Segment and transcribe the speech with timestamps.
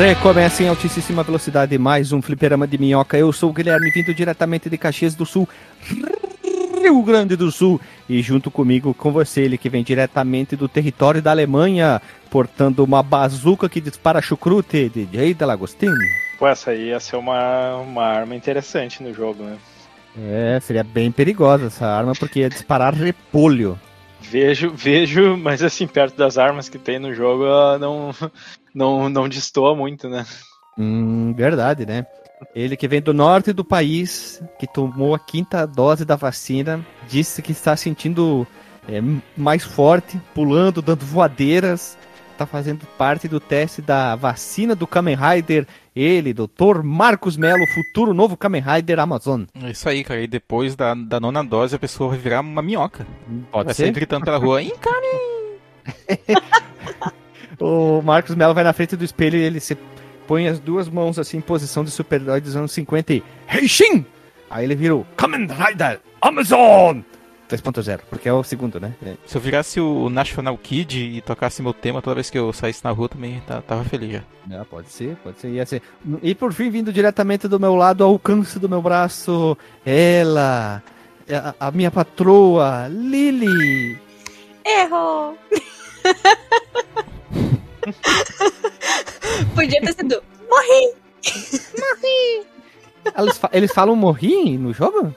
[0.00, 3.18] Recomeça em altíssima velocidade mais um fliperama de minhoca.
[3.18, 5.46] Eu sou o Guilherme, vindo diretamente de Caxias do Sul,
[6.82, 7.78] Rio Grande do Sul.
[8.08, 13.02] E junto comigo, com você, ele que vem diretamente do território da Alemanha, portando uma
[13.02, 15.92] bazuca que dispara chucrute, DJ Delagostini.
[16.38, 19.58] Pô, essa aí ia ser uma, uma arma interessante no jogo, né?
[20.18, 23.78] É, seria bem perigosa essa arma, porque ia disparar repolho.
[24.22, 27.44] Vejo, vejo, mas assim, perto das armas que tem no jogo,
[27.78, 28.10] não,
[28.74, 30.26] não, não destoa muito, né?
[30.78, 32.06] Hum, verdade, né?
[32.54, 37.42] Ele que vem do norte do país, que tomou a quinta dose da vacina, disse
[37.42, 38.46] que está sentindo
[38.88, 39.00] é,
[39.36, 41.98] mais forte, pulando, dando voadeiras,
[42.40, 45.66] está fazendo parte do teste da vacina do Kamen Rider.
[45.94, 49.42] Ele, doutor Marcos Melo, futuro novo Kamen Rider Amazon.
[49.62, 50.22] É isso aí, cara.
[50.22, 53.06] E depois da, da nona dose a pessoa vai virar uma minhoca.
[53.52, 53.84] Pode vai ser?
[53.84, 55.06] sair gritando pela rua, encare!
[57.60, 59.76] O Marcos Melo vai na frente do espelho e ele se
[60.26, 64.06] põe as duas mãos assim em posição de super-herói dos anos 50 e Heishin!
[64.48, 67.02] Aí ele vira o Kamen Rider Amazon
[67.50, 68.94] 3.0, porque é o segundo, né?
[69.04, 69.14] É.
[69.26, 72.82] Se eu virasse o National Kid e tocasse meu tema toda vez que eu saísse
[72.84, 74.22] na rua também, tá- tava feliz já.
[74.52, 75.82] Ah, pode ser, pode ser, ia ser.
[76.22, 80.82] E por fim, vindo diretamente do meu lado, ao alcance do meu braço, ela,
[81.58, 83.98] a, a minha patroa, Lily.
[84.64, 85.36] Errou!
[89.54, 90.22] Podia ter sido.
[90.48, 90.94] Morri!
[93.18, 95.14] Eles, fa- eles falam morri no jogo?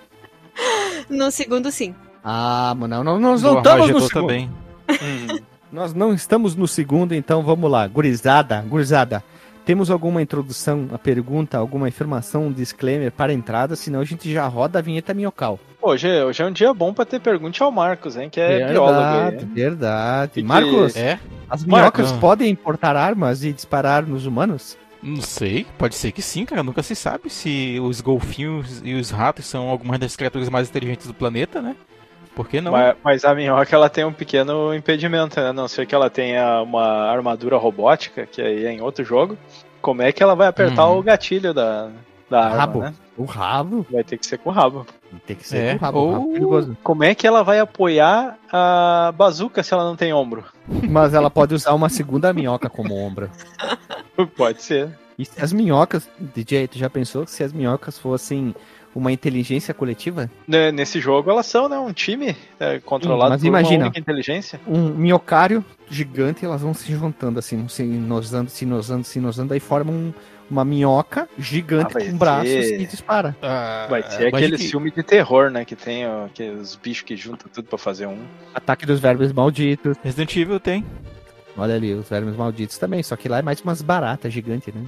[1.09, 1.95] No segundo, sim.
[2.23, 4.09] Ah, mano, não, nós Do não estamos no segundo.
[4.21, 4.49] também.
[4.89, 5.39] Hum,
[5.73, 7.87] Nós não estamos no segundo, então vamos lá.
[7.87, 9.23] Gurizada, gurizada.
[9.65, 14.31] Temos alguma introdução, a pergunta, alguma informação, um disclaimer para a entrada, senão a gente
[14.31, 15.59] já roda a vinheta minhocal.
[15.81, 18.29] Hoje, hoje é um dia bom pra ter pergunte ao Marcos, hein?
[18.29, 20.31] Que é biólogo verdade, verdade.
[20.33, 21.17] Que que- Marcos, É?
[21.49, 22.19] as minhocas Marcos.
[22.21, 24.77] podem importar armas e disparar nos humanos?
[25.01, 26.61] Não sei, pode ser que sim, cara.
[26.61, 31.07] Nunca se sabe se os golfinhos e os ratos são algumas das criaturas mais inteligentes
[31.07, 31.75] do planeta, né?
[32.35, 32.71] Por que não?
[32.71, 35.49] Mas, mas a minhoca ela tem um pequeno impedimento, né?
[35.49, 39.37] A não ser que ela tenha uma armadura robótica, que aí é em outro jogo.
[39.81, 40.97] Como é que ela vai apertar Uhum.
[40.99, 41.89] o gatilho da,
[42.29, 42.79] da arma, Rabo.
[42.79, 42.93] né?
[43.15, 43.85] O rabo?
[43.91, 44.87] Vai ter que ser com o rabo.
[45.27, 45.97] Tem que ser É, com o rabo.
[45.99, 46.77] ou- o rabo é perigoso.
[46.81, 50.43] Como é que ela vai apoiar a bazuca se ela não tem ombro?
[50.89, 53.29] Mas ela pode usar uma segunda minhoca como ombro.
[54.35, 54.97] Pode ser.
[55.17, 58.55] E se as minhocas, DJ, tu já pensou que se as minhocas fossem
[58.95, 60.29] uma inteligência coletiva?
[60.47, 61.77] Né, Nesse jogo elas são, né?
[61.77, 63.77] Um time é, controlado Mas por imagina.
[63.77, 64.59] uma única inteligência.
[64.67, 69.59] um minhocário gigante, elas vão se juntando assim, se nosando, se nosando, se nosando, aí
[69.59, 70.13] formam um-
[70.51, 73.35] uma minhoca gigante Ah, com braços ser- e dispara.
[73.41, 75.65] Ah, Vai ser aquele que- filme de terror, né?
[75.65, 78.19] Que tem ó, aqueles bichos que juntam tudo pra fazer um.
[78.53, 79.97] Ataque dos vermes malditos.
[80.03, 80.85] Resident Evil tem.
[81.57, 84.81] Olha ali, os vermes malditos também, só que lá é mais umas baratas gigantes, né?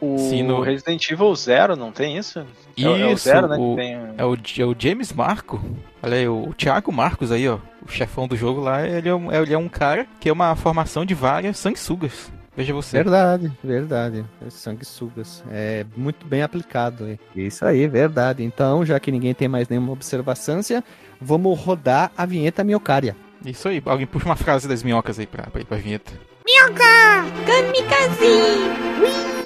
[0.00, 2.40] O Sim, no- Resident Evil Zero, não tem isso?
[2.76, 3.56] É o- é o Isso, Zero, né?
[3.58, 3.94] o- tem...
[4.18, 5.60] É o, é o James Marco.
[6.02, 7.58] Olha aí, o Thiago Marcos aí, ó.
[7.86, 10.54] O chefão do jogo lá, ele é, um, ele é um cara que é uma
[10.56, 12.30] formação de várias sanguessugas.
[12.56, 12.96] Veja você.
[12.96, 14.24] Verdade, verdade.
[14.44, 15.44] É sanguessugas.
[15.50, 17.06] É muito bem aplicado.
[17.06, 17.18] é.
[17.38, 18.42] Isso aí, verdade.
[18.42, 20.60] Então, já que ninguém tem mais nenhuma observação,
[21.20, 23.14] vamos rodar a vinheta miocária.
[23.44, 26.12] Isso aí, alguém puxa uma frase das minhocas aí pra, pra ir pra vinheta.
[27.46, 29.45] Kamikaze!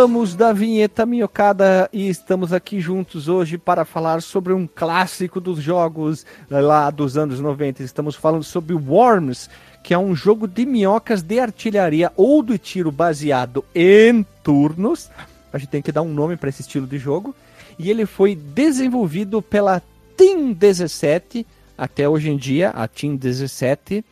[0.00, 5.60] Voltamos da vinheta minhocada e estamos aqui juntos hoje para falar sobre um clássico dos
[5.60, 7.82] jogos lá dos anos 90.
[7.82, 9.50] Estamos falando sobre Worms,
[9.84, 15.10] que é um jogo de minhocas de artilharia ou de tiro baseado em turnos,
[15.52, 17.34] A gente tem que dar um nome para esse estilo de jogo.
[17.78, 19.82] E ele foi desenvolvido pela
[20.16, 21.46] Team 17
[21.76, 24.02] até hoje em dia, a Team 17,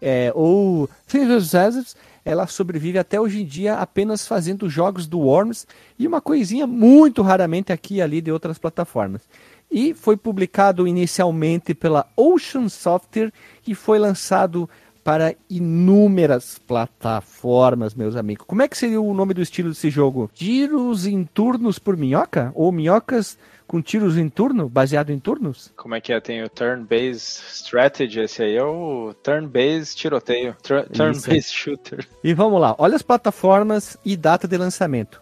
[0.00, 1.94] é, ou Team 17,
[2.24, 5.66] ela sobrevive até hoje em dia apenas fazendo jogos do Worms
[5.98, 9.22] e uma coisinha muito raramente aqui e ali de outras plataformas.
[9.70, 13.32] E foi publicado inicialmente pela Ocean Software
[13.66, 14.68] e foi lançado
[15.04, 18.46] para inúmeras plataformas, meus amigos.
[18.46, 20.30] Como é que seria o nome do estilo desse jogo?
[20.32, 22.50] Tiros em turnos por minhoca?
[22.54, 25.72] Ou minhocas com tiros em turno, baseado em turnos?
[25.76, 26.20] Como é que é?
[26.20, 32.06] Tem o turn-based strategy, esse aí é o turn-based tiroteio, Tur- turn-based shooter.
[32.22, 35.20] E vamos lá, olha as plataformas e data de lançamento.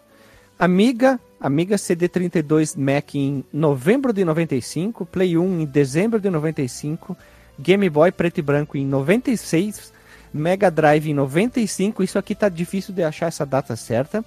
[0.57, 7.17] Amiga, Amiga CD32 Mac em novembro de 95, Play 1 em dezembro de 95,
[7.59, 9.93] Game Boy preto e branco em 96,
[10.33, 14.25] Mega Drive em 95, isso aqui tá difícil de achar essa data certa.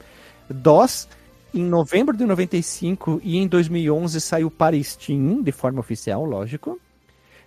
[0.49, 1.09] DOS
[1.53, 6.79] em novembro de 95 e em 2011 saiu para Steam de forma oficial, lógico.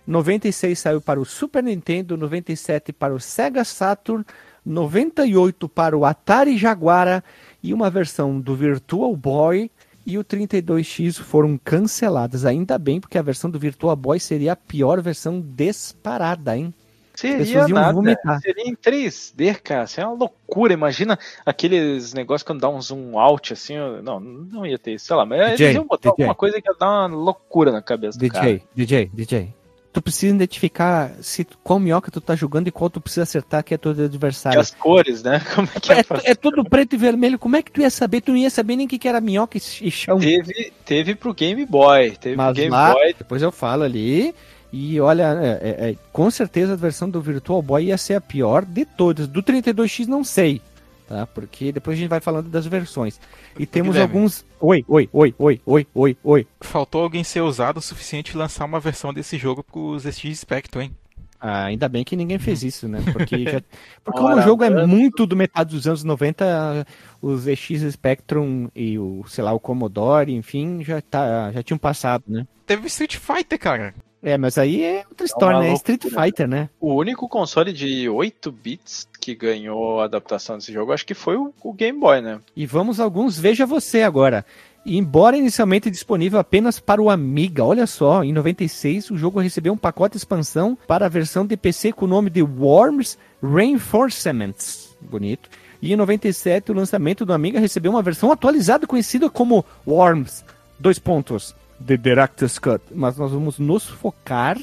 [0.06, 4.24] 96 saiu para o Super Nintendo, 97 para o Sega Saturn,
[4.64, 7.22] 98 para o Atari Jaguara
[7.62, 9.70] e uma versão do Virtual Boy
[10.10, 12.44] e o 32X foram canceladas.
[12.44, 16.74] Ainda bem, porque a versão do Virtual Boy seria a pior versão disparada, hein?
[17.14, 17.92] Seria nada.
[17.92, 18.40] vomitar.
[18.40, 19.86] Seria em 3D, cara.
[19.86, 20.72] Seria uma loucura.
[20.72, 23.74] Imagina aqueles negócios quando dá um zoom out, assim.
[24.02, 25.06] Não, não ia ter isso.
[25.06, 26.24] Sei lá, mas DJ, eles iam botar DJ.
[26.24, 28.46] alguma coisa que ia dar uma loucura na cabeça do cara.
[28.46, 29.59] DJ, DJ, DJ.
[29.92, 33.74] Tu precisa identificar se qual minhoca tu tá jogando e qual tu precisa acertar que
[33.74, 34.60] é teu E adversário.
[34.60, 35.40] as cores, né?
[35.54, 35.98] Como é que é?
[35.98, 37.38] É, é tudo preto e vermelho.
[37.38, 38.20] Como é que tu ia saber?
[38.20, 40.18] Tu não ia saber nem o que, que era minhoca e e chão.
[40.20, 42.12] Teve, teve pro Game Boy.
[42.20, 43.14] Teve Mas pro Game lá, Boy.
[43.18, 44.32] depois eu falo ali.
[44.72, 48.20] E olha, é- é- é, com certeza a versão do Virtual Boy ia ser a
[48.20, 49.26] pior de todas.
[49.26, 50.62] Do 32X não sei,
[51.10, 51.26] tá?
[51.26, 53.20] Porque depois a gente vai falando das versões.
[53.58, 54.14] E temos Guilherme.
[54.14, 54.46] alguns.
[54.60, 56.46] Oi, oi, oi, oi, oi, oi, oi.
[56.60, 60.96] Faltou alguém ser ousado o suficiente lançar uma versão desse jogo pros SX Spectrum, hein?
[61.40, 63.02] Ah, ainda bem que ninguém fez isso, né?
[63.12, 63.62] Porque, já...
[64.04, 66.86] Porque como o jogo é muito do metade dos anos 90,
[67.20, 72.24] os EX Spectrum e o, sei lá, o Commodore, enfim, já, tá, já tinham passado,
[72.28, 72.46] né?
[72.66, 73.94] Teve Street Fighter, cara.
[74.22, 75.70] É, mas aí é outra história, uma né?
[75.70, 76.24] É Street loucura.
[76.24, 76.68] Fighter, né?
[76.78, 81.36] O único console de 8 bits que ganhou a adaptação desse jogo, acho que foi
[81.36, 82.40] o, o Game Boy, né?
[82.56, 84.44] E vamos alguns Veja Você agora.
[84.84, 89.76] Embora inicialmente disponível apenas para o Amiga, olha só, em 96 o jogo recebeu um
[89.76, 94.96] pacote de expansão para a versão de PC com o nome de Worms Reinforcements.
[95.00, 95.50] Bonito.
[95.82, 100.44] E em 97 o lançamento do Amiga recebeu uma versão atualizada conhecida como Worms.
[100.78, 101.54] Dois pontos.
[101.86, 102.82] The Director's Cut.
[102.90, 104.58] Mas nós vamos nos focar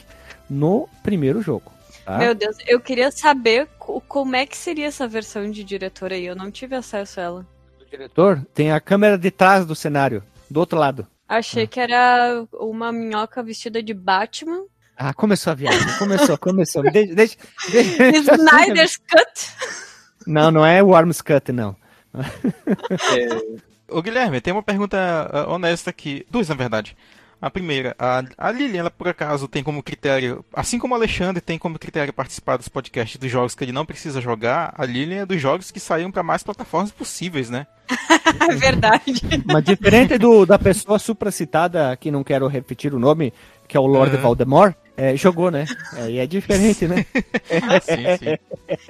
[0.50, 1.77] no primeiro jogo.
[2.07, 2.18] Tá?
[2.18, 6.25] Meu Deus, eu queria saber co- como é que seria essa versão de diretor aí.
[6.25, 7.48] Eu não tive acesso a ela.
[7.81, 11.06] O diretor tem a câmera de trás do cenário, do outro lado.
[11.27, 14.64] Achei que era uma minhoca vestida de Batman.
[14.95, 15.97] Ah, começou a viagem.
[15.99, 16.81] Começou, começou.
[16.83, 17.37] Deixa, deixa,
[17.69, 19.52] deixa- Snyder's Cut.
[20.26, 21.76] Não, não é o Arms Cut, não.
[23.90, 24.97] Ô Guilherme, tem uma pergunta
[25.31, 26.26] ah, honesta aqui.
[26.30, 26.95] Duas, na verdade.
[27.40, 31.40] A primeira, a, a Lilian, ela por acaso tem como critério, assim como o Alexandre
[31.40, 35.22] tem como critério participar dos podcasts dos jogos que ele não precisa jogar, a Lilian
[35.22, 37.68] é dos jogos que saíram para mais plataformas possíveis, né?
[38.50, 39.22] É verdade.
[39.46, 43.32] Mas diferente do, da pessoa supracitada, que não quero repetir o nome,
[43.68, 44.22] que é o Lord Uhum.
[44.22, 45.66] Voldemort, é, jogou, né?
[45.95, 47.06] É, e é diferente, né?
[47.81, 48.87] sim, sim.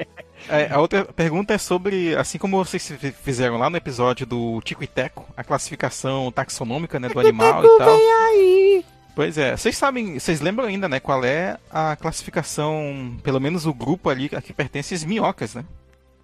[0.50, 4.62] É, a outra pergunta é sobre, assim como vocês fi- fizeram lá no episódio do
[4.62, 7.90] Tico e Teco, a classificação taxonômica né, do animal e tal.
[7.90, 8.86] Aí.
[9.14, 13.74] Pois é, vocês sabem, vocês lembram ainda, né, qual é a classificação, pelo menos o
[13.74, 15.66] grupo ali a que pertence às minhocas, né?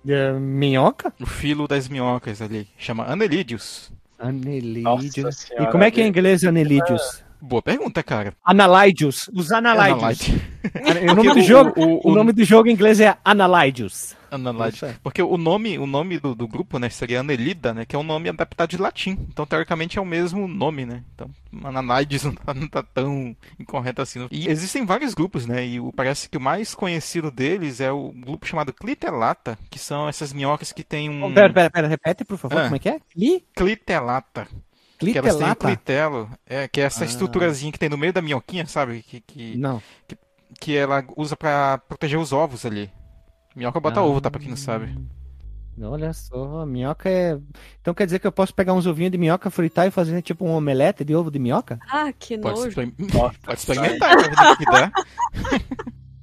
[0.08, 1.12] É, minhoca?
[1.20, 3.92] O filo das minhocas ali, chama Anelídeos.
[4.20, 4.84] Anelídeos.
[5.18, 7.24] Nossa E senhora, como é que é em inglês Anelídeos?
[7.46, 8.34] Boa pergunta, cara.
[8.42, 9.30] Analydius.
[9.34, 10.30] Os Analydius.
[11.12, 14.16] O nome do jogo, o, o o, nome do jogo em inglês é Analydius.
[14.82, 14.96] É.
[15.04, 18.04] Porque o nome, o nome do, do grupo, né, seria Anelida, né, que é um
[18.04, 19.18] nome adaptado de latim.
[19.30, 21.04] Então, teoricamente, é o mesmo nome, né?
[21.14, 24.26] Então, não tá, não tá tão incorreto assim.
[24.32, 25.66] E existem vários grupos, né?
[25.66, 30.32] E parece que o mais conhecido deles é o grupo chamado Clitelata, que são essas
[30.32, 31.34] minhocas que tem um...
[31.34, 32.64] Pera, pera, pera, repete, por favor, Ah.
[32.64, 33.00] como é que é?
[33.12, 33.44] Cli?
[33.54, 34.48] Clitelata.
[35.00, 37.08] Que elas têm clitelo, é, que é essa Ah.
[37.08, 39.02] estruturazinha que tem no meio da minhoquinha, sabe?
[39.04, 39.82] Que, que, Não.
[40.60, 42.90] que ela usa pra proteger os ovos ali.
[43.56, 44.04] Minhoca bota Ah.
[44.04, 44.32] ovo, tá?
[44.32, 44.98] Pra quem não sabe.
[45.82, 47.38] Olha só, minhoca é.
[47.82, 50.46] Então quer dizer que eu posso pegar uns ovinhos de minhoca, fritar e fazer tipo
[50.46, 51.80] um omelete de ovo de minhoca?
[51.92, 52.76] Ah, que Pode, nojo.
[53.44, 54.92] pode experimentar, o que dá.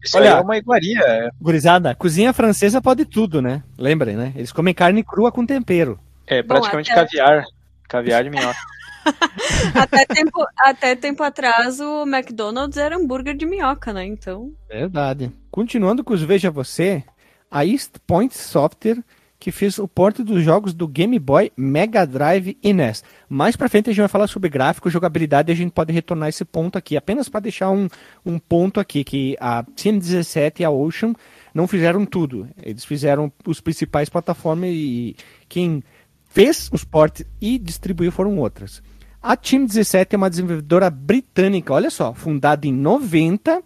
[0.02, 0.98] Isso Olha- aí é uma iguaria.
[1.00, 3.62] é- Gurizada, cozinha francesa pode tudo, né?
[3.76, 4.32] Lembrem, né?
[4.36, 5.98] Eles comem carne crua com tempero.
[6.26, 7.44] É praticamente até- caviar.
[7.90, 8.56] Caviar de minhoca.
[9.74, 14.06] até, tempo, até tempo atrás o McDonald's era hambúrguer de minhoca, né?
[14.06, 14.52] Então.
[14.68, 15.32] Verdade.
[15.50, 17.02] Continuando com os Veja Você,
[17.50, 19.02] a East Point Software
[19.40, 23.02] que fez o porte dos jogos do Game Boy, Mega Drive e NES.
[23.26, 26.28] Mais pra frente a gente vai falar sobre gráfico, jogabilidade e a gente pode retornar
[26.28, 26.94] esse ponto aqui.
[26.94, 27.88] Apenas para deixar um,
[28.24, 31.14] um ponto aqui, que a Team 17 e a Ocean
[31.54, 32.46] não fizeram tudo.
[32.62, 35.16] Eles fizeram os principais plataformas e
[35.48, 35.82] quem
[36.30, 38.82] fez os portes e distribuiu foram outras.
[39.22, 43.62] A Team 17 é uma desenvolvedora britânica, olha só, fundada em 90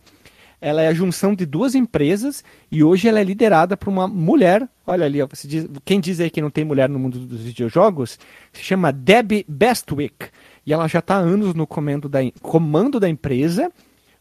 [0.65, 2.43] ela é a junção de duas empresas
[2.73, 4.67] e hoje ela é liderada por uma mulher.
[4.87, 8.19] Olha ali, ó, diz, quem diz aí que não tem mulher no mundo dos videojogos
[8.51, 10.31] se chama Debbie Bestwick.
[10.65, 13.71] E ela já está há anos no comando da, comando da empresa.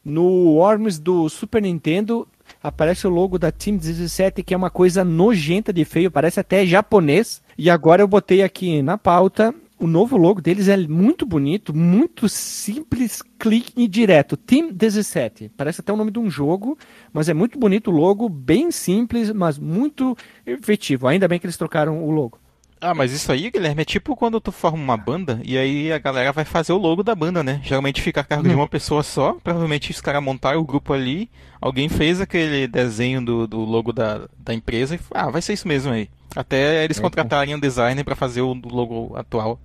[0.04, 2.28] No Worms do Super Nintendo
[2.62, 6.66] aparece o logo da Team 17, que é uma coisa nojenta de feio, parece até
[6.66, 7.42] japonês.
[7.58, 12.30] E agora eu botei aqui na pauta o novo logo deles é muito bonito, muito
[12.30, 14.38] simples, clique e direto.
[14.38, 15.52] Team 17.
[15.58, 16.78] Parece até o nome de um jogo,
[17.12, 21.08] mas é muito bonito o logo, bem simples, mas muito efetivo.
[21.08, 22.40] Ainda bem que eles trocaram o logo.
[22.80, 25.98] Ah, mas isso aí, Guilherme, é tipo quando tu forma uma banda e aí a
[25.98, 27.62] galera vai fazer o logo da banda, né?
[27.64, 28.50] Geralmente fica a cargo hum.
[28.50, 31.30] de uma pessoa só, provavelmente os caras montaram o grupo ali,
[31.62, 35.68] alguém fez aquele desenho do, do logo da, da empresa e ah, vai ser isso
[35.68, 36.10] mesmo aí.
[36.36, 39.60] Até eles é, contratarem um designer para fazer o logo atual.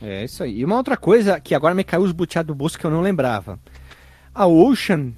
[0.00, 0.60] É isso aí.
[0.60, 3.00] E uma outra coisa que agora me caiu os buteados do bolso que eu não
[3.00, 3.58] lembrava.
[4.34, 5.12] A Ocean,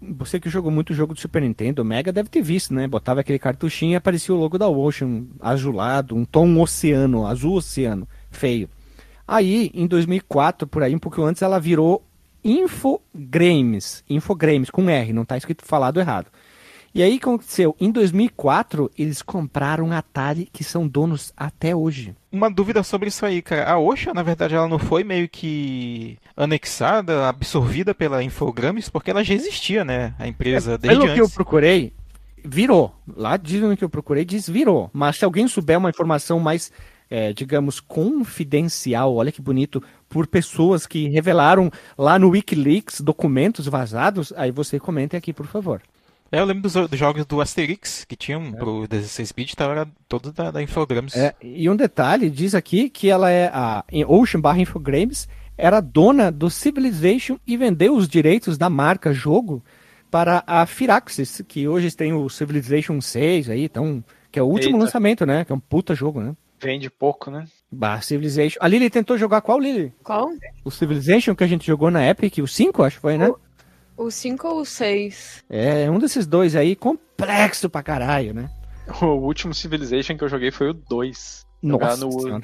[0.00, 2.86] você que jogou muito jogo do Super Nintendo, Mega deve ter visto, né?
[2.86, 8.06] Botava aquele cartuchinho e aparecia o logo da Ocean, azulado, um tom oceano, azul oceano,
[8.30, 8.68] feio.
[9.26, 12.02] Aí, em 2004, por aí, um pouco antes, ela virou
[12.44, 16.28] Infogrames, Infogrames, com R, não está escrito falado errado.
[16.94, 17.76] E aí, o que aconteceu?
[17.78, 22.14] Em 2004, eles compraram a Atari, que são donos até hoje.
[22.32, 23.70] Uma dúvida sobre isso aí, cara.
[23.70, 29.22] A Osha, na verdade, ela não foi meio que anexada, absorvida pela Infogrames, porque ela
[29.22, 30.14] já existia, né?
[30.18, 31.14] A empresa é, desde pelo antes.
[31.14, 31.92] que eu procurei,
[32.44, 32.94] virou.
[33.16, 34.90] Lá dizem que eu procurei, diz virou.
[34.92, 36.72] Mas se alguém souber uma informação mais,
[37.10, 44.32] é, digamos, confidencial, olha que bonito, por pessoas que revelaram lá no Wikileaks documentos vazados,
[44.36, 45.82] aí você comenta aqui, por favor.
[46.30, 48.52] É, eu lembro dos, dos, jogos do Asterix que tinham é.
[48.52, 51.16] pro 16-bit, então era todo da, da Infogrames.
[51.16, 56.30] É, e um detalhe, diz aqui que ela é a Ocean barra Infogrames, era dona
[56.30, 59.62] do Civilization e vendeu os direitos da marca jogo
[60.10, 64.76] para a Firaxis, que hoje tem o Civilization 6 aí, então, que é o último
[64.76, 64.84] Eita.
[64.84, 65.44] lançamento, né?
[65.44, 66.34] Que é um puta jogo, né?
[66.60, 67.44] Vende pouco, né?
[67.70, 68.58] Bah, Civilization.
[68.60, 69.92] A Lily tentou jogar qual, Lily?
[70.02, 70.28] Qual?
[70.64, 73.28] O Civilization que a gente jogou na Epic, o 5, acho que foi, né?
[73.28, 73.38] O...
[73.98, 75.44] O 5 ou o 6?
[75.50, 78.48] É, um desses dois aí, complexo pra caralho, né?
[79.02, 81.44] O último Civilization que eu joguei foi o 2.
[81.60, 82.40] Nossa no,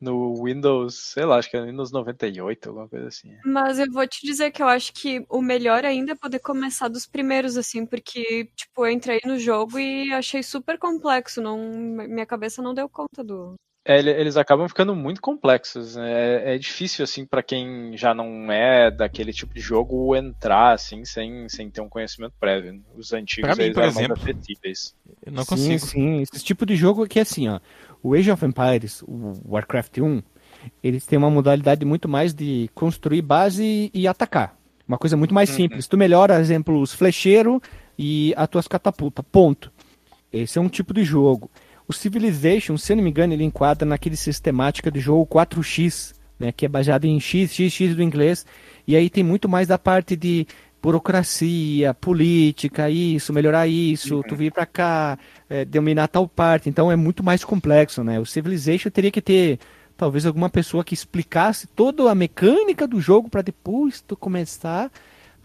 [0.00, 3.30] no Windows, sei lá, acho que era Windows 98, alguma coisa assim.
[3.44, 6.88] Mas eu vou te dizer que eu acho que o melhor ainda é poder começar
[6.88, 12.26] dos primeiros, assim, porque, tipo, eu entrei no jogo e achei super complexo, não, minha
[12.26, 13.54] cabeça não deu conta do,
[13.88, 15.94] é, eles acabam ficando muito complexos.
[15.94, 16.12] Né?
[16.12, 21.04] É, é difícil, assim, para quem já não é daquele tipo de jogo entrar, assim,
[21.04, 22.82] sem, sem ter um conhecimento prévio.
[22.96, 24.16] Os antigos pra mim, por exemplo,
[25.24, 25.78] Eu não consigo.
[25.78, 26.22] Sim, sim.
[26.22, 27.60] Esse tipo de jogo aqui é assim, ó.
[28.02, 30.22] O Age of Empires, o Warcraft 1,
[30.82, 34.56] eles têm uma modalidade muito mais de construir base e atacar.
[34.86, 35.56] Uma coisa muito mais uhum.
[35.56, 35.86] simples.
[35.86, 37.60] Tu melhora, exemplo, os flecheiros
[37.96, 39.24] e as tuas catapultas.
[39.30, 39.72] Ponto.
[40.32, 41.48] Esse é um tipo de jogo.
[41.88, 46.52] O Civilization, se eu não me engano, ele enquadra naquele sistemática de jogo 4x, né,
[46.52, 48.44] que é baseado em x, x, x do inglês,
[48.86, 50.46] e aí tem muito mais da parte de
[50.82, 54.22] burocracia, política, isso, melhorar isso, uhum.
[54.22, 58.20] tu vir para cá, é, dominar tal parte, então é muito mais complexo, né?
[58.20, 59.58] O Civilization teria que ter
[59.96, 64.90] talvez alguma pessoa que explicasse toda a mecânica do jogo para depois tu começar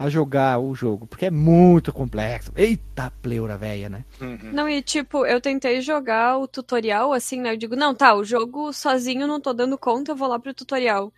[0.02, 2.52] a jogar o jogo, porque é muito complexo.
[2.56, 4.04] Eita, pleura velha, né?
[4.20, 4.50] Uhum.
[4.52, 7.52] Não, e tipo, eu tentei jogar o tutorial assim, né?
[7.52, 10.52] Eu digo, não, tá, o jogo sozinho não tô dando conta, eu vou lá pro
[10.54, 11.12] tutorial.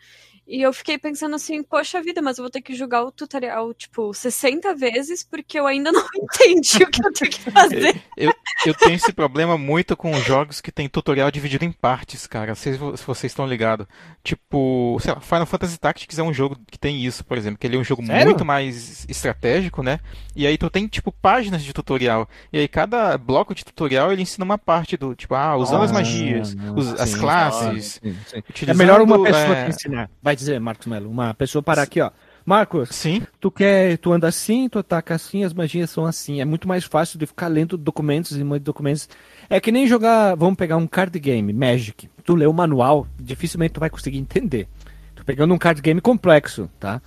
[0.47, 3.73] E eu fiquei pensando assim, poxa vida, mas eu vou ter que jogar o tutorial,
[3.73, 8.03] tipo, 60 vezes, porque eu ainda não entendi o que eu tenho que fazer.
[8.17, 8.33] Eu,
[8.67, 12.49] eu tenho esse problema muito com jogos que tem tutorial dividido em partes, cara.
[12.49, 13.87] Não sei se vocês estão ligados.
[14.23, 17.67] Tipo, sei lá, Final Fantasy Tactics é um jogo que tem isso, por exemplo, que
[17.67, 18.27] ele é um jogo Sério?
[18.27, 19.99] muito mais estratégico, né?
[20.37, 22.29] E aí tu tem, tipo, páginas de tutorial.
[22.53, 25.85] E aí cada bloco de tutorial ele ensina uma parte do, tipo, ah, usando ah,
[25.85, 28.01] as magias, os, sim, as classes.
[28.03, 28.43] Sim, sim.
[28.67, 29.65] É melhor uma pessoa é...
[29.65, 30.11] que ensinar.
[30.23, 31.09] Vai vai dizer, Marcos Melo?
[31.09, 32.11] Uma pessoa parar aqui, ó.
[32.45, 33.23] Marcos, Sim.
[33.41, 36.41] tu quer, tu anda assim, tu ataca assim, as magias são assim.
[36.41, 39.09] É muito mais fácil de ficar lendo documentos e documentos.
[39.49, 42.09] É que nem jogar, vamos pegar um card game, Magic.
[42.23, 44.69] Tu lê o manual, dificilmente tu vai conseguir entender.
[45.15, 47.01] Tu pegando um card game complexo, tá?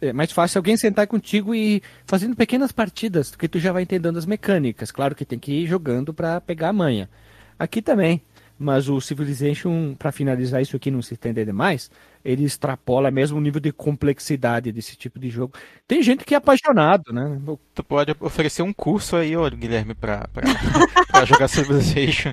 [0.00, 4.18] É mais fácil alguém sentar contigo e fazendo pequenas partidas, porque tu já vai entendendo
[4.18, 4.92] as mecânicas.
[4.92, 7.08] Claro que tem que ir jogando pra pegar a manha.
[7.58, 8.22] Aqui também.
[8.58, 11.90] Mas o Civilization, pra finalizar isso aqui, não se estender demais,
[12.26, 15.54] ele extrapola mesmo o nível de complexidade desse tipo de jogo.
[15.86, 17.38] Tem gente que é apaixonado, né?
[17.74, 20.42] Tu pode oferecer um curso aí, ó, Guilherme, pra, pra,
[21.10, 22.32] pra jogar Civilization.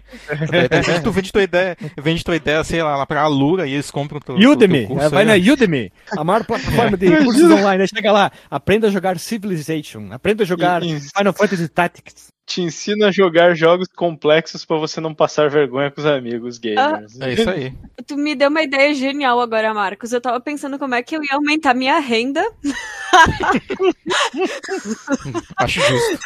[0.50, 3.74] De repente tu vende tua ideia, vende tua ideia, sei lá, lá pra Alura e
[3.74, 5.54] eles compram teu, teu Udemy, curso vai aí, na ó.
[5.54, 7.88] Udemy, a maior plataforma de cursos online.
[7.88, 12.33] Chega lá, aprenda a jogar Civilization, aprenda a jogar E- e- Final Fantasy Tactics.
[12.46, 17.18] Te ensina a jogar jogos complexos pra você não passar vergonha com os amigos gamers.
[17.20, 17.74] É isso aí.
[18.06, 20.12] Tu me deu uma ideia genial agora, Marcos.
[20.12, 22.44] Eu tava pensando como é que eu ia aumentar minha renda.
[25.58, 26.20] Acho justo.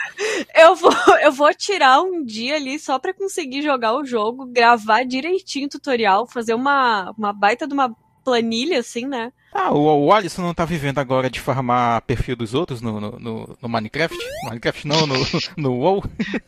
[0.56, 5.06] Eu vou, eu vou tirar um dia ali só pra conseguir jogar o jogo, gravar
[5.06, 9.32] direitinho o tutorial, fazer uma, uma baita de uma planilha, assim, né?
[9.54, 13.12] Ah, o, o Alisson não tá vivendo agora de farmar perfil dos outros no, no,
[13.20, 14.16] no- no Minecraft?
[14.46, 15.16] Minecraft não, no,
[15.58, 16.04] no WoW.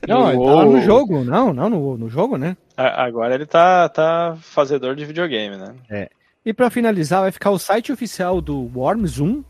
[0.08, 2.56] Não, ele tá lá no jogo, não, não no, no jogo, né?
[2.78, 6.08] A- Agora ele tá, tá fazedor de videogame, né?
[6.46, 9.44] E pra finalizar, vai ficar o site oficial do Worms 1,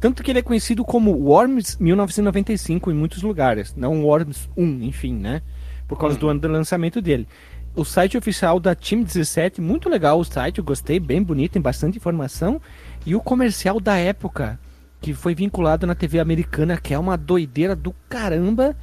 [0.00, 5.14] tanto que ele é conhecido como Worms 1995 em muitos lugares, não Worms 1, enfim,
[5.14, 5.42] né?
[5.86, 7.26] Por causa do ano do lançamento dele.
[7.74, 11.62] O site oficial da Team 17, muito legal o site, eu gostei, bem bonito, tem
[11.62, 12.60] bastante informação.
[13.04, 14.58] E o comercial da época,
[15.00, 18.76] que foi vinculado na TV americana, que é uma doideira do caramba.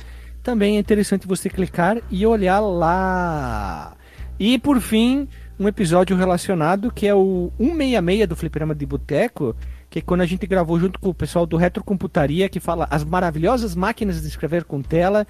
[0.43, 3.93] Também é interessante você clicar e olhar lá.
[4.37, 5.27] E por fim,
[5.59, 9.55] um episódio relacionado que é o 166 do Fliperama de Boteco,
[9.89, 13.03] que é quando a gente gravou junto com o pessoal do Retrocomputaria, que fala as
[13.03, 15.25] maravilhosas máquinas de escrever com tela,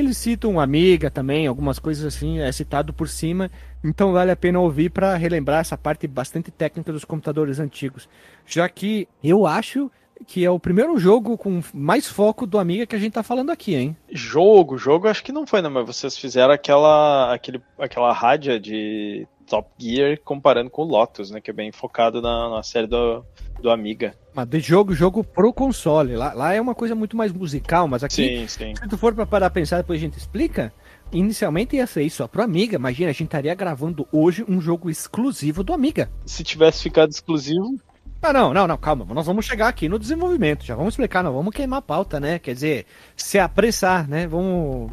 [0.00, 3.50] eles citam Amiga também, algumas coisas assim, é citado por cima.
[3.84, 8.08] Então vale a pena ouvir para relembrar essa parte bastante técnica dos computadores antigos.
[8.46, 9.90] Já que eu acho
[10.26, 13.50] que é o primeiro jogo com mais foco do Amiga que a gente tá falando
[13.50, 13.96] aqui, hein?
[14.10, 15.68] Jogo, jogo acho que não foi, né?
[15.68, 21.40] Mas vocês fizeram aquela, aquele, aquela rádia de Top Gear comparando com o Lotus, né?
[21.40, 23.24] Que é bem focado na, na série do,
[23.60, 24.14] do Amiga.
[24.36, 26.14] Mas de jogo, jogo pro console.
[26.14, 28.74] Lá, lá é uma coisa muito mais musical, mas aqui Sim, sim.
[28.76, 30.70] Se tu for pra parar a pensar, depois a gente explica.
[31.10, 32.76] Inicialmente ia ser isso só pro Amiga.
[32.76, 36.10] Imagina, a gente estaria gravando hoje um jogo exclusivo do Amiga.
[36.26, 37.80] Se tivesse ficado exclusivo,
[38.20, 39.06] Ah, não, não, não, calma.
[39.14, 40.64] Nós vamos chegar aqui no desenvolvimento.
[40.64, 42.38] Já vamos explicar, não vamos queimar a pauta, né?
[42.38, 44.26] Quer dizer, se apressar, né?
[44.26, 44.90] Vamos.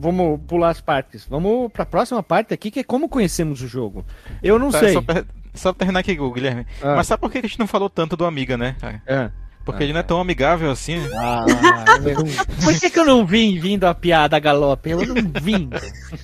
[0.00, 1.26] vamos- pular as partes.
[1.28, 4.04] Vamos pra próxima parte aqui, que é como conhecemos o jogo.
[4.42, 4.92] Eu não Tá, sei.
[4.94, 6.66] Só pra, só terminar aqui, Guilherme.
[6.82, 6.96] Ah.
[6.96, 9.02] Mas sabe por que a gente não falou tanto do Amiga, né, cara?
[9.06, 9.30] É.
[9.64, 11.08] Porque Ah, ele não é tão amigável assim, né?
[11.16, 11.46] Ah,
[12.62, 14.90] Por que, que eu não vim vindo a piada galope?
[14.90, 15.70] Eu não vim.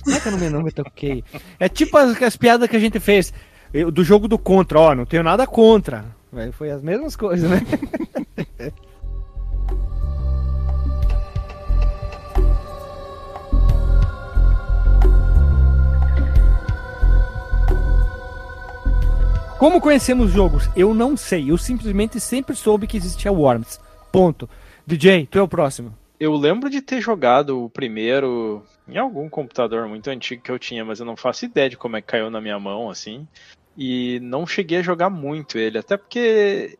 [0.03, 1.23] Como é que eu não me, não me toquei?
[1.59, 3.33] É tipo as, as piadas que a gente fez
[3.73, 6.05] eu- do jogo do contra, ó, não tenho nada contra.
[6.51, 7.61] Foi as mesmas coisas, né?
[19.61, 20.67] Como conhecemos jogos?
[20.75, 21.51] Eu não sei.
[21.51, 23.79] Eu simplesmente sempre soube que existia Worms.
[24.11, 24.49] Ponto.
[24.87, 25.95] DJ, tu é o próximo.
[26.19, 30.83] eu lembro de ter jogado o primeiro em algum computador muito antigo que eu tinha,
[30.83, 33.27] mas eu não faço ideia de como é que caiu na minha mão, assim.
[33.77, 36.79] E não cheguei a jogar muito ele, até porque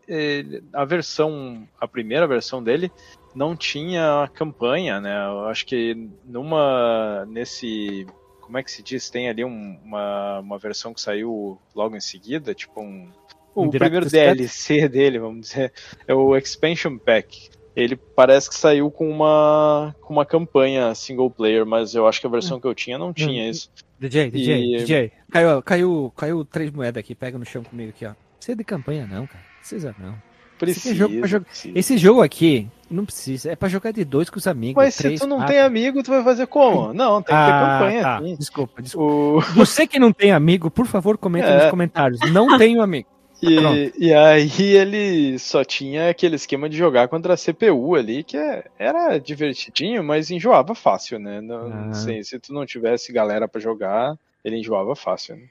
[0.74, 2.92] a versão, a primeira versão dele
[3.36, 5.28] não tinha campanha, né?
[5.28, 8.08] Eu acho que numa nesse
[8.52, 9.10] como é que se diz?
[9.10, 13.10] Tem ali um- uma, uma versão que saiu logo em seguida, tipo um.
[13.56, 14.12] O Um primeiro Cut?
[14.12, 15.72] DLC dele, vamos dizer,
[16.06, 17.50] é o Expansion Pack.
[17.74, 22.28] Ele parece que saiu com uma, com uma campanha single player, mas eu acho que
[22.28, 23.70] a versão que eu tinha não tinha isso.
[23.98, 25.12] DJ, DJ, E- DJ.
[25.32, 28.14] Caiu, caiu, caiu três moedas aqui, pega no chão comigo aqui, ó.
[28.36, 29.44] Precisa de campanha não, cara.
[29.60, 30.16] Precisa não.
[30.60, 30.94] Precisa.
[30.94, 31.80] jogo pra jogar- precisa.
[31.80, 33.52] Esse jogo aqui, não precisa.
[33.52, 34.76] É pra jogar de dois com os amigos.
[34.84, 35.54] Mas se três, tu não quatro.
[35.54, 36.94] tem amigo, tu vai fazer como?
[36.94, 38.02] Não, tem que ter Ah, campanha.
[38.04, 38.20] tá.
[38.22, 38.36] sim.
[38.38, 39.14] Desculpa, desculpa.
[39.14, 39.42] O...
[39.56, 41.62] Você que não tem amigo, por favor, comenta É.
[41.64, 42.20] nos comentários.
[42.32, 43.08] Não tenho amigo.
[43.44, 48.38] E, e aí ele só tinha aquele esquema de jogar contra a CPU ali, que
[48.38, 51.42] é- era divertidinho, mas enjoava fácil, né?
[51.42, 51.94] Não, Ah.
[51.94, 55.42] sei, se tu não tivesse galera pra jogar, ele enjoava fácil, né?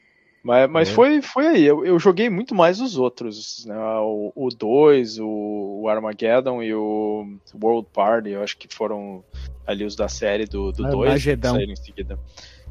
[0.42, 0.92] Mas, mas É.
[0.92, 3.76] foi, foi aí, eu, eu joguei muito mais os outros, né?
[4.35, 9.22] O 2, o, o Armageddon e o World Party, eu acho que foram
[9.66, 11.55] ali os da série do 2 que Armagedão.
[11.55, 12.18] saíram em seguida.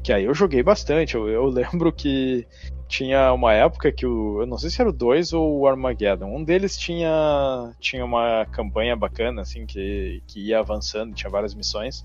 [0.02, 1.14] Que aí eu joguei bastante.
[1.14, 2.46] Eu, eu lembro que
[2.88, 4.40] tinha uma época que o.
[4.40, 6.26] Eu não sei se era o 2 ou o Armageddon.
[6.26, 12.04] Um deles tinha, tinha uma campanha bacana, assim, que, que ia avançando, tinha várias missões.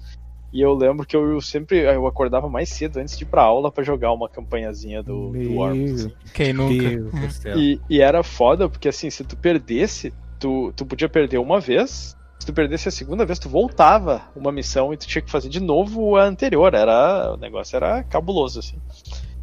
[0.56, 3.70] E eu lembro que eu sempre eu acordava mais cedo antes de ir pra aula
[3.70, 6.06] para jogar uma campanhazinha do, do Worms.
[6.06, 6.14] Assim.
[6.34, 6.74] Quem nunca?
[7.58, 12.16] E, e, era foda, porque assim, se tu perdesse, tu, tu podia perder uma vez.
[12.40, 15.50] Se tu perdesse a segunda vez, tu voltava uma missão e tu tinha que fazer
[15.50, 16.74] de novo a anterior.
[16.74, 18.78] Era, o negócio era cabuloso, assim.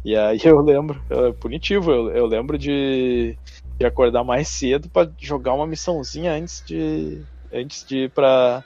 [0.03, 3.37] E aí eu lembro, é punitivo, eu, eu lembro de,
[3.77, 7.21] de acordar mais cedo para jogar uma missãozinha antes de,
[7.53, 8.63] antes de ir pra,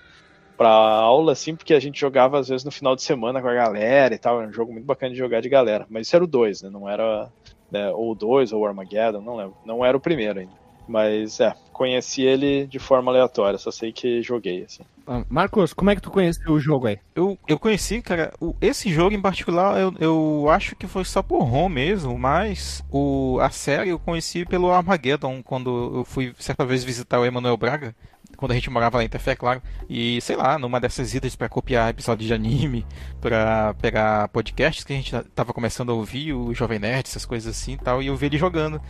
[0.57, 3.53] pra aula, assim, porque a gente jogava às vezes no final de semana com a
[3.53, 4.39] galera e tal.
[4.39, 5.85] Era um jogo muito bacana de jogar de galera.
[5.89, 6.69] Mas isso era o 2, né?
[6.69, 7.29] Não era.
[7.69, 9.55] Né, ou o 2 ou o Armageddon, não lembro.
[9.65, 10.53] Não era o primeiro ainda.
[10.87, 14.83] Mas é, conheci ele de forma aleatória, só sei que joguei, assim.
[15.05, 16.97] Ah, Marcos, como é que tu conheceu o jogo aí?
[17.13, 21.21] Eu, eu conheci, cara, o, esse jogo em particular eu, eu acho que foi só
[21.21, 26.65] por ROM mesmo, mas o, a série eu conheci pelo Armageddon, quando eu fui certa
[26.65, 27.93] vez visitar o Emanuel Braga,
[28.35, 29.61] quando a gente morava lá em Tefé, claro.
[29.89, 32.85] E sei lá, numa dessas idas para copiar episódios de anime,
[33.21, 37.55] para pegar podcasts que a gente tava começando a ouvir, o Jovem Nerd, essas coisas
[37.55, 38.81] assim e tal, e eu vi ele jogando.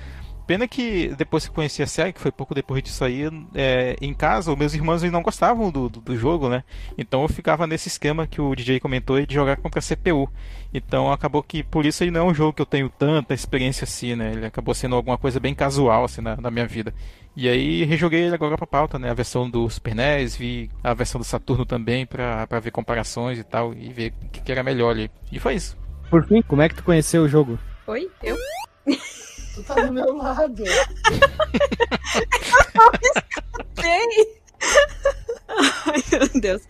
[0.47, 3.23] Pena que depois que conheci a série, que foi pouco depois disso aí,
[3.53, 6.63] é, em casa, meus irmãos não gostavam do, do, do, jogo, né?
[6.97, 10.31] Então eu ficava nesse esquema que o DJ comentou de jogar contra a CPU.
[10.73, 13.83] Então acabou que por isso ele não é um jogo que eu tenho tanta experiência
[13.83, 14.31] assim, né?
[14.31, 16.93] Ele acabou sendo alguma coisa bem casual assim na, na minha vida.
[17.39, 19.11] E aí rejoguei ele agora pra pauta, né?
[19.11, 23.37] A versão do Super NES, vi a versão do Saturno também pra, pra ver comparações
[23.37, 25.11] e tal, e ver o que, que era melhor ali.
[25.31, 25.77] E foi isso.
[26.09, 27.59] Por fim, como é que tu conheceu o jogo?
[27.85, 28.09] Oi?
[28.23, 28.35] Eu?
[29.53, 30.63] Tu tá do meu lado.
[30.65, 30.73] eu
[33.03, 34.39] escutei.
[35.47, 36.63] Ai, meu Deus.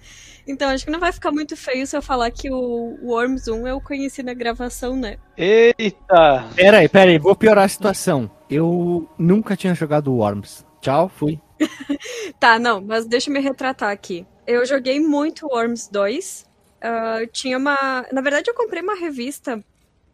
[0.47, 3.67] Então, acho que não vai ficar muito feio se eu falar que o Worms 1
[3.67, 5.17] eu conheci na gravação, né?
[5.35, 6.47] Eita!
[6.55, 8.31] Peraí, peraí, vou piorar a situação.
[8.49, 10.65] Eu nunca tinha jogado Worms.
[10.79, 11.39] Tchau, fui.
[12.39, 14.25] tá, não, mas deixa eu me retratar aqui.
[14.45, 16.41] Eu joguei muito Worms 2.
[16.41, 16.45] Uh,
[16.81, 18.05] ah, tinha uma.
[18.13, 19.61] Na verdade, eu comprei uma revista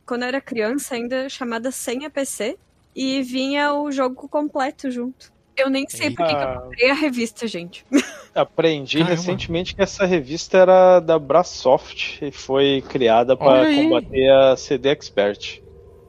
[0.05, 2.57] quando eu era criança, ainda chamada Senha PC,
[2.95, 5.31] e vinha o jogo completo junto.
[5.55, 7.85] Eu nem sei por que eu comprei a revista, gente.
[8.33, 9.15] Aprendi Caramba.
[9.15, 15.61] recentemente que essa revista era da Brasoft e foi criada para combater a CD Expert.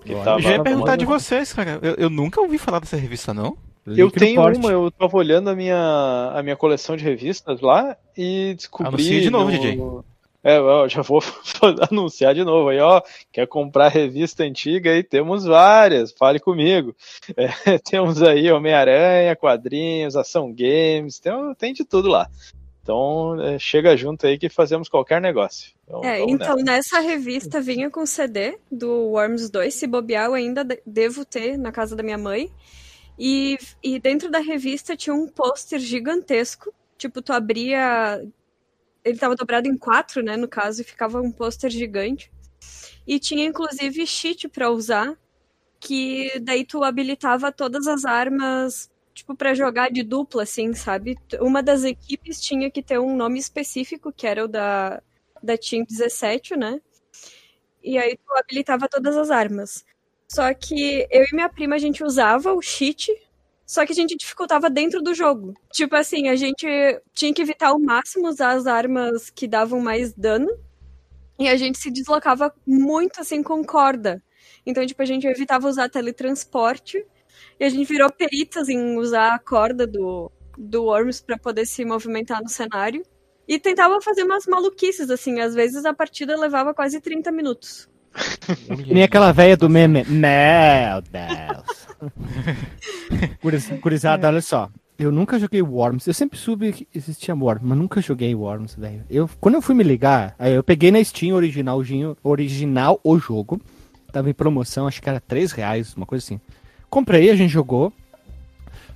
[0.05, 0.39] Que tava...
[0.39, 1.79] Eu já ia perguntar de vocês, cara.
[1.83, 3.57] Eu, eu, nunca ouvi falar dessa revista, não.
[3.87, 8.55] Eu tenho uma, eu tava olhando a minha, a minha coleção de revistas lá e
[8.57, 8.89] descobri.
[8.89, 9.51] Anuncia de novo, no...
[9.51, 9.79] DJ.
[10.45, 11.23] É, ó, já vou
[11.91, 13.01] anunciar de novo aí, ó.
[13.33, 15.03] Quer comprar revista antiga aí?
[15.03, 16.95] Temos várias, fale comigo.
[17.67, 22.29] É, temos aí Homem-Aranha, quadrinhos, ação games, tem, tem de tudo lá.
[22.83, 25.73] Então, é, chega junto aí que fazemos qualquer negócio.
[25.85, 30.67] Então, é, então nessa revista vinha com CD do Worms 2, se bobear eu ainda
[30.87, 32.53] devo ter na casa da minha mãe.
[33.19, 36.73] E, e dentro da revista tinha um pôster gigantesco.
[36.99, 38.23] Tipo, tu abria
[39.05, 42.33] ele estava dobrado em quatro, né, no caso, e ficava um pôster gigante.
[43.07, 45.17] E tinha inclusive cheat para usar,
[45.81, 51.19] que daí tu habilitava todas as armas, tipo, para jogar de dupla, assim, sabe?
[51.41, 55.03] Uma das equipes tinha que ter um nome específico, que era o da,
[55.43, 56.81] da Team 17, né?
[57.83, 59.85] E aí tu habilitava todas as armas.
[60.29, 63.13] Só que eu e minha prima, a gente usava o cheat
[63.67, 65.55] só que a gente dificultava dentro do jogo.
[65.73, 66.67] Tipo assim, a gente
[67.13, 70.49] tinha que evitar ao máximo usar as armas que davam mais dano.
[71.39, 74.23] E a gente se deslocava muito assim com corda.
[74.67, 77.05] Então, tipo, a gente evitava usar teletransporte.
[77.59, 81.85] E a gente virou peritas em usar a corda do, do Worms para poder se
[81.85, 83.03] movimentar no cenário.
[83.49, 85.41] E tentava fazer umas maluquices, assim.
[85.41, 87.89] Às vezes a partida levava quase 30 minutos.
[88.87, 90.05] Nem aquela velha do meme.
[90.05, 91.85] Meu Deus.
[93.81, 94.71] Curizada, olha só.
[94.97, 96.07] Eu nunca joguei Worms.
[96.07, 99.05] Eu sempre soube que existia Worms, mas nunca joguei Worms, velho.
[99.11, 101.83] Eu, quando eu fui me ligar, eu peguei na Steam original,
[102.23, 103.61] original o jogo.
[104.13, 106.41] Tava em promoção, acho que era 3 reais, uma coisa assim.
[106.89, 107.93] Comprei, a gente jogou.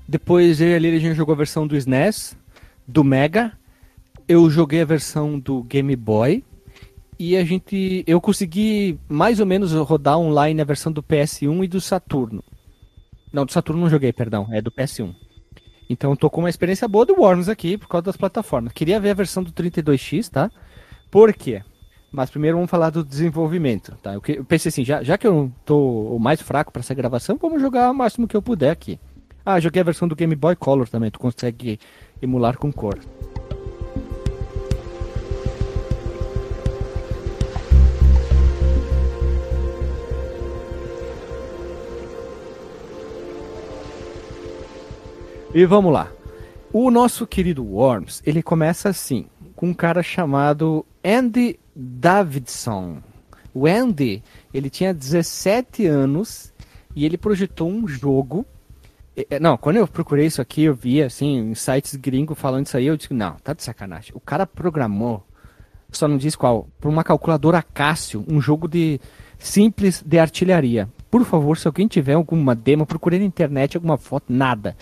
[0.07, 2.37] Depois eu a gente jogou a versão do SNES,
[2.87, 3.53] do Mega.
[4.29, 6.45] Eu joguei a versão do Game Boy
[7.19, 11.69] e a gente eu consegui mais ou menos rodar online a versão do PS1 e
[11.69, 12.43] do Saturno.
[13.33, 15.15] Não, do Saturno não joguei, perdão, é do PS1.
[15.91, 18.73] Então tô com uma experiência boa do Worms aqui por causa das plataformas.
[18.73, 20.51] Queria ver a versão do 32X, tá?
[21.11, 21.63] Por quê?
[22.13, 24.15] Mas primeiro vamos falar do desenvolvimento, tá?
[24.15, 27.61] Eu, pensei assim, já, já que eu tô o mais fraco para essa gravação, vamos
[27.61, 28.99] jogar o máximo que eu puder aqui.
[29.45, 31.79] Ah, joguei a versão do Game Boy Color também, tu consegue
[32.21, 32.99] emular com cor.
[45.55, 46.13] E vamos lá.
[46.71, 52.99] O nosso querido Worms, ele começa assim, com um cara chamado Andy Davidson.
[53.55, 56.53] O Andy, ele tinha 17 anos
[56.95, 58.45] e ele projetou um jogo.
[59.17, 62.77] É, Não, quando eu procurei isso aqui, eu vi assim, em sites gringos falando isso
[62.77, 64.13] aí, eu disse, não, tá de sacanagem.
[64.15, 65.27] O cara programou,
[65.91, 69.01] só não diz qual, por uma calculadora Cássio, um jogo de
[69.39, 70.91] simples de artilharia.
[71.11, 74.77] Por favor, se alguém tiver alguma demo, procurei na internet alguma foto, nada.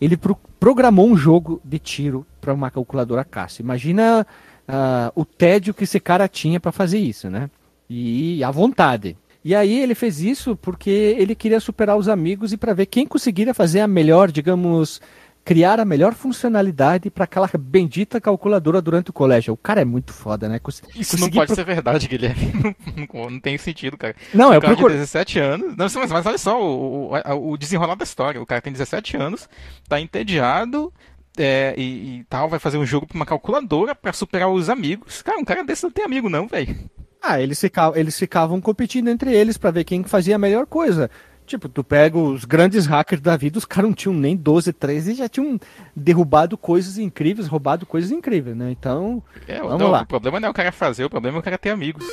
[0.00, 3.62] Ele pro- programou um jogo de tiro para uma calculadora Cássio.
[3.62, 4.26] Imagina
[4.66, 7.50] ah, o tédio que esse cara tinha para fazer isso, né?
[7.88, 9.16] E a vontade.
[9.44, 13.06] E aí ele fez isso porque ele queria superar os amigos e para ver quem
[13.06, 15.00] conseguiria fazer a melhor, digamos,
[15.48, 19.54] criar a melhor funcionalidade para aquela bendita calculadora durante o colégio.
[19.54, 20.58] O cara é muito foda, né?
[20.58, 22.52] Cons- Isso não pode pro- ser verdade, Guilherme.
[23.14, 24.14] Não, tem sentido, cara.
[24.34, 24.96] Não, eu o cara procurei.
[24.98, 25.74] de 17 anos.
[25.74, 28.42] Não, mas, mas olha só o, o, o desenrolar da história.
[28.42, 29.48] O cara tem 17 anos,
[29.88, 30.92] tá entediado.
[31.38, 35.22] é, e, e tal, vai fazer um jogo pra uma calculadora pra superar os amigos.
[35.22, 36.76] Cara, um cara desse não tem amigo, não, velho.
[37.22, 41.10] Ah, eles ficavam, eles ficavam competindo entre eles para ver quem fazia a melhor coisa.
[41.48, 45.12] Tipo, tu pega os grandes hackers da vida, os caras não tinham nem 12, 13
[45.12, 45.58] e já tinham
[45.96, 48.70] derrubado coisas incríveis, roubado coisas incríveis, né?
[48.70, 50.02] Então, É, Vamos não, lá.
[50.02, 52.04] O problema não é o cara fazer, o problema é o cara ter amigos.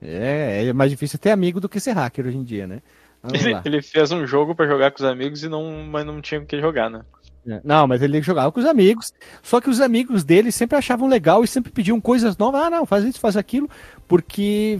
[0.00, 2.80] é, é mais difícil ter amigo do que ser hacker hoje em dia, né?
[3.32, 6.40] Ele, ele fez um jogo pra jogar com os amigos e não, mas não tinha
[6.40, 7.02] o que jogar, né?
[7.48, 9.12] É, Não, mas ele jogava com os amigos.
[9.42, 12.60] Só que os amigos dele sempre achavam legal e sempre pediam coisas novas.
[12.62, 13.68] Ah, não, faz isso, faz aquilo,
[14.06, 14.78] porque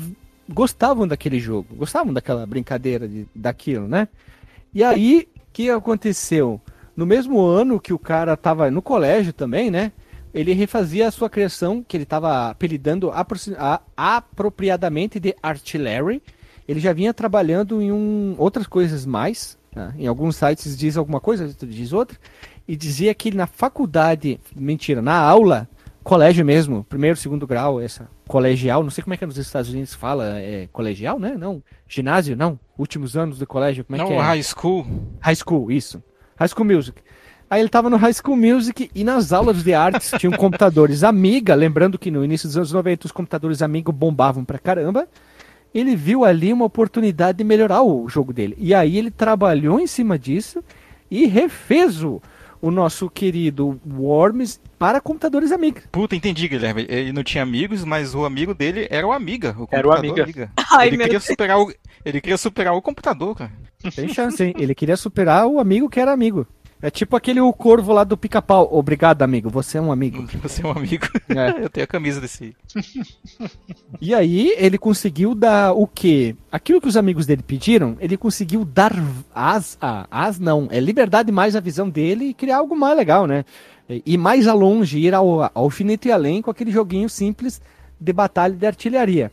[0.48, 4.08] gostavam daquele jogo, gostavam daquela brincadeira de, daquilo, né?
[4.72, 6.60] E aí, o que aconteceu?
[6.96, 9.92] No mesmo ano que o cara tava no colégio também, né?
[10.32, 13.10] Ele refazia a sua criação, que ele estava apelidando
[13.96, 16.22] apropriadamente de Artillery.
[16.68, 19.56] Ele já vinha trabalhando em um, outras coisas mais.
[19.74, 19.94] né?
[19.98, 22.18] Em alguns sites diz alguma coisa, diz outra.
[22.68, 25.66] E dizia que na faculdade, mentira, na aula,
[26.06, 29.92] colégio mesmo, primeiro, segundo grau, essa colegial, não sei como é que nos Estados Unidos
[29.92, 31.34] fala, é colegial, né?
[31.36, 34.20] Não, ginásio, não, últimos anos do colégio, como é não, que é?
[34.20, 34.86] high school.
[35.18, 36.00] High School, isso.
[36.38, 37.02] High School Music.
[37.50, 41.56] Aí ele tava no High School Music e nas aulas de artes tinham computadores Amiga,
[41.56, 45.08] lembrando que no início dos anos 90 os computadores Amiga bombavam pra caramba.
[45.74, 48.54] Ele viu ali uma oportunidade de melhorar o jogo dele.
[48.58, 50.62] E aí ele trabalhou em cima disso
[51.10, 52.22] e refez o,
[52.62, 55.82] o nosso querido Worms para computadores Amiga.
[55.90, 56.86] Puta, entendi, Guilherme.
[56.88, 59.54] Ele não tinha amigos, mas o amigo dele era o Amiga.
[59.58, 60.50] O Era o computador Amiga.
[60.72, 61.24] Ai, ele queria Deus.
[61.24, 61.72] superar o
[62.04, 63.52] ele queria superar o computador, cara.
[63.94, 64.54] Tem chance, hein?
[64.56, 66.46] Ele queria superar o amigo que era amigo.
[66.80, 68.68] É tipo aquele o corvo lá do pica-pau.
[68.70, 69.48] Obrigado, amigo.
[69.48, 70.24] Você é um amigo.
[70.42, 71.06] Você é um amigo.
[71.28, 71.64] É.
[71.64, 72.54] Eu tenho a camisa desse.
[74.00, 76.36] E aí ele conseguiu dar o quê?
[76.52, 78.92] Aquilo que os amigos dele pediram, ele conseguiu dar
[79.34, 83.26] as, ah, as não, é liberdade mais a visão dele e criar algo mais legal,
[83.26, 83.44] né?
[83.88, 87.60] E mais a longe, ir ao, ao alfinete e além com aquele joguinho simples
[88.00, 89.30] de batalha de artilharia.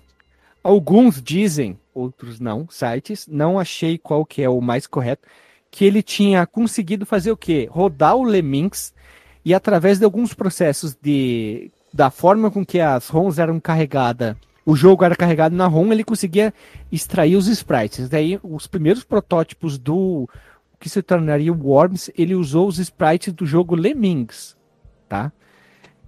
[0.64, 5.28] Alguns dizem, outros não, sites, não achei qual que é o mais correto,
[5.70, 7.68] que ele tinha conseguido fazer o quê?
[7.70, 8.94] Rodar o Lemmings
[9.44, 14.36] e através de alguns processos de da forma com que as ROMs eram carregadas,
[14.66, 16.54] o jogo era carregado na ROM, ele conseguia
[16.92, 18.08] extrair os sprites.
[18.08, 20.28] Daí, os primeiros protótipos do
[20.84, 24.58] que se tornaria o Worms, ele usou os sprites do jogo Lemmings,
[25.08, 25.32] tá?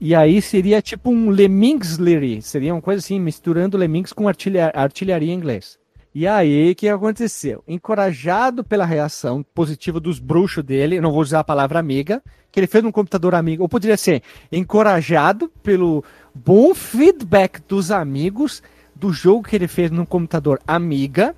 [0.02, 5.32] E aí seria tipo um Lemmingslery, seria uma coisa assim, misturando Lemmings com artilha- artilharia
[5.32, 5.80] em inglês.
[6.14, 7.64] E aí, o que aconteceu?
[7.66, 12.68] Encorajado pela reação positiva dos bruxos dele, não vou usar a palavra amiga, que ele
[12.68, 18.62] fez num computador amigo, ou poderia ser encorajado pelo bom feedback dos amigos
[18.94, 21.34] do jogo que ele fez no computador amiga.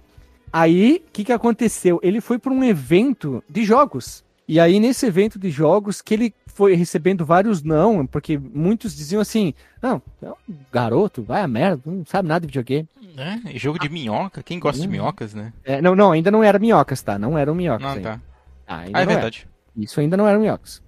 [0.51, 1.99] Aí, o que, que aconteceu?
[2.01, 4.23] Ele foi para um evento de jogos.
[4.47, 9.21] E aí, nesse evento de jogos, que ele foi recebendo vários não, porque muitos diziam
[9.21, 12.87] assim: não, é um garoto, vai a merda, não sabe nada de videogame.
[13.17, 14.41] É, jogo de minhoca.
[14.41, 14.91] Quem gosta de Hum.
[14.91, 15.51] minhocas, né?
[15.63, 17.19] É, não, não, ainda não era minhocas, tá?
[17.19, 17.81] Não eram minhocas.
[17.85, 18.09] Não, ainda.
[18.13, 18.21] tá.
[18.65, 19.21] Ah, ainda Ah, é não era.
[19.21, 19.47] verdade.
[19.75, 20.81] Isso ainda não eram minhocas.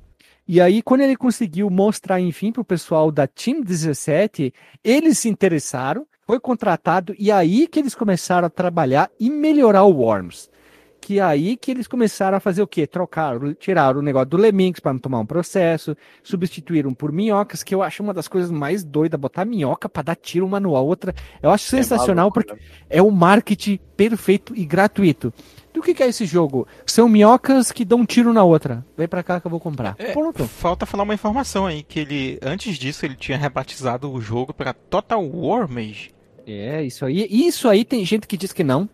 [0.47, 4.51] E aí, quando ele conseguiu mostrar, enfim, pro pessoal da Team 17,
[4.83, 9.95] eles se interessaram, foi contratado, e aí que eles começaram a trabalhar e melhorar o
[9.95, 10.47] Worms.
[11.01, 12.85] Que é aí que eles começaram a fazer o quê?
[12.85, 17.73] Trocaram, tiraram o negócio do Lemmings para não tomar um processo, substituíram por minhocas, que
[17.73, 21.15] eu acho uma das coisas mais doidas, botar minhoca para dar tiro uma no outra.
[21.41, 22.59] Eu acho sensacional maluco, porque né?
[22.91, 25.33] é um marketing perfeito e gratuito.
[25.73, 26.67] Do que, que é esse jogo?
[26.85, 28.85] São minhocas que dão um tiro na outra.
[28.95, 29.95] Vem pra cá que eu vou comprar.
[29.97, 30.45] É, Pronto.
[30.47, 34.73] Falta falar uma informação aí, que ele, antes disso, ele tinha rebatizado o jogo para
[34.73, 36.18] Total War Mage.
[36.51, 37.27] É, isso aí.
[37.29, 38.89] Isso aí tem gente que diz que não.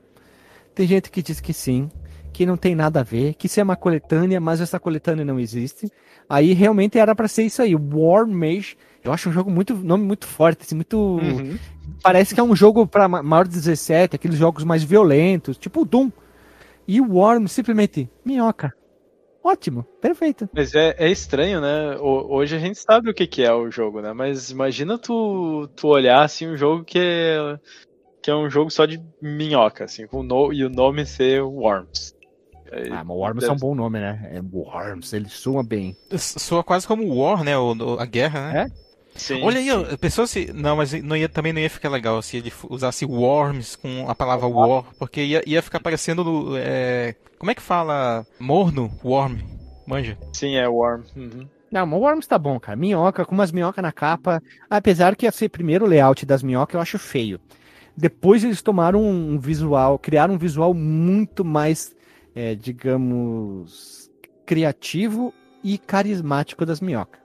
[0.73, 1.89] Tem gente que diz que sim.
[2.33, 5.39] que não tem nada a ver, que isso é uma coletânea, mas essa coletânea não
[5.39, 5.89] existe.
[6.27, 8.75] Aí realmente era para ser isso aí, War Mage.
[9.01, 11.57] Eu acho um jogo muito nome muito forte, assim, muito Uhum.
[12.03, 15.85] parece que é um jogo para maior de 17, aqueles jogos mais violentos, tipo o
[15.85, 16.11] Doom.
[16.85, 18.73] E o Worm simplesmente minhoca.
[19.45, 20.49] Ótimo, perfeito.
[20.51, 21.95] Mas é, é estranho, né?
[21.97, 24.11] Ho- Hoje a gente sabe o que, que é o jogo, né?
[24.11, 27.59] Mas imagina tu, tu olhar assim um jogo que é,
[28.23, 31.43] que é um jogo só de minhoca, assim, com o no, e o nome ser
[31.43, 32.15] Worms.
[32.91, 34.31] Ah, mas Worms é um bom nome, né?
[34.33, 35.95] É Worms, ele soa bem.
[36.17, 37.55] Soa quase como War, né?
[37.55, 38.71] O, o- a guerra, né?
[39.15, 39.97] Sim, Olha aí, sim.
[39.97, 40.51] pessoa se.
[40.53, 44.13] Não, mas não ia, também não ia ficar legal se ele usasse worms com a
[44.13, 46.57] palavra war, porque ia, ia ficar parecendo.
[46.57, 48.27] é, como é que fala?
[48.39, 48.91] Morno?
[49.03, 49.37] Worm.
[49.87, 50.17] Manja.
[50.33, 51.03] Sim, é Worm.
[51.15, 51.47] Uhum.
[51.71, 52.75] Não, mas o Worms tá bom, cara.
[52.75, 54.41] Minhoca, com umas minhocas na capa.
[54.69, 57.39] Apesar que ia ser primeiro o layout das minhocas, eu acho feio.
[57.95, 61.95] Depois eles tomaram um visual, criaram um visual muito mais,
[62.35, 64.09] é, digamos,
[64.45, 67.24] criativo e carismático das minhocas.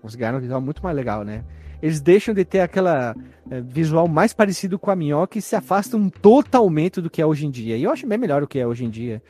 [0.00, 1.44] Conseguiram um visual muito mais legal, né?
[1.82, 3.14] Eles deixam de ter aquela
[3.50, 7.46] é, visual mais parecido com a minhoca e se afastam totalmente do que é hoje
[7.46, 7.76] em dia.
[7.76, 9.22] E eu acho bem melhor o que é hoje em dia.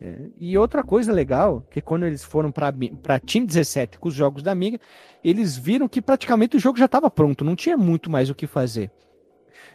[0.00, 4.42] É, e outra coisa legal, que quando eles foram para Team 17 com os jogos
[4.42, 4.78] da Amiga,
[5.24, 8.46] eles viram que praticamente o jogo já estava pronto, não tinha muito mais o que
[8.46, 8.90] fazer.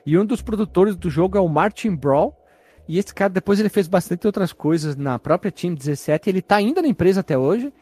[0.06, 2.38] E um dos produtores do jogo é o Martin Brawl,
[2.88, 6.58] e esse cara depois ele fez bastante outras coisas na própria Team 17, ele está
[6.58, 7.74] ainda na empresa até hoje.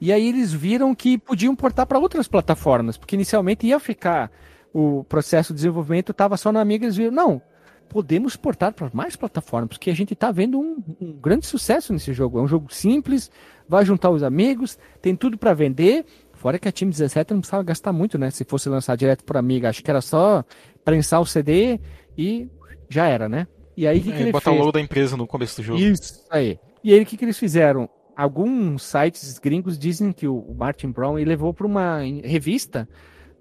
[0.00, 4.30] E aí eles viram que podiam portar para outras plataformas, porque inicialmente ia ficar
[4.72, 7.42] o processo de desenvolvimento estava só na Amiga, eles viram, não,
[7.88, 12.12] podemos portar para mais plataformas, porque a gente está vendo um, um, grande sucesso nesse
[12.12, 12.38] jogo.
[12.38, 13.30] É um jogo simples,
[13.66, 16.04] vai juntar os amigos, tem tudo para vender.
[16.34, 18.30] Fora que a Team 17 não precisava gastar muito, né?
[18.30, 20.44] Se fosse lançar direto por Amiga, acho que era só
[20.84, 21.80] prensar o CD
[22.16, 22.48] e
[22.90, 23.46] já era, né?
[23.76, 24.56] E aí o que, que É, ele botar fez?
[24.56, 25.80] o logo da empresa no começo do jogo.
[25.80, 26.58] Isso aí.
[26.84, 27.88] E aí o que, que eles fizeram?
[28.16, 32.88] Alguns sites gringos dizem que o Martin Brown levou para uma revista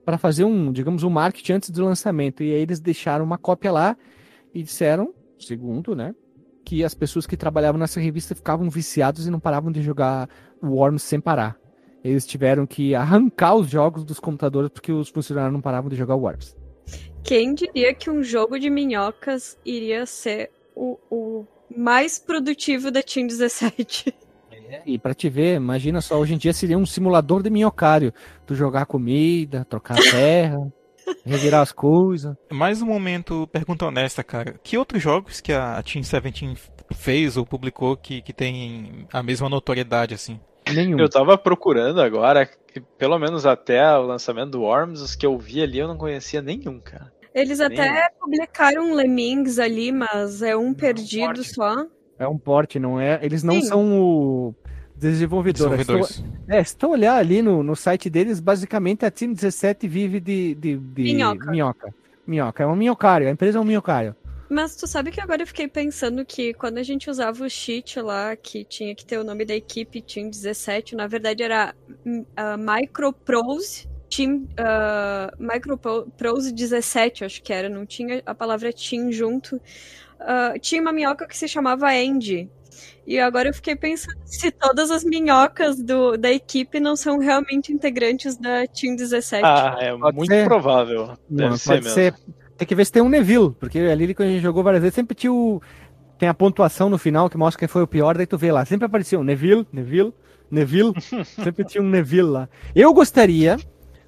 [0.04, 2.44] para fazer um, digamos, um marketing antes do lançamento.
[2.44, 3.98] E aí eles deixaram uma cópia lá
[4.54, 6.14] e disseram, segundo, né,
[6.64, 10.30] que as pessoas que trabalhavam nessa revista ficavam viciados e não paravam de jogar
[10.62, 11.58] Worms sem parar.
[12.04, 16.16] Eles tiveram que arrancar os jogos dos computadores porque os funcionários não paravam de jogar
[16.16, 16.56] Worms.
[17.24, 23.26] Quem diria que um jogo de minhocas iria ser o, o mais produtivo da Team
[23.26, 24.14] 17?
[24.86, 28.14] E pra te ver, imagina só, hoje em dia seria um simulador de minhocário.
[28.46, 30.72] Tu jogar comida, trocar terra,
[31.26, 32.36] revirar as coisas.
[32.52, 34.56] Mais um momento, pergunta honesta, cara.
[34.64, 36.56] Que outros jogos que a Team 17
[36.94, 40.40] fez ou publicou que, que tem a mesma notoriedade, assim?
[40.74, 41.00] Nenhum.
[41.00, 45.38] Eu tava procurando agora, que pelo menos até o lançamento do Worms, os que eu
[45.38, 47.14] vi ali eu não conhecia nenhum, cara.
[47.34, 51.86] Eles até publicaram Lemmings ali, mas é um perdido só.
[52.18, 53.20] É um porte, não é?
[53.22, 53.62] Eles não Sim.
[53.64, 54.56] são o
[54.98, 55.70] desenvolvedor.
[55.70, 56.16] Desenvolvedores.
[56.16, 59.88] Se tu- É, se tu olhar ali no, no site deles, basicamente a Team 17
[59.88, 61.52] vive de, de, de Minhoca.
[61.52, 61.94] minhoca.
[62.28, 62.64] Minhoca.
[62.64, 63.28] É um minhocário.
[63.28, 64.16] A empresa é um minhocário.
[64.48, 68.00] Mas tu sabe que agora eu fiquei pensando que quando a gente usava o cheat
[68.00, 71.74] lá, que tinha que ter o nome da equipe Team 17, na verdade era
[72.38, 79.60] a Microprose Team uh, Microprose 17, acho que era, não tinha a palavra Team junto.
[80.20, 82.50] Ah, tinha uma minhoca que se chamava Andy.
[83.08, 87.72] E agora eu fiquei pensando se todas as minhocas do, da equipe não são realmente
[87.72, 89.44] integrantes da Team 17.
[89.46, 90.46] Ah, é Pode muito ser.
[90.46, 91.16] provável.
[91.30, 91.94] Deve Não, ser pode mesmo.
[91.96, 92.14] ser.
[92.58, 94.96] Tem que ver se tem um Neville, porque ali quando a gente jogou várias vezes
[94.96, 95.62] sempre tinha o.
[96.18, 98.64] Tem a pontuação no final que mostra quem foi o pior, daí tu vê lá.
[98.66, 100.14] Sempre aparecia um Neville, Neville,
[100.50, 100.94] Neville.
[101.44, 102.50] sempre tinha um Neville lá.
[102.74, 103.58] Eu gostaria,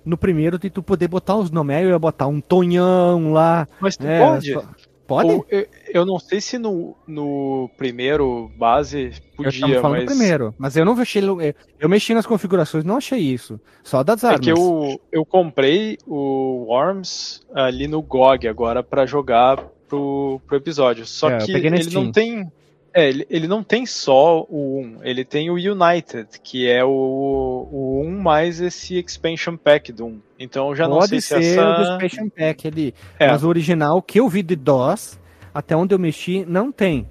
[0.05, 1.75] no primeiro, de tu poder botar os nomes.
[1.75, 3.67] Aí eu ia botar um Tonhão lá.
[3.81, 4.53] Mas tu É, pode?
[4.53, 4.65] só-
[5.08, 5.32] Pode?
[5.32, 10.06] Ou, eu, eu não sei se no, no primeiro base eu podia, tava falando mas.
[10.06, 10.56] primeiro.
[10.58, 11.19] Mas eu não mexi.
[11.19, 11.38] Eu,
[11.79, 13.60] eu mexi nas configurações, não achei isso.
[13.84, 14.42] Só das É armas.
[14.42, 21.06] que eu, eu comprei o Worms ali no GOG agora pra jogar pro, pro episódio.
[21.06, 22.04] Só É, eu que ele Steam.
[22.04, 22.52] não tem.
[22.94, 26.90] É, ele, ele não tem só o 1, ele tem o United, que é o,
[26.90, 30.21] o 1 mais esse expansion pack do 1.
[30.40, 31.92] Então eu já não Pode sei se ser o do essa.
[32.06, 32.94] Expansion Pack ali.
[33.19, 33.27] É.
[33.29, 35.19] Mas o original que eu vi de DOS,
[35.54, 37.08] até onde eu mexi, não tem.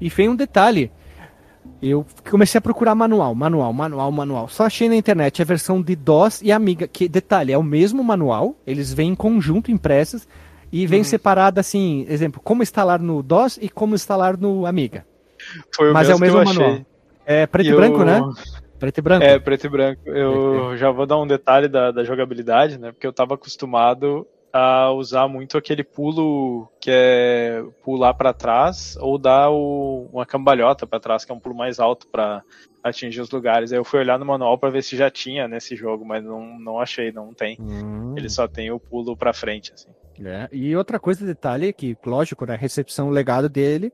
[0.00, 0.90] E vem um detalhe.
[1.82, 4.48] Eu comecei a procurar manual, manual, manual, manual.
[4.48, 6.86] Só achei na internet a versão de DOS e Amiga.
[6.86, 10.28] Que detalhe, é o mesmo manual, eles vêm em conjunto impressos
[10.72, 11.04] e vem Uhum.
[11.04, 15.04] separado assim, exemplo, como instalar no DOS e como instalar no Amiga.
[15.74, 16.70] Foi o Mas é o mesmo, eu manual.
[16.70, 16.86] achei.
[17.26, 18.20] É preto e eu- branco, né?
[18.80, 19.24] Preto e branco.
[19.24, 20.08] É, preto e branco.
[20.08, 22.90] Eu já vou dar um detalhe da, da jogabilidade, né?
[22.90, 29.16] Porque eu tava acostumado a usar muito aquele pulo que é pular para trás ou
[29.18, 32.42] dar o, uma cambalhota para trás, que é um pulo mais alto para
[32.82, 33.70] atingir os lugares.
[33.70, 36.58] Aí eu fui olhar no manual para ver se já tinha nesse jogo, mas não,
[36.58, 37.58] não achei, não tem.
[37.60, 38.14] Hum.
[38.16, 39.90] Ele só tem o pulo para frente, assim.
[40.24, 43.92] É, E outra coisa, detalhe, que, lógico, na recepção, o legado dele,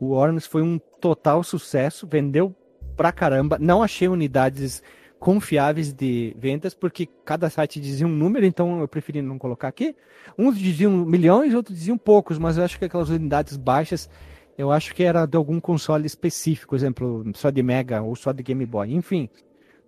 [0.00, 2.54] o Worms foi um total sucesso, vendeu
[2.98, 3.56] pra caramba.
[3.60, 4.82] Não achei unidades
[5.20, 9.94] confiáveis de vendas, porque cada site dizia um número, então eu preferi não colocar aqui.
[10.36, 14.10] Uns diziam milhões, outros diziam poucos, mas eu acho que aquelas unidades baixas,
[14.56, 18.42] eu acho que era de algum console específico, exemplo, só de Mega ou só de
[18.42, 18.92] Game Boy.
[18.92, 19.28] Enfim,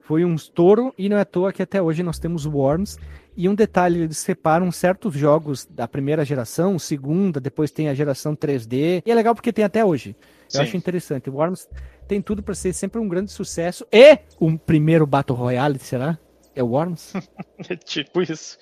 [0.00, 2.96] foi um estouro e não é à toa que até hoje nós temos Worms.
[3.36, 8.36] E um detalhe, eles separam certos jogos da primeira geração, segunda, depois tem a geração
[8.36, 9.02] 3D.
[9.04, 10.16] E é legal porque tem até hoje.
[10.46, 10.60] Eu Sim.
[10.62, 11.30] acho interessante.
[11.30, 11.68] O Worms
[12.10, 13.86] tem tudo para ser sempre um grande sucesso.
[13.92, 16.18] E o primeiro Battle Royale, será?
[16.56, 17.12] É o Worms?
[17.70, 18.58] É tipo isso.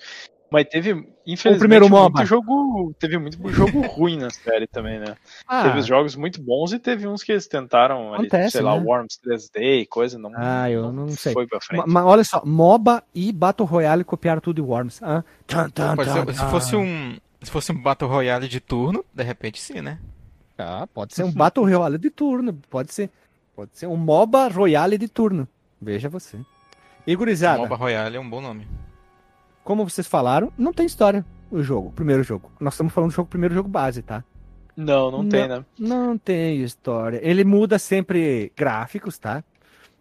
[0.51, 0.91] Mas teve,
[1.25, 2.17] infelizmente, primeiro MOBA.
[2.19, 2.93] muito jogo.
[2.99, 5.15] Teve muito jogo ruim na série também, né?
[5.63, 8.75] Teve os jogos muito bons e teve uns que eles tentaram, ali, Acontece, sei lá,
[8.79, 8.83] né?
[8.85, 11.33] Worms 3D e coisa, não, Ah, eu não sei.
[11.33, 11.83] foi pra frente.
[11.87, 15.01] Mas olha só, MOBA e Battle Royale copiaram tudo de Worms.
[15.03, 15.95] Ah, Pode tan,
[16.25, 17.17] ser- se fosse um.
[17.41, 19.97] Se fosse um Battle Royale de turno, de repente sim, né?
[20.57, 22.53] Ah, pode ser um Battle Royale de turno.
[22.69, 23.09] Pode ser.
[23.59, 25.45] Pode ser um MOBA Royale de turno.
[25.81, 26.39] Veja você.
[27.05, 28.65] E gurizada, MOBA Royale é um bom nome.
[29.65, 32.49] como vocês falaram, não tem história o jogo, o primeiro jogo.
[32.57, 34.23] Nós estamos falando do jogo, primeiro jogo base, tá?
[34.77, 35.65] Não, não, tem, né?
[35.77, 37.19] Não tem história.
[37.21, 39.43] Ele muda sempre gráficos, tá?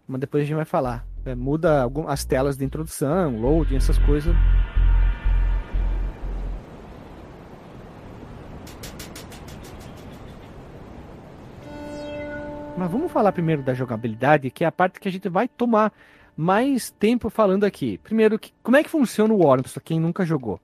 [0.07, 1.05] Mas depois a gente vai falar.
[1.25, 4.37] É, muda algum, as telas de introdução, loading, essas coisas.
[12.79, 15.93] Mas vamos falar primeiro da jogabilidade, que é a parte que a gente vai tomar
[16.37, 17.99] mais tempo falando aqui.
[17.99, 20.61] Primeiro, que- como é que funciona o Worms, pra quem nunca jogou?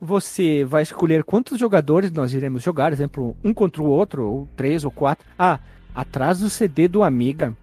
[0.00, 4.84] Você vai escolher quantos jogadores nós iremos jogar, exemplo, um contra o outro, ou três
[4.84, 5.26] ou quatro.
[5.38, 5.58] Ah,
[5.94, 7.56] atrás do CD do Amiga,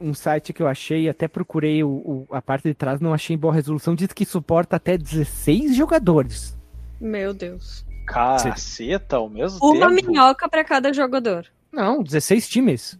[0.00, 3.34] um site que eu achei, até procurei o, o- a parte de trás, não achei
[3.34, 6.56] em boa resolução, diz que suporta até 16 jogadores.
[7.00, 7.84] Meu Deus.
[8.06, 10.10] Caceta, ao mesmo Uma tempo?
[10.10, 11.46] minhoca pra cada jogador.
[11.72, 12.98] Não, 16 times.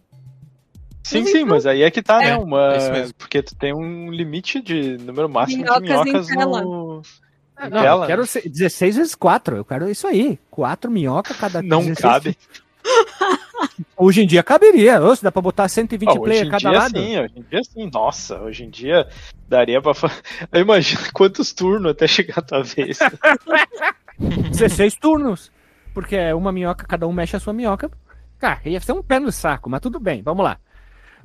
[1.03, 2.29] Sim, sim, mas aí é que tá, né?
[2.29, 2.73] É, Uma...
[2.73, 3.13] é isso mesmo.
[3.15, 6.61] Porque tu tem um limite de número máximo Minhocas de em minhocas tela.
[6.61, 7.01] no...
[7.59, 8.03] em Não, tela.
[8.03, 10.37] eu quero ser 16 vezes 4, eu quero isso aí.
[10.51, 12.37] 4 minhoca cada Não 16 cabe.
[13.97, 16.79] Hoje em dia caberia, se dá pra botar 120 Ah, hoje players em cada dia
[16.79, 16.99] lado.
[16.99, 17.89] sim, hoje em dia sim.
[17.91, 19.07] Nossa, hoje em dia
[19.47, 19.93] daria pra...
[20.51, 22.99] Eu imagino quantos turnos até chegar a tua vez.
[24.19, 25.51] 16 turnos.
[25.93, 27.89] Porque é uma minhoca, cada um mexe a sua minhoca.
[28.39, 30.57] Cara, ia ser um pé no saco, mas tudo bem, vamos lá.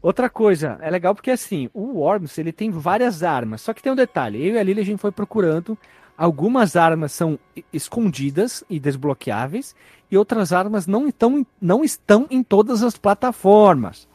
[0.02, 3.92] Outra coisa, é legal porque assim, o Worms ele tem várias armas, só que tem
[3.92, 5.78] um detalhe, eu e a Lili a gente foi procurando,
[6.18, 9.74] algumas armas são e- escondidas e desbloqueáveis,
[10.10, 14.06] e outras armas não estão, não estão em todas as plataformas.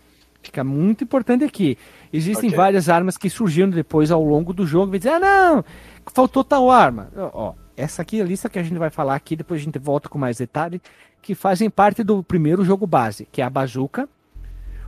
[0.42, 1.78] Fica muito importante aqui.
[2.14, 2.58] Existem Ok.
[2.58, 4.92] várias armas que surgiram depois ao longo do jogo.
[4.92, 5.66] Vai dizer, ah, não,
[6.14, 7.10] faltou tal arma.
[7.18, 9.64] Ó, ó, essa aqui é a lista que a gente vai falar aqui, depois a
[9.64, 10.82] gente volta com mais detalhe,
[11.22, 14.08] que fazem parte do primeiro jogo base, que é a bazuca,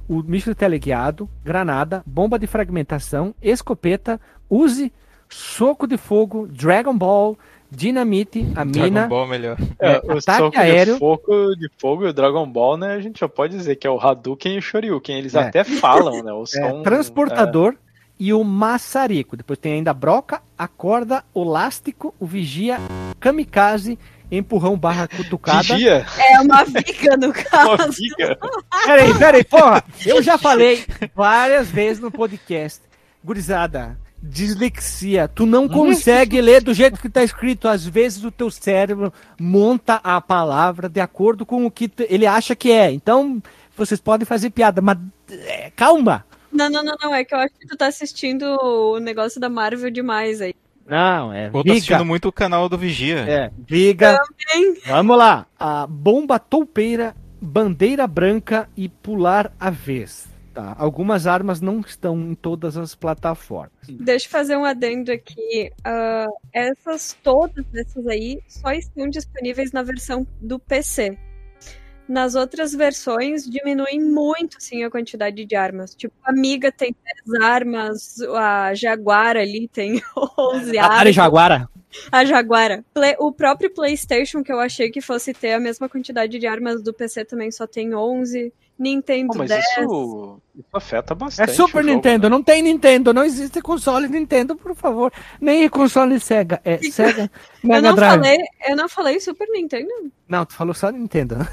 [0.07, 4.19] o míssil teleguiado, granada, bomba de fragmentação, escopeta,
[4.49, 4.91] use,
[5.29, 7.37] soco de fogo, Dragon Ball,
[7.69, 9.57] dinamite, a Dragon mina, Ball melhor.
[9.79, 10.93] É, É, o ataque soco aéreo.
[10.95, 12.93] de fogo, de fogo e o Dragon Ball, né?
[12.95, 15.17] A gente já pode dizer que é o Hadouken e o Shoryuken.
[15.17, 15.39] Eles É.
[15.43, 16.33] até falam, né?
[16.33, 17.75] O é, som, transportador
[18.19, 19.37] e o maçarico.
[19.37, 22.77] Depois tem ainda a broca, a corda, o lástico, o vigia,
[23.19, 23.97] kamikaze,
[24.31, 25.61] empurrão barra cutucada.
[25.75, 27.91] Vigia, É uma viga no uma caso.
[27.91, 28.37] viga.
[28.85, 29.83] Peraí, peraí, porra!
[30.05, 32.81] Eu já falei várias vezes no podcast.
[33.23, 35.27] Gurizada, dislexia.
[35.27, 37.67] Tu não consegue ler do jeito que tá escrito.
[37.67, 42.55] Às vezes o teu cérebro monta a palavra de acordo com o que ele acha
[42.55, 42.91] que é.
[42.91, 43.41] Então,
[43.75, 44.97] vocês podem fazer piada, mas
[45.29, 46.25] é, calma.
[46.51, 47.13] Não, não, não, não.
[47.15, 50.53] É que eu acho que tu tá assistindo o negócio da Marvel demais aí.
[50.91, 53.19] Não, é Ou tô assistindo muito o canal do Vigia.
[53.19, 54.19] É, viga.
[54.49, 54.75] Também.
[54.85, 55.47] Vamos lá.
[55.57, 60.27] A bomba toupeira, bandeira branca e pular a vez.
[60.53, 60.75] Tá.
[60.77, 63.71] Algumas armas não estão em todas as plataformas.
[63.87, 65.71] Deixa eu fazer um adendo aqui.
[65.81, 71.17] Ah, essas, todas essas aí, só estão disponíveis na versão do PC.
[72.11, 75.95] Nas outras versões, diminuem muito, assim, a quantidade de armas.
[75.95, 76.93] Tipo, a Amiga tem
[77.25, 80.01] 10 armas, a Jaguar ali tem
[80.37, 81.15] 11 Atari armas.
[81.15, 81.69] Jaguara.
[82.11, 82.83] A Jaguara.
[83.17, 86.93] O próprio PlayStation, que eu achei que fosse ter a mesma quantidade de armas do
[86.93, 88.51] PC, também só tem 11.
[88.81, 89.63] Nintendo Pô, mas 10.
[89.63, 91.51] isso, isso afeta bastante.
[91.51, 92.35] É Super jogo, Nintendo, né?
[92.35, 95.13] não tem Nintendo, não existe console Nintendo, por favor.
[95.39, 97.29] Nem console Sega, é Sega
[97.63, 98.15] Eu Mega não, Drive.
[98.15, 99.89] falei, eu não falei Super Nintendo.
[100.27, 101.35] Não, tu falou só Nintendo.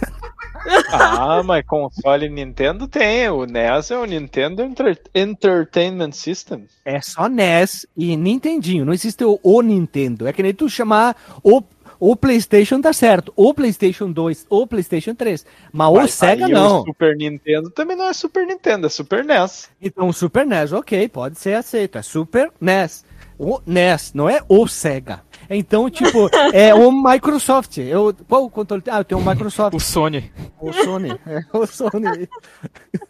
[0.90, 3.28] Ah, mas console Nintendo tem.
[3.30, 6.66] O NES é o Nintendo Enter- Entertainment System.
[6.84, 10.26] É só NES e Nintendinho, não existe o, o Nintendo.
[10.26, 11.62] É que nem tu chamar o,
[12.00, 16.52] o PlayStation tá certo, o PlayStation 2, o PlayStation 3, mas o Mas Sega aí
[16.52, 16.82] não.
[16.82, 19.68] O Super Nintendo também não é Super Nintendo, é Super NES.
[19.80, 23.04] Então o Super NES, ok, pode ser aceito, é Super NES.
[23.38, 25.22] O NES, não é o Sega.
[25.48, 27.78] Então, tipo, é o Microsoft.
[27.78, 28.82] Eu, qual o controle?
[28.90, 29.74] Ah, eu tenho o Microsoft.
[29.74, 30.30] O Sony.
[30.60, 31.10] O Sony.
[31.24, 32.28] É o Sony.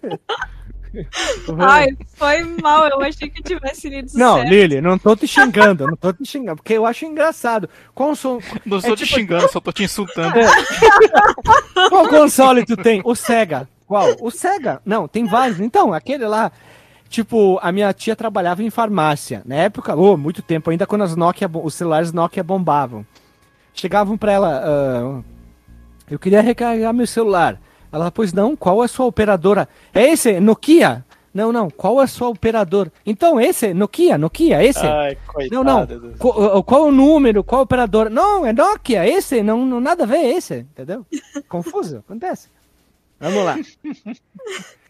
[1.59, 2.87] Ai, foi mal.
[2.89, 4.49] Eu achei que tivesse lido Não, certo.
[4.49, 7.69] Lili, não tô te xingando, não tô te xingando, porque eu acho engraçado.
[7.95, 10.35] Qual, som, Não estou te tipo- xingando, só tô te insultando.
[11.91, 13.01] qual console tu tem?
[13.05, 13.69] O Sega.
[13.87, 14.17] Qual?
[14.21, 14.81] O Sega.
[14.85, 15.61] Não, tem vários.
[15.61, 16.53] Então, aquele lá.
[17.09, 19.41] Tipo, a minha tia trabalhava em farmácia.
[19.47, 23.05] Na época, oh, muito tempo, ainda quando as Nokia, os celulares Nokia bombavam.
[23.73, 25.21] Chegavam pra ela, ah,
[26.11, 27.59] eu queria recarregar meu celular.
[27.91, 29.69] Ela, pois não, qual é a sua operadora?
[29.95, 31.05] É esse, Nokia?
[31.33, 32.93] Não, não, qual é a sua operadora?
[33.05, 34.85] Então, esse, Nokia, Nokia, esse.
[34.85, 35.17] Ai,
[35.51, 35.87] Não, não.
[36.19, 37.45] Qual, qual o número?
[37.45, 38.11] Qual a operadora?
[38.11, 41.07] Não, é Nokia, esse, não, não nada a ver, esse, entendeu?
[41.49, 42.49] Confuso, acontece.
[43.21, 43.57] Vamos lá.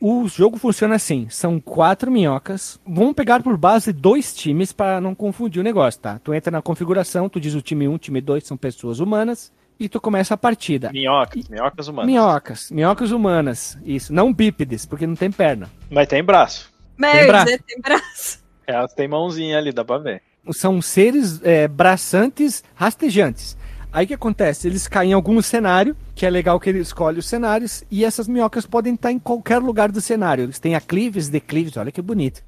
[0.00, 2.78] O jogo funciona assim: são quatro minhocas.
[2.86, 6.18] Vamos pegar por base dois times para não confundir o negócio, tá?
[6.18, 9.50] Tu entra na configuração, tu diz o time 1, um, time 2 são pessoas humanas
[9.78, 10.90] e tu começa a partida.
[10.92, 12.06] Minhocas, minhocas humanas.
[12.10, 15.70] Minhocas, minhocas humanas, isso, não bípedes, porque não tem perna.
[15.90, 16.70] Mas tem braço.
[16.96, 17.44] Mas Tem braço.
[17.46, 18.38] dizer, tem braço.
[18.66, 20.22] Elas têm mãozinha ali, dá pra ver.
[20.52, 23.56] são seres é, braçantes rastejantes.
[23.90, 24.68] Aí o que acontece?
[24.68, 28.28] Eles caem em algum cenário, que é legal que ele escolhe os cenários, e essas
[28.28, 30.44] minhocas podem estar em qualquer lugar do cenário.
[30.44, 32.42] Eles têm aclives, declives, olha que bonito.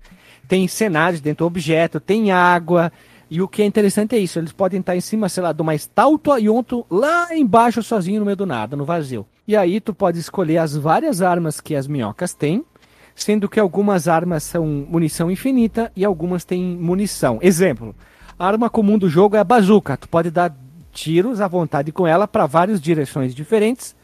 [0.46, 2.92] Tem cenários dentro do objeto, tem água,
[3.30, 5.62] e o que é interessante é isso, eles podem estar em cima, sei lá, de
[5.62, 9.24] uma estátua e outro lá embaixo sozinho no meio do nada, no vazio.
[9.46, 12.64] E aí tu pode escolher as várias armas que as minhocas têm,
[13.14, 17.38] sendo que algumas armas são munição infinita e algumas têm munição.
[17.40, 17.94] Exemplo,
[18.36, 19.96] a arma comum do jogo é a bazuca.
[19.96, 20.52] Tu pode dar
[20.90, 23.94] tiros à vontade com ela para várias direções diferentes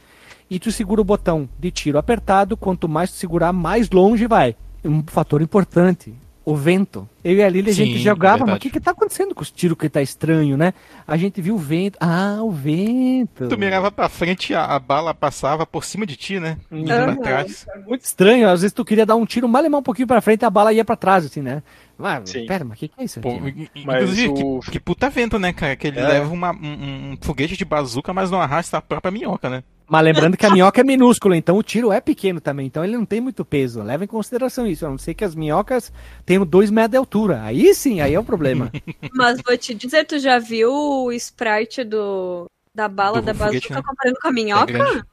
[0.49, 2.57] e tu segura o botão de tiro apertado.
[2.57, 4.55] Quanto mais tu segurar, mais longe vai.
[4.85, 6.15] Um fator importante.
[6.49, 7.09] O vento.
[7.25, 9.51] Eu e a Lili, a gente jogava, mas o que que tá acontecendo com os
[9.51, 10.73] tiros que tá estranho, né?
[11.05, 11.99] A gente viu o vento.
[12.01, 13.49] Ah, o vento.
[13.49, 16.57] Tu mirava pra frente, a, a bala passava por cima de ti, né?
[16.71, 17.17] Indo Aham.
[17.17, 17.67] pra trás.
[17.85, 18.49] muito estranho.
[18.49, 20.85] Às vezes tu queria dar um tiro, mal um pouquinho pra frente, a bala ia
[20.85, 21.65] pra trás, assim, né?
[21.99, 22.47] Mas, Sim.
[22.47, 23.69] pera, mas o que, que é isso Pô, aqui?
[23.75, 25.75] inclusive, o- que, que puta vento, né, cara?
[25.75, 26.07] Que ele É.
[26.07, 29.65] leva uma- um, um foguete de bazuca, mas não arrasta a própria minhoca, né?
[29.89, 32.97] Mas lembrando que a minhoca é minúscula, então o tiro é pequeno também, então ele
[32.97, 33.83] não tem muito peso.
[33.83, 35.93] Leva em consideração isso, a não ser que as minhocas
[36.25, 37.43] tenham 2 metros de altura.
[37.43, 38.71] Aí sim, aí é o problema.
[39.15, 43.69] Mas vou te dizer, tu já viu o sprite do, da bala Do da foguete,
[43.69, 43.83] bazuca né?
[43.87, 44.67] comparando com a É minhoca?
[44.67, 45.05] grande.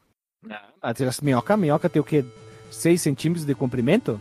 [0.81, 2.25] As as minhoca, a minhoca tem o quê?
[2.71, 4.19] 6 centímetros de comprimento?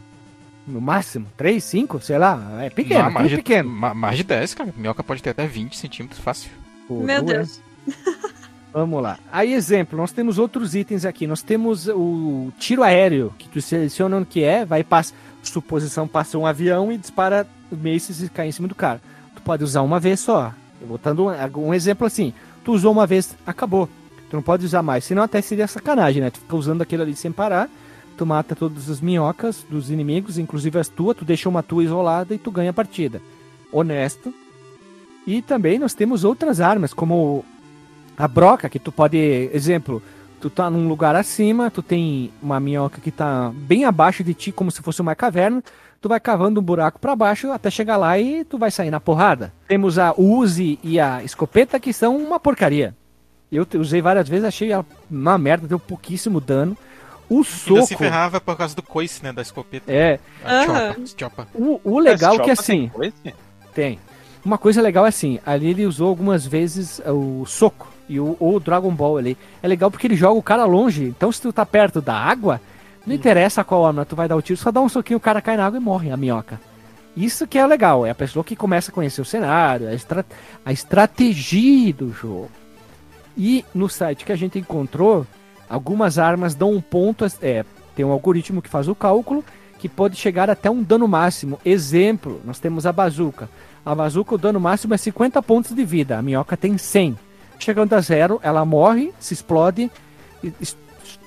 [0.66, 1.26] No máximo?
[1.36, 1.98] 3, 5?
[2.00, 2.62] Sei lá.
[2.62, 3.68] É pequeno, Não, é mais, de, pequeno.
[3.70, 4.72] ma- mais de 10, cara.
[4.76, 6.50] Minhoca pode ter até 20 centímetros, fácil.
[6.86, 7.44] Pô, Meu é?
[8.72, 9.18] Vamos lá.
[9.30, 11.26] Aí, exemplo, nós temos outros itens aqui.
[11.26, 15.12] Nós temos o tiro aéreo, que tu seleciona o que é, vai passa,
[15.42, 19.00] suposição passa um avião e dispara mísseis e cai em cima do cara.
[19.34, 20.54] Tu pode usar uma vez só.
[20.80, 22.32] Eu Botando um, um exemplo assim,
[22.64, 23.88] tu usou uma vez, acabou.
[24.30, 26.30] Tu não pode usar mais, senão até seria sacanagem, né?
[26.30, 27.68] Tu fica usando aquilo ali sem parar,
[28.16, 32.34] tu mata todas as minhocas dos inimigos, inclusive as tuas, tu deixa uma tua isolada
[32.34, 33.20] e tu ganha a partida.
[33.70, 34.32] Honesto.
[35.26, 37.44] E também nós temos outras armas, como
[38.22, 39.18] a broca, que tu pode,
[39.52, 40.00] exemplo,
[40.40, 44.52] tu tá num lugar acima, tu tem uma minhoca que tá bem abaixo de ti,
[44.52, 45.60] como se fosse uma caverna,
[46.00, 49.00] tu vai cavando um buraco para baixo até chegar lá e tu vai sair na
[49.00, 49.52] porrada.
[49.66, 52.94] Temos a Uzi e a escopeta que são uma porcaria.
[53.50, 56.76] Eu usei várias vezes, achei ela uma merda, deu pouquíssimo dano.
[57.28, 59.32] O Ainda se soco ferrava por causa do coice, né?
[59.32, 59.90] Da escopeta.
[59.92, 60.94] é, A Aham.
[60.94, 61.48] chopa, chopa.
[61.54, 63.14] o, o legal Esse que tem assim, coisa?
[63.74, 63.98] Tem.
[64.44, 68.56] Uma coisa legal é assim, ali ele usou algumas vezes o soco e o, ou
[68.56, 69.36] o Dragon Ball ali.
[69.62, 72.60] É legal porque ele joga o cara longe, então se tu tá perto da água,
[73.06, 75.40] não interessa qual arma tu vai dar o tiro, só dá um soquinho, o cara
[75.42, 76.60] cai na água e morre, a minhoca.
[77.16, 80.24] Isso que é legal, é a pessoa que começa a conhecer o cenário, a, estra
[80.64, 82.50] a estratégia do jogo.
[83.36, 85.26] E no site que a gente encontrou,
[85.68, 89.44] algumas armas dão um ponto, é, tem um algoritmo que faz o cálculo,
[89.78, 91.58] que pode chegar até um dano máximo.
[91.64, 93.48] Exemplo, nós temos a bazuca.
[93.84, 97.18] A bazuca, o dano máximo é 50 pontos de vida, a minhoca tem 100.
[97.62, 99.88] Chegando a zero, ela morre, se explode,
[100.42, 100.52] e-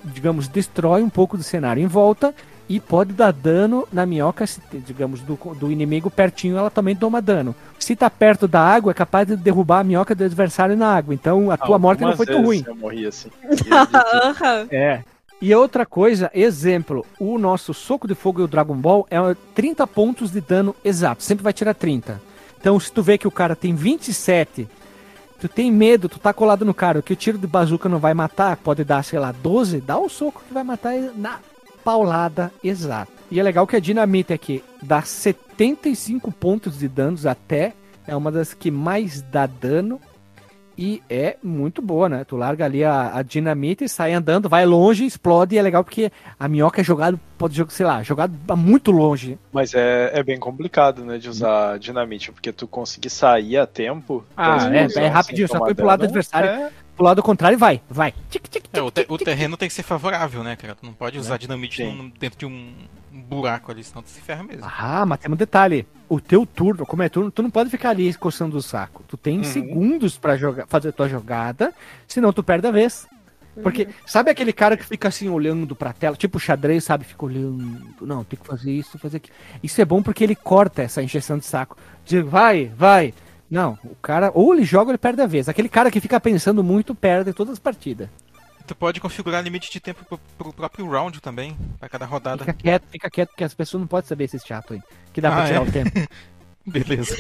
[0.04, 2.36] digamos, destrói um pouco do cenário em volta
[2.68, 7.22] e pode dar dano na minhoca, se, digamos, do, do inimigo pertinho, ela também toma
[7.22, 7.56] dano.
[7.80, 11.14] Se tá perto da água, é capaz de derrubar a minhoca do adversário na água.
[11.14, 12.66] Então a tua morte não foi tão ruim.
[12.68, 13.30] Eu morri assim.
[14.70, 15.04] É.
[15.42, 19.18] E outra coisa, exemplo, o nosso soco de fogo e o Dragon Ball é
[19.54, 22.22] 30 pontos de dano exato, sempre vai tirar 30.
[22.60, 24.68] Então se tu vê que o cara tem 27,
[25.40, 28.14] tu tem medo, tu tá colado no cara, que o tiro de bazuca não vai
[28.14, 31.40] matar, pode dar, sei lá, 12, dá o soco que vai matar na
[31.84, 33.12] paulada exata.
[33.30, 37.74] E é legal que a dinamite aqui dá 75 pontos de danos até,
[38.08, 40.00] é uma das que mais dá dano
[40.78, 42.23] e é muito boa, né?
[42.23, 46.11] Tu larga ali a, a dinamite, sai andando, vai longe, explode e é legal porque
[46.39, 49.38] a minhoca é jogado, pode jogar, sei lá, jogado a muito longe.
[49.51, 54.26] Mas é, é bem complicado, né, de usar dinamite, porque tu conseguir sair a tempo.
[54.36, 56.49] Ah, da é, explosão é rapidinho, só foi pro lado do adversário.
[56.49, 58.14] é- Pro lado contrário vai, vai.
[58.30, 59.26] Tic, tic, tic, É, o, te- tic, o tic.
[59.26, 60.76] terreno tem que ser favorável, né, cara?
[60.76, 61.96] Tu não pode usar dinamite Sim.
[61.96, 62.74] num- dentro de um,
[63.12, 64.66] buraco ali, senão tu se ferra mesmo.
[64.66, 65.88] Ah, mas tem um detalhe.
[66.08, 69.04] O teu turno, como é turno, tu não pode ficar ali coçando o saco.
[69.08, 71.74] Tu tem segundos pra jogar, fazer tua jogada,
[72.08, 73.08] senão tu perde a vez.
[73.64, 77.06] Porque, sabe aquele cara que fica assim olhando pra tela, tipo xadrez, sabe?
[77.06, 77.82] Fica olhando.
[78.02, 79.36] Não, tem que fazer isso, fazer aquilo.
[79.64, 81.78] Isso é bom porque ele corta essa injeção de saco.
[82.06, 83.14] Diz, vai, vai.
[83.50, 85.48] Não, o cara, ou ele joga ou ele perde a vez.
[85.48, 88.10] Aquele cara que fica pensando muito perde todas as partidas.
[88.66, 92.39] Tu pode configurar limite de tempo pro, pro próprio round também, pra cada rodada.
[92.39, 94.82] Fica quieto, fica quieto, porque as pessoas não podem saber esse chato aí.
[95.14, 95.62] Que dá pra Ah, tirar é?
[95.62, 95.91] o tempo.
[96.66, 97.16] Beleza.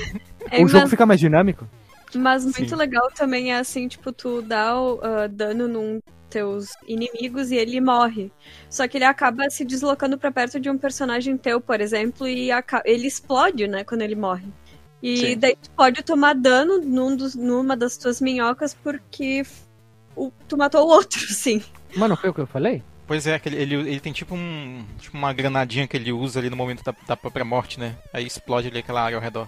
[0.49, 1.67] É, o jogo mas, fica mais dinâmico.
[2.15, 2.75] mas muito Sim.
[2.75, 5.99] legal também é assim, tipo, tu dá o ah, dano num
[6.31, 8.31] teus inimigos e ele morre.
[8.67, 12.49] Só que ele acaba se deslocando pra perto de um personagem teu, por exemplo, e
[12.85, 14.47] ele explode, né, quando ele morre.
[15.07, 15.37] E Sim.
[15.37, 19.43] daí tu pode tomar dano num dos- numa das tuas minhocas porque
[20.15, 21.61] o- tu matou o outro, sim.
[21.95, 22.81] Mas não foi o que eu falei?
[23.07, 24.83] Pois é, aquele, ele, ele tem tipo um.
[24.99, 27.95] Tipo uma granadinha que ele usa ali no momento da, da própria morte, né?
[28.11, 29.47] Aí explode ali aquela área ao redor.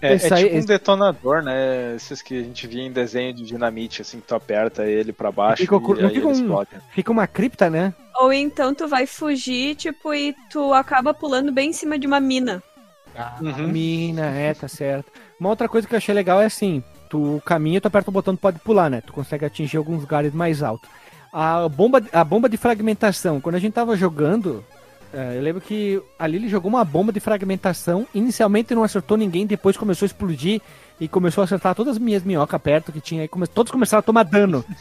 [0.00, 1.96] É, é aí- tipo um esse- detonador, né?
[1.96, 5.32] Esses que a gente via em desenho de dinamite, assim, que tu aperta ele pra
[5.32, 6.70] baixo Fica e não aí fica ele um- explode.
[6.94, 7.92] Fica uma cripta, né?
[8.20, 12.20] Ou então tu vai fugir, tipo, e tu acaba pulando bem em cima de uma
[12.20, 12.62] mina.
[13.40, 13.68] Uhum.
[13.68, 15.10] Mina, é, tá certo.
[15.38, 18.34] Uma outra coisa que eu achei legal é assim, tu caminha, tu aperta o botão,
[18.36, 19.00] tu pode pular, né?
[19.00, 20.88] Tu consegue atingir alguns lugares mais altos.
[21.32, 24.64] A bomba, a bomba de fragmentação, quando a gente tava jogando,
[25.12, 29.46] é, eu lembro que ali ele jogou uma bomba de fragmentação, inicialmente não acertou ninguém,
[29.46, 30.60] depois começou a explodir
[31.00, 34.00] e começou a acertar todas as minhas minhocas perto que tinha, e come- todos começaram
[34.00, 34.64] a tomar dano.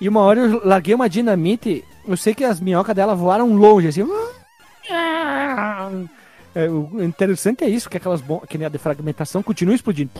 [0.00, 3.88] E uma hora eu larguei uma dinamite, eu sei que as minhocas dela voaram longe,
[3.88, 4.06] assim.
[6.54, 10.10] É, o interessante é isso, que aquelas bombas, que nem a de fragmentação continua explodindo.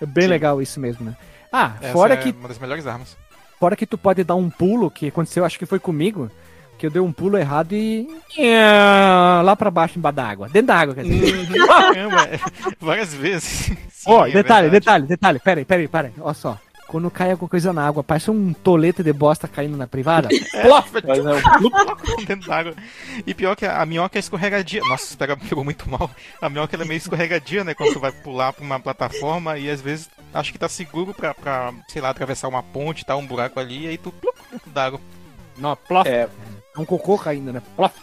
[0.00, 0.30] É bem Sim.
[0.30, 1.16] legal isso mesmo, né?
[1.52, 3.16] Ah, Essa fora é que uma das melhores armas.
[3.58, 6.30] Fora que tu pode dar um pulo, que aconteceu, acho que foi comigo,
[6.76, 8.06] que eu dei um pulo errado e.
[9.42, 10.48] lá pra baixo, embaixo da água.
[10.48, 11.48] Dentro da água, quer dizer.
[11.66, 12.40] Caramba, é,
[12.80, 13.70] várias vezes.
[14.06, 15.06] Ó, é detalhe, verdade.
[15.06, 15.38] detalhe, detalhe.
[15.38, 16.14] Pera aí, pera aí, pera aí.
[16.20, 16.58] Olha só.
[16.86, 20.28] Quando cai alguma coisa na água, parece um tolete de bosta caindo na privada.
[20.62, 20.92] Plof!
[21.06, 22.74] Mas é um dentro d'água.
[23.26, 24.80] E pior que a, a minhoca é escorregadia.
[24.88, 26.10] Nossa, pega, pegou muito mal.
[26.40, 27.74] A minhoca ela é meio escorregadia, né?
[27.74, 31.34] Quando tu vai pular pra uma plataforma e às vezes acho que tá seguro pra,
[31.34, 34.70] pra sei lá, atravessar uma ponte, tá um buraco ali, e aí tu pluc, dentro
[34.70, 35.00] d'água.
[35.56, 36.08] Não, plof.
[36.08, 36.28] É.
[36.76, 37.62] É um cocô caindo, né?
[37.76, 37.94] Plof.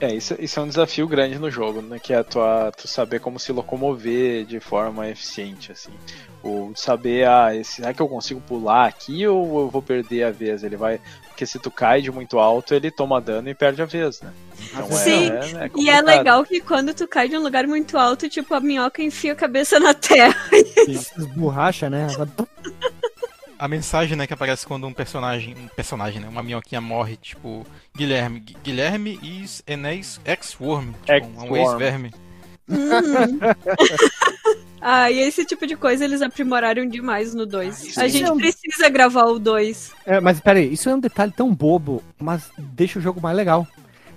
[0.00, 1.98] É, isso, isso é um desafio grande no jogo, né?
[1.98, 5.90] Que é tua, tu saber como se locomover de forma eficiente, assim.
[6.40, 10.30] Ou saber, ah, esse- será que eu consigo pular aqui ou eu vou perder a
[10.30, 10.62] vez?
[10.62, 11.00] Ele vai.
[11.26, 14.32] Porque se tu cai de muito alto, ele toma dano e perde a vez, né?
[14.72, 17.66] Então Sim, é, é, é E é legal que quando tu cai de um lugar
[17.66, 20.34] muito alto, tipo, a minhoca enfia a cabeça na terra.
[20.86, 22.06] Esborracha, né?
[23.58, 27.66] A mensagem, né, que aparece quando um personagem, um personagem, né, uma minhoquinha morre, tipo,
[27.96, 32.12] Guilherme, Gui- Guilherme is ex- ex-worm, tipo, um ex-verme.
[34.80, 37.82] Ah, e esse tipo de coisa eles aprimoraram demais no 2.
[37.82, 39.92] isso A é gente um- precisa gravar o 2.
[40.06, 43.66] É, mas peraí, isso é um detalhe tão bobo, mas deixa o jogo mais legal.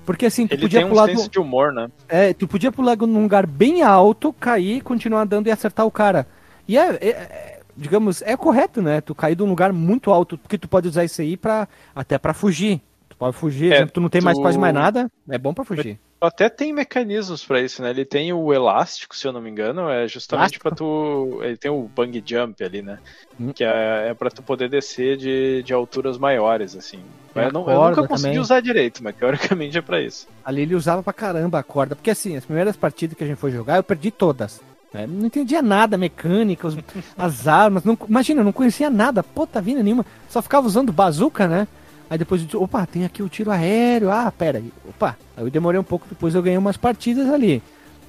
[0.05, 1.89] Porque assim, tu Ele podia tem um pular senso do, de humor, né?
[2.07, 6.27] é, tu podia pular num lugar bem alto, cair, continuar andando e acertar o cara.
[6.67, 9.01] E é, é- é, digamos, é correto, né?
[9.01, 12.17] Tu cair de um lugar muito alto, porque tu pode usar isso aí para até
[12.17, 12.79] pra fugir.
[13.09, 15.65] Tu pode fugir, É, tu não tem mais tu- quase mais nada, é bom pra
[15.65, 15.99] fugir.
[16.23, 17.89] Até tem mecanismos pra isso, né?
[17.89, 21.39] Ele tem o elástico, se eu não me engano, é justamente pra tu.
[21.41, 22.99] Ele tem o bang jump ali, né?
[23.39, 23.51] Hum.
[23.51, 26.99] Que é, é para tu poder descer de, de alturas maiores, assim.
[27.33, 28.39] A Eu, não, eu nunca consegui também.
[28.39, 30.27] usar direito, mas teoricamente é pra isso.
[30.45, 33.37] Ali ele usava pra caramba a corda, porque assim, as primeiras partidas que a gente
[33.37, 34.61] foi jogar, eu perdi todas.
[34.93, 35.07] Né?
[35.07, 36.77] Não entendia nada, mecânica, os-
[37.17, 37.83] as armas.
[37.83, 40.05] Não, imagina, não conhecia nada, puta vida nenhuma.
[40.29, 41.67] Só ficava usando bazuca, né?
[42.09, 44.11] Aí depois eu disse, opa, tem aqui o tiro aéreo.
[44.11, 44.71] Ah, pera aí.
[44.87, 45.17] Opa.
[45.37, 47.63] Aí eu demorei um pouco, depois eu ganhei umas partidas ali.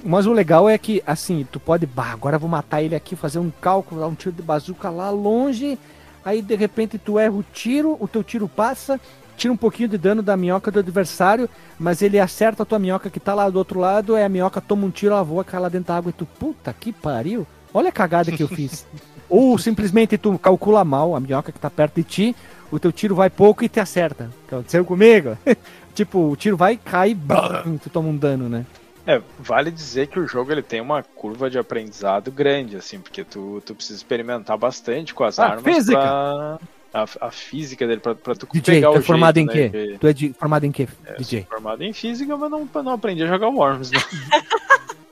[0.05, 3.15] Mas o legal é que, assim, tu pode, bah, agora eu vou matar ele aqui,
[3.15, 5.79] fazer um cálculo, dar um tiro de bazuca lá longe.
[6.25, 9.01] Aí de repente tu erra o tiro, o teu tiro passa,
[9.43, 13.11] tira um pouquinho de dano da minhoca do adversário, mas ele acerta a tua minhoca
[13.11, 15.59] que tá lá do outro lado, aí a minhoca toma um tiro, ela voa, cai
[15.59, 17.45] lá dentro da água e tu, puta que pariu.
[17.75, 18.87] Olha a cagada que eu fiz.
[19.29, 22.37] Ou simplesmente tu calcula mal a minhoca que tá perto de ti,
[22.71, 24.31] o teu tiro vai pouco e te acerta.
[24.47, 25.37] Aconteceu comigo?
[25.93, 28.65] tipo, o tiro vai, cai, bam, tu toma um dano, né?
[29.05, 33.25] É, vale dizer que o jogo ele tem uma curva de aprendizado grande, assim, porque
[33.25, 35.99] tu, tu precisa experimentar bastante com as Ah, armas física.
[35.99, 36.59] pra.
[36.95, 39.53] A, a física dele, pra, pra tu DJ, pegar tu o é formado jeito, em
[39.53, 39.63] quê?
[39.79, 41.47] né, que- Tu é de- formado em quê, é, DJ?
[41.49, 43.99] formado em física, mas não, não aprendi a jogar Worms, né?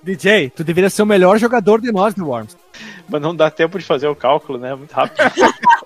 [0.03, 2.57] DJ, tu deveria ser o melhor jogador de nós do Worms.
[3.09, 4.75] mas não dá tempo de fazer o cálculo, né?
[4.75, 5.19] Muito rápido.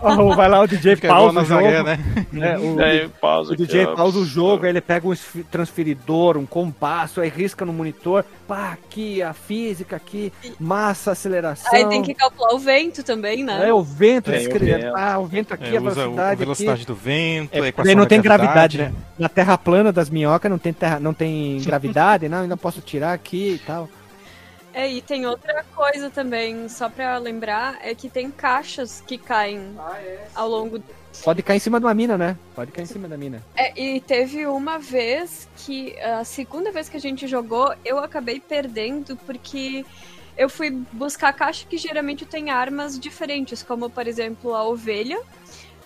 [0.00, 1.62] Oh, vai lá o DJ Fica pausa o jogo.
[1.62, 1.98] né?
[2.32, 2.58] né?
[2.58, 5.14] O, Aí, pausa o DJ pausa o jogo, aí ele pega um
[5.50, 8.24] transferidor, um compasso, aí risca no monitor.
[8.46, 11.72] Pá, aqui, a física aqui, massa, aceleração.
[11.74, 13.68] Aí tem que calcular o vento também, né?
[13.68, 14.96] É, o vento, Tem o descreve- vento.
[14.96, 16.86] Ah, o vento aqui, É, a velocidade, a velocidade aqui.
[16.86, 18.92] do vento, É, a equação não da tem gravidade, né?
[19.18, 23.12] Na terra plana das minhocas não tem, terra, não tem gravidade, não, ainda posso tirar
[23.12, 23.88] aqui e tal.
[24.74, 29.76] É, e tem outra coisa também, só pra lembrar, é que tem caixas que caem
[30.34, 30.84] ao longo do
[31.22, 32.36] Pode cair em cima de uma mina, né?
[32.56, 33.40] Pode cair em cima da mina.
[33.54, 38.40] É, e teve uma vez que, a segunda vez que a gente jogou, eu acabei
[38.40, 39.86] perdendo porque
[40.36, 45.20] eu fui buscar caixa que geralmente tem armas diferentes, como por exemplo a ovelha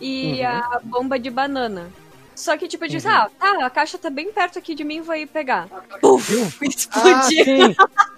[0.00, 0.46] e Uhum.
[0.46, 1.90] a bomba de banana.
[2.38, 5.00] Só que, tipo, eu disse, ah, tá, a caixa tá bem perto aqui de mim,
[5.00, 5.66] vou ir pegar.
[6.00, 6.32] Puf,
[6.62, 7.44] Ah, explodiu.
[7.44, 7.76] sim.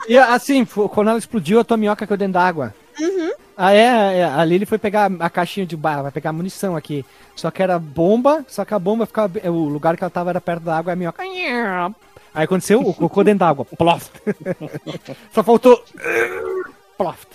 [0.09, 2.75] E assim, quando ela explodiu, a tua minhoca caiu dentro d'água.
[2.99, 3.33] Uhum.
[3.57, 7.05] Ah, é, é, a Lily foi pegar a caixinha de barra, vai pegar munição aqui.
[7.35, 9.39] Só que era bomba, só que a bomba ficava.
[9.49, 11.23] O lugar que ela tava era perto da água e a minhoca.
[11.23, 13.65] Aí aconteceu o cocô dentro d'água.
[13.77, 14.11] Ploft.
[15.33, 15.83] Só faltou.
[16.97, 17.29] Ploft.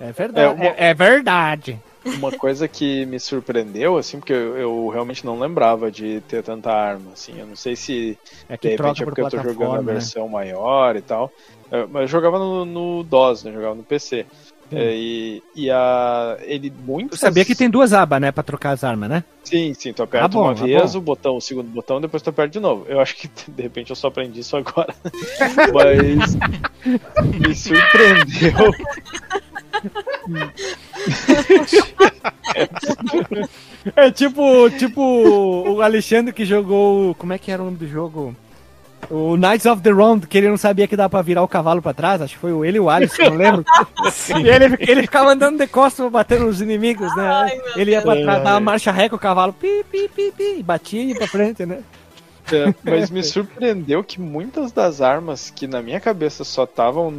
[0.00, 0.46] É verdade.
[0.46, 1.80] É, uma- É, é verdade.
[2.12, 6.70] Uma coisa que me surpreendeu, assim, porque eu, eu realmente não lembrava de ter tanta
[6.70, 7.38] arma, assim.
[7.38, 9.94] Eu não sei se É de repente é por porque eu tô jogando a né?
[9.94, 11.32] versão maior e tal.
[11.70, 13.50] Eu- Mas eu jogava no, no DOS, né?
[13.50, 14.26] Eu jogava no PC.
[14.70, 16.36] É, e, e a.
[16.42, 17.10] Ele muito.
[17.10, 18.32] Tu sabia que tem duas abas, né?
[18.32, 19.24] Pra trocar as armas, né?
[19.44, 22.22] Sim, sim, tu aperta Ah, bom, uma ah, vez o botão, o segundo botão, depois
[22.22, 22.86] tu aperta de novo.
[22.88, 24.94] Eu acho que de repente eu só aprendi isso agora.
[25.72, 26.34] Mas
[27.38, 28.74] me surpreendeu.
[33.96, 37.14] É tipo, tipo o Alexandre que jogou.
[37.16, 38.34] Como é que era o nome do jogo?
[39.10, 41.82] O Knights of the Round, que ele não sabia que dava pra virar o cavalo
[41.82, 42.22] pra trás.
[42.22, 43.62] Acho que foi o- ele e o Alisson, não lembro.
[44.42, 47.26] e ele, ele ficava andando de costas batendo nos inimigos, né?
[47.28, 50.32] Ai, ele ia pra trás, dava uma marcha ré com o cavalo, pi, pi, pi,
[50.34, 51.80] pi, e batia e ia pra frente, né?
[52.50, 57.10] É, mas me surpreendeu que muitas das armas que na minha cabeça só estavam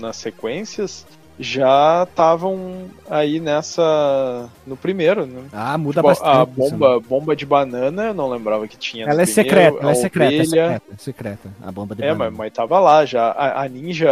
[0.00, 1.06] nas sequências
[1.38, 4.48] já estavam aí nessa.
[4.66, 5.42] no primeiro, né?
[5.52, 6.28] Ah, muda Tipo, bastante.
[6.36, 9.06] a isso, bomba, bomba de banana, eu não lembrava que tinha.
[9.06, 11.50] Ela é secreta, ela é secreta, é secreta, é secreta.
[11.62, 12.36] A bomba de É, mas, banana.
[12.38, 13.28] mas tava lá já.
[13.32, 14.10] A, a ninja,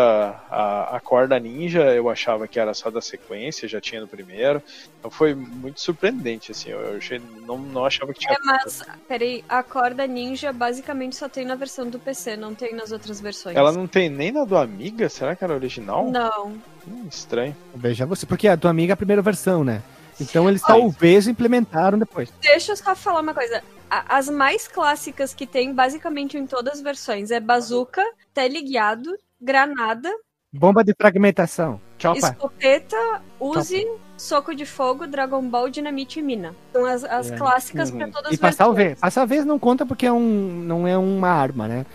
[0.50, 4.62] a, a corda ninja, eu achava que era só da sequência, já tinha no primeiro.
[4.98, 6.70] Então foi muito surpreendente, assim.
[6.70, 8.34] Eu, eu achei, não, não achava que tinha.
[8.34, 12.74] É, mas, peraí, a corda ninja basicamente só tem na versão do PC, não tem
[12.74, 13.56] nas outras versões.
[13.56, 15.08] Ela não tem nem na do Amiga?
[15.08, 16.10] Será que era original?
[16.10, 16.52] Não.
[16.86, 17.56] Hum, estranho.
[17.74, 19.82] Veja você, porque a tua amiga é a primeira versão, né?
[20.20, 22.32] Então eles talvez implementaram depois.
[22.40, 23.62] Deixa eu só falar uma coisa.
[23.90, 30.10] As mais clássicas que tem, basicamente em todas as versões, é bazuca, teleguiado, granada,
[30.56, 31.80] Bomba de fragmentação.
[31.98, 32.28] Chopa.
[32.28, 32.96] escopeta,
[33.40, 33.84] Uzi,
[34.16, 36.54] soco de fogo, Dragon Ball, dinamite e mina.
[36.72, 37.36] São as, as É.
[37.36, 37.98] clássicas Uhum.
[37.98, 38.98] pra todas E as passar o vez.
[38.98, 41.86] Passar vez não conta porque é um, não é uma arma, né?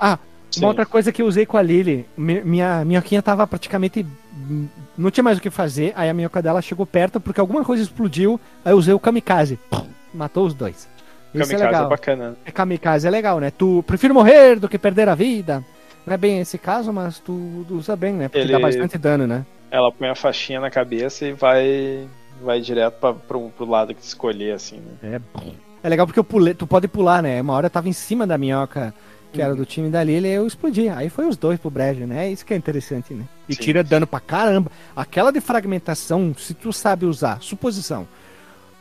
[0.00, 0.18] Ah,
[0.50, 0.60] Sim.
[0.60, 4.04] uma outra coisa que eu usei com a Lily, mi- minha minhoquinha tava praticamente.
[4.96, 7.82] Não tinha mais o que fazer, aí a minhoca dela chegou perto porque alguma coisa
[7.82, 9.58] explodiu, aí eu usei o kamikaze.
[10.14, 10.88] Matou os dois.
[11.34, 11.88] Isso Kamikaze é é, legal.
[11.88, 12.36] bacana.
[12.44, 13.50] É, kamikaze é legal, né?
[13.50, 15.62] Tu prefiro morrer do que perder a vida.
[16.06, 18.28] Não é bem esse caso, mas tu usa bem, né?
[18.28, 19.44] Porque Ele- dá bastante dano, né?
[19.70, 22.08] Ela põe a faixinha na cabeça e vai
[22.40, 24.94] vai direto pra, pro, pro lado que escolher, assim, né?
[25.02, 25.20] É,
[25.82, 27.40] é legal porque eu pulei, tu pode pular, né?
[27.42, 28.94] Uma hora eu tava em cima da minhoca,
[29.32, 29.46] que Uhum.
[29.46, 30.88] era do time da Lily, e eu explodi.
[30.88, 32.30] Aí foi os dois pro brejo, né?
[32.30, 33.24] Isso que é interessante, né?
[33.48, 33.62] E Sim.
[33.62, 34.70] tira dano pra caramba.
[34.94, 38.06] Aquela de fragmentação, se tu sabe usar, suposição.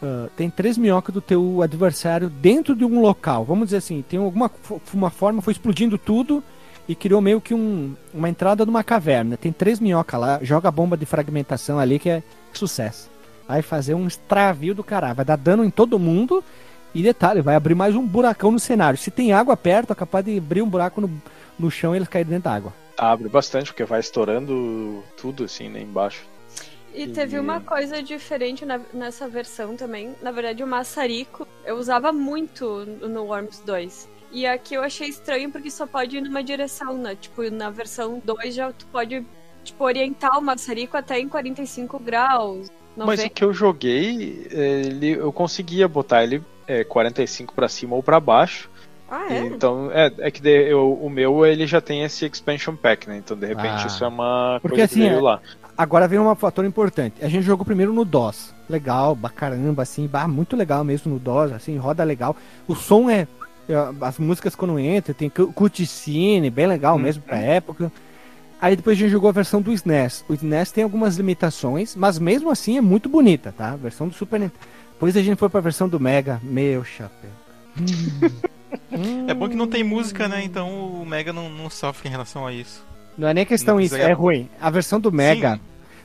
[0.01, 3.43] ah, tem três minhocas do teu adversário dentro de um local.
[3.43, 4.51] Vamos dizer assim, tem alguma
[4.93, 6.43] uma forma, foi explodindo tudo
[6.87, 9.37] e criou meio que um, uma entrada numa caverna.
[9.37, 12.23] Tem três minhocas lá, joga a bomba de fragmentação ali que é
[12.53, 13.11] sucesso.
[13.47, 15.15] Vai fazer um extravio do caralho.
[15.15, 16.43] Vai dar dano em todo mundo
[16.93, 18.97] E detalhe, vai abrir mais um buracão no cenário.
[18.97, 21.21] Se tem água perto, é capaz de abrir um buraco no,
[21.57, 22.75] no chão e eles caírem dentro da água.
[22.97, 26.29] Abre bastante, porque vai estourando tudo assim, né, embaixo.
[26.93, 30.17] E teve uma coisa diferente na- nessa versão também.
[30.21, 34.09] Na verdade, o maçarico eu usava muito no Worms 2.
[34.31, 37.15] E aqui eu achei estranho porque só pode ir numa direção, né?
[37.19, 39.25] Tipo, na versão 2 já tu pode
[39.63, 42.67] tipo, orientar o maçarico até em 45 graus.
[42.95, 43.27] Mas 90.
[43.27, 48.19] o que eu joguei, ele, eu conseguia botar ele é, 45 pra cima ou pra
[48.19, 48.69] baixo.
[49.09, 49.39] Ah, é?
[49.39, 53.17] Então, é, é que de- eu- o meu ele já tem esse expansion pack, né?
[53.17, 53.87] Então, de repente, Ah.
[53.87, 55.41] isso é uma Porque coisa que assim, veio é- lá.
[55.77, 57.23] Agora vem um fator importante.
[57.23, 58.53] A gente jogou primeiro no DOS.
[58.67, 62.35] Legal, ba caramba, assim, bah, muito legal mesmo no DOS, assim, roda legal.
[62.67, 63.27] O som é.
[64.01, 67.01] As músicas quando entra, tem cu- cutscene, bem legal Uhum.
[67.01, 67.91] mesmo pra época.
[68.61, 70.25] Aí depois a gente jogou a versão do SNES.
[70.27, 73.71] O SNES tem algumas limitações, mas mesmo assim é muito bonita, tá?
[73.71, 74.59] A versão do Super Nintendo.
[74.93, 76.39] Depois a gente foi pra versão do Mega.
[76.41, 77.29] Meu chapéu.
[79.27, 80.43] É bom que não tem música, né?
[80.43, 80.69] Então
[81.01, 82.83] o Mega não, não sofre em relação a isso.
[83.17, 84.49] Não é nem questão Não, isso, é é- ruim.
[84.59, 85.61] A versão do Mega, Sim.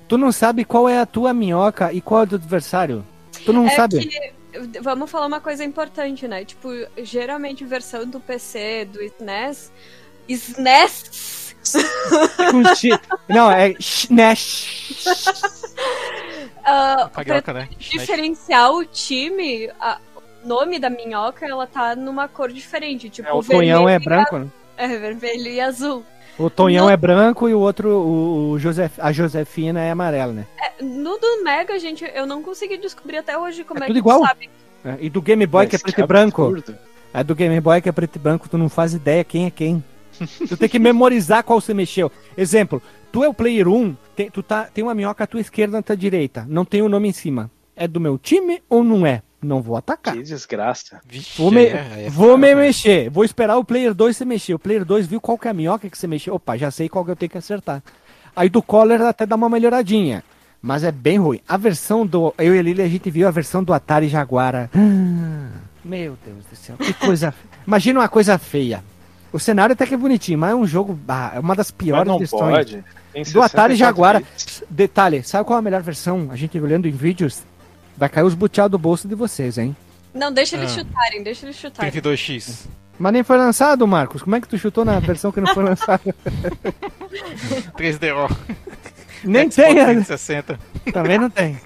[0.09, 3.05] tu não sabe qual é a tua minhoca e qual é do adversário.
[3.45, 3.99] Tu não É sabe.
[4.07, 4.33] que,
[4.81, 6.45] vamos falar uma coisa importante, né?
[6.45, 9.73] Tipo, geralmente versão do PC, do SNES.
[10.29, 11.57] SNES!
[13.29, 15.05] Não, é SNES.
[16.65, 17.69] ah, pra Carioca, né?
[17.79, 19.69] diferenciar o time,
[20.17, 23.09] o nome da minhoca, ela tá numa cor diferente.
[23.09, 24.49] Tipo, É, o Tonhão é branco, né?
[24.77, 26.05] É, vermelho e azul.
[26.39, 26.91] O Tonhão Não.
[26.91, 30.47] é branco e o outro, o, o Josef, a Josefina é amarela, né?
[30.83, 33.99] No do Mega, gente, eu não consegui descobrir até hoje como É é, tudo que
[34.01, 34.21] igual?
[34.21, 34.51] tu sabe.
[34.85, 36.43] É, E do Game Boy que é Mas preto e branco.
[36.43, 36.77] absurdo.
[37.15, 39.51] É do Game Boy que é preto e branco, tu não faz ideia quem é
[39.51, 39.83] quem.
[40.49, 42.11] tu tem que memorizar qual você mexeu.
[42.37, 45.77] Exemplo, tu é o player 1, tem, tu tá, tem uma minhoca à tua esquerda
[45.79, 47.51] na tua direita, não tem o nome em cima.
[47.77, 49.23] É do meu time ou não é?
[49.41, 50.15] Não vou atacar.
[50.15, 51.01] Que desgraça.
[51.05, 52.67] Vixe, Vou me, é- é vou me foda, né?
[52.67, 53.11] mexer.
[53.11, 54.55] Vou esperar o player 2 se mexer.
[54.55, 56.35] O player 2 viu qual que é a minhoca que você mexeu.
[56.35, 57.83] Opa, já sei qual que eu tenho que acertar.
[58.37, 60.23] Aí do Collar até dá uma melhoradinha.
[60.63, 61.41] Mas é bem ruim.
[61.49, 62.33] A versão do.
[62.39, 64.71] Eu e a Lili, a gente viu a versão do Atari Jaguara.
[64.75, 65.49] Ah,
[65.85, 66.77] Meu Deus do céu.
[66.77, 67.35] Que coisa.
[67.67, 68.83] Imagina uma coisa feia.
[69.33, 70.97] O cenário até que é bonitinho, mas é um jogo.
[71.09, 72.41] ah, é uma das Mas piores não versões.
[72.57, 72.85] pode.
[73.13, 74.21] Tem Do Atari 64 Jaguara.
[74.21, 74.63] bits.
[74.71, 76.29] Detalhe, sabe qual é a melhor versão?
[76.31, 77.43] A gente olhando em vídeos.
[77.97, 79.75] Vai cair os buteados do bolso de vocês, hein?
[80.15, 80.75] Não, deixa eles Ah.
[80.81, 81.91] chutarem, deixa eles chutarem.
[81.91, 82.67] 32x.
[82.99, 84.23] Mas nem foi lançado, Marcos.
[84.23, 86.15] Como é que tu chutou na versão que não foi lançada?
[87.77, 88.31] 3DO.
[89.25, 89.85] Nem tem, né?
[89.85, 90.59] 360.
[90.93, 91.59] também não tem.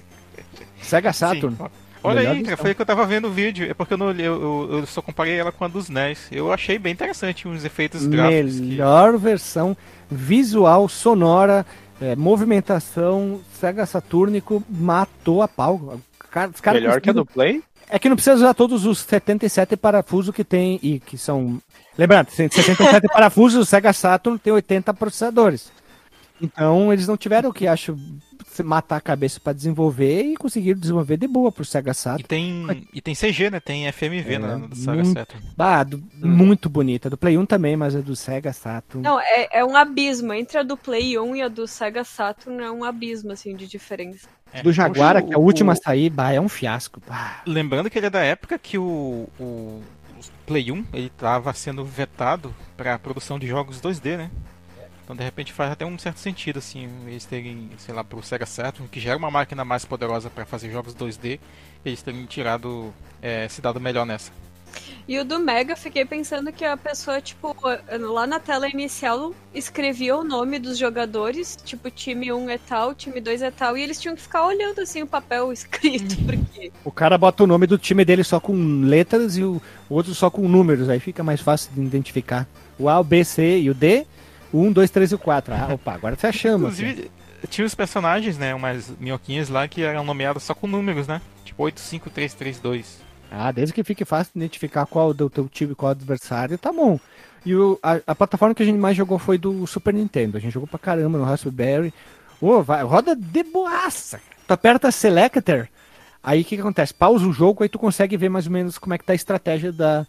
[0.81, 1.55] Sega Saturn.
[1.55, 1.65] Sim.
[2.03, 3.69] Olha Melhor aí, cara, foi que eu tava vendo o vídeo.
[3.69, 6.27] É porque eu, não, eu, eu, eu só comparei ela com a dos NES.
[6.31, 8.55] Eu achei bem interessante uns efeitos gráficos.
[8.55, 9.75] que- Melhor versão
[10.09, 11.65] visual, sonora,
[11.99, 15.99] é, movimentação, Sega Saturnico matou a pau.
[16.29, 17.61] Cara, os caras Melhor que a do Play?
[17.89, 21.59] É que não precisa usar todos os 77 parafusos que tem e que são.
[21.97, 25.71] Lembrando, tem 77 parafusos, o Sega Saturn tem 80 processadores.
[26.41, 27.97] Então eles não tiveram que, acho,
[28.47, 32.23] se matar a cabeça para desenvolver e conseguiram desenvolver de boa pro Sega E Saturn.
[32.23, 33.59] tem, e tem CG, né?
[33.59, 35.45] Tem FMV É, na, na Saga muito- Saturn.
[35.57, 37.09] Ah, do- muito bonita.
[37.09, 39.03] Do Play 1 também, mas é do Sega Saturn.
[39.03, 40.33] Não, é, é um abismo.
[40.33, 43.67] Entre a do Play 1 e a do Sega Saturn é um abismo, assim, de
[43.67, 44.27] diferença.
[44.53, 44.63] É.
[44.63, 47.01] do Jaguara, Poxa, que é a o- última a o- sair, bah, é um fiasco.
[47.05, 47.41] Bah.
[47.45, 49.81] Lembrando que ele é da época que o, o, o
[50.45, 54.31] Play 1 ele tava sendo vetado para produção de jogos 2D, né?
[55.07, 58.45] Então de repente faz até um certo sentido assim eles terem, sei lá, pro Sega
[58.45, 61.39] Saturn, que já era uma máquina mais poderosa para fazer jogos 2D,
[61.85, 64.33] eles terem tirado é, se dado melhor nessa.
[65.07, 67.55] E o do Mega, fiquei pensando que a pessoa, tipo,
[67.97, 73.21] lá na tela inicial escrevia o nome dos jogadores, tipo, time 1 é tal, time
[73.21, 76.73] 2 é tal, e eles tinham que ficar olhando assim o papel escrito, porque.
[76.83, 80.29] O cara bota o nome do time dele só com letras e o outro só
[80.29, 82.45] com números, aí fica mais fácil de identificar.
[82.77, 84.05] O A, o B, C e o D,
[84.51, 85.53] o 1, 2, 3 e o 4.
[85.53, 86.69] Ah, opa, agora você chama.
[86.69, 86.83] assim.
[86.83, 87.11] Inclusive,
[87.49, 91.21] tinha os personagens, né, umas minhoquinhas lá que eram nomeadas só com números, né?
[91.45, 92.99] Tipo 85332.
[93.31, 96.71] Ah, desde que fique fácil de identificar qual do teu time e qual adversário, tá
[96.71, 96.99] bom.
[97.45, 100.37] E o, a, a plataforma que a gente mais jogou foi do Super Nintendo.
[100.37, 101.93] A gente jogou pra caramba no Raspberry.
[102.41, 104.19] Ô, vai, roda de boaça.
[104.47, 105.67] Tu aperta Selector,
[106.23, 106.93] aí o que, que acontece?
[106.93, 109.15] Pausa o jogo, aí tu consegue ver mais ou menos como é que tá a
[109.15, 110.05] estratégia da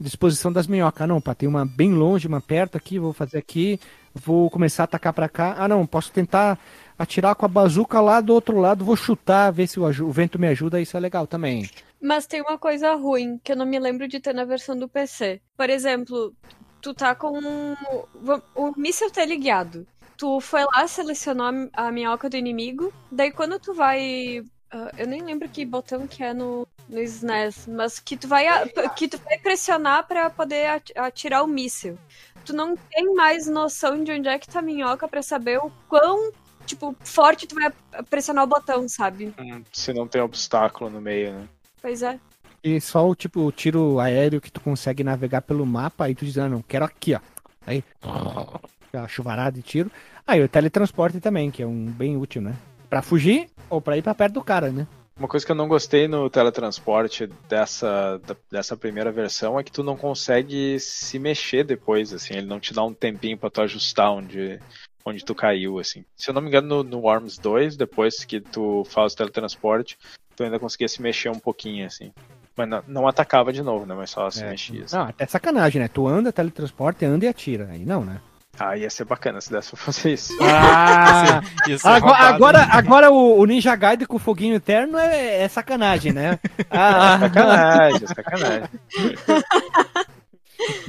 [0.00, 1.02] disposição das minhocas.
[1.02, 3.78] Ah, não, pá, tem uma bem longe, uma perto aqui, vou fazer aqui,
[4.14, 5.54] vou começar a atacar pra cá.
[5.58, 6.58] Ah, não, posso tentar
[6.98, 10.38] atirar com a bazuca lá do outro lado, vou chutar, ver se o, o vento
[10.38, 11.68] me ajuda, isso é legal também.
[12.00, 14.88] Mas tem uma coisa ruim, que eu não me lembro de ter na versão do
[14.88, 15.40] PC.
[15.56, 16.34] Por exemplo,
[16.80, 19.86] tu tá com o, o míssil teleguiado.
[20.16, 25.22] Tu foi lá, selecionou a minhoca do inimigo, daí quando tu vai Ah, eu nem
[25.22, 29.18] lembro que botão que é no, no SNES, mas que tu vai, a- que tu
[29.18, 31.96] vai pressionar pra poder ati- atirar o míssil.
[32.44, 35.70] Tu não tem mais noção de onde é que tá a minhoca pra saber o
[35.88, 36.30] quão,
[36.66, 37.72] tipo, forte tu vai
[38.10, 39.32] pressionar o botão, sabe?
[39.38, 41.48] Hum, Se não tem obstáculo no meio, né?
[41.80, 42.18] Pois é.
[42.62, 46.24] E só o tipo o tiro aéreo que tu consegue navegar pelo mapa, aí tu
[46.24, 47.20] diz, ah, não, quero aqui, ó.
[47.66, 47.84] Aí,
[48.92, 49.90] a chuvarada de tiro.
[50.26, 52.54] Aí o teletransporte também, que é um bem útil, né?
[52.94, 54.86] Pra fugir ou pra ir pra perto do cara, né?
[55.18, 59.82] Uma coisa que eu não gostei no teletransporte dessa, dessa primeira versão é que tu
[59.82, 64.12] não consegue se mexer depois, assim, ele não te dá um tempinho pra tu ajustar
[64.12, 64.60] onde,
[65.04, 66.04] onde tu caiu, assim.
[66.16, 69.98] Se eu não me engano, no, no Worms 2, depois que tu faz o teletransporte,
[70.36, 72.12] tu ainda conseguia se mexer um pouquinho, assim.
[72.56, 73.94] Mas não, não atacava de novo, né?
[73.96, 74.50] Mas só se É.
[74.50, 74.84] mexia.
[74.84, 74.94] assim.
[74.96, 75.88] Não, até sacanagem, né?
[75.88, 77.70] Tu anda, teletransporte, anda e atira.
[77.72, 78.20] Aí não, né?
[78.58, 80.32] Ah, ia ser bacana se desse pra fazer isso.
[80.40, 81.42] Ah!
[81.66, 82.68] Ia ser agora, agora, né?
[82.70, 86.38] agora o, o Ninja Gaiden com o foguinho eterno é, é sacanagem, né?
[86.70, 88.68] Ah, Sacanagem, sacanagem.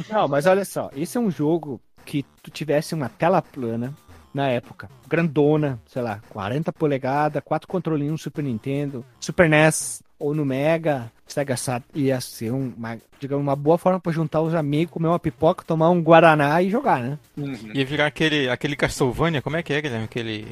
[0.09, 3.93] Não, mas olha só, esse é um jogo que tu tivesse uma tela plana
[4.33, 10.45] na época, grandona, sei lá, 40 polegadas, quatro controlinhos Super Nintendo, Super NES ou no
[10.45, 14.93] Mega, Sega Sat, ia ser um, uma, digamos, uma boa forma pra juntar os amigos,
[14.93, 17.19] comer uma pipoca, tomar um guaraná e jogar, né?
[17.37, 17.71] Uhum.
[17.73, 20.05] Ia virar aquele, aquele Castlevania, como é que é, Guilherme?
[20.05, 20.47] Aquele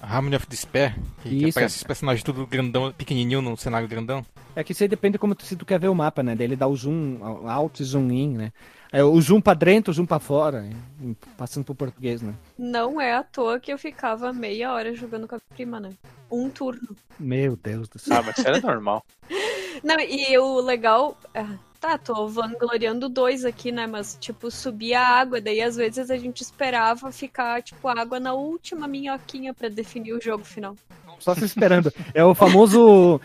[0.00, 1.58] Harmony of Despair, que, que Isso.
[1.58, 4.24] aparece os personagens tudo grandão, pequenininho no cenário grandão.
[4.54, 6.34] É que isso aí depende como tu, se tu quer ver o mapa, né?
[6.34, 8.52] Daí ele dá o zoom alto e zoom in, né?
[8.90, 10.68] É, o zoom pra dentro, o zoom pra fora,
[11.36, 12.34] passando pro português, né?
[12.58, 15.90] Não é à toa que eu ficava meia hora jogando com a prima, né?
[16.30, 16.96] Um turno.
[17.18, 18.16] Meu Deus do céu.
[18.16, 19.04] Ah, mas isso era normal.
[19.82, 21.16] Não, e o legal.
[21.34, 23.86] ah, Tá, tô vangloriando dois aqui, né?
[23.86, 28.18] Mas, tipo, subia a água, daí às vezes a gente esperava ficar, tipo, a água
[28.18, 30.74] na última minhoquinha pra definir o jogo final.
[31.20, 31.92] Só se esperando.
[32.14, 33.20] É o famoso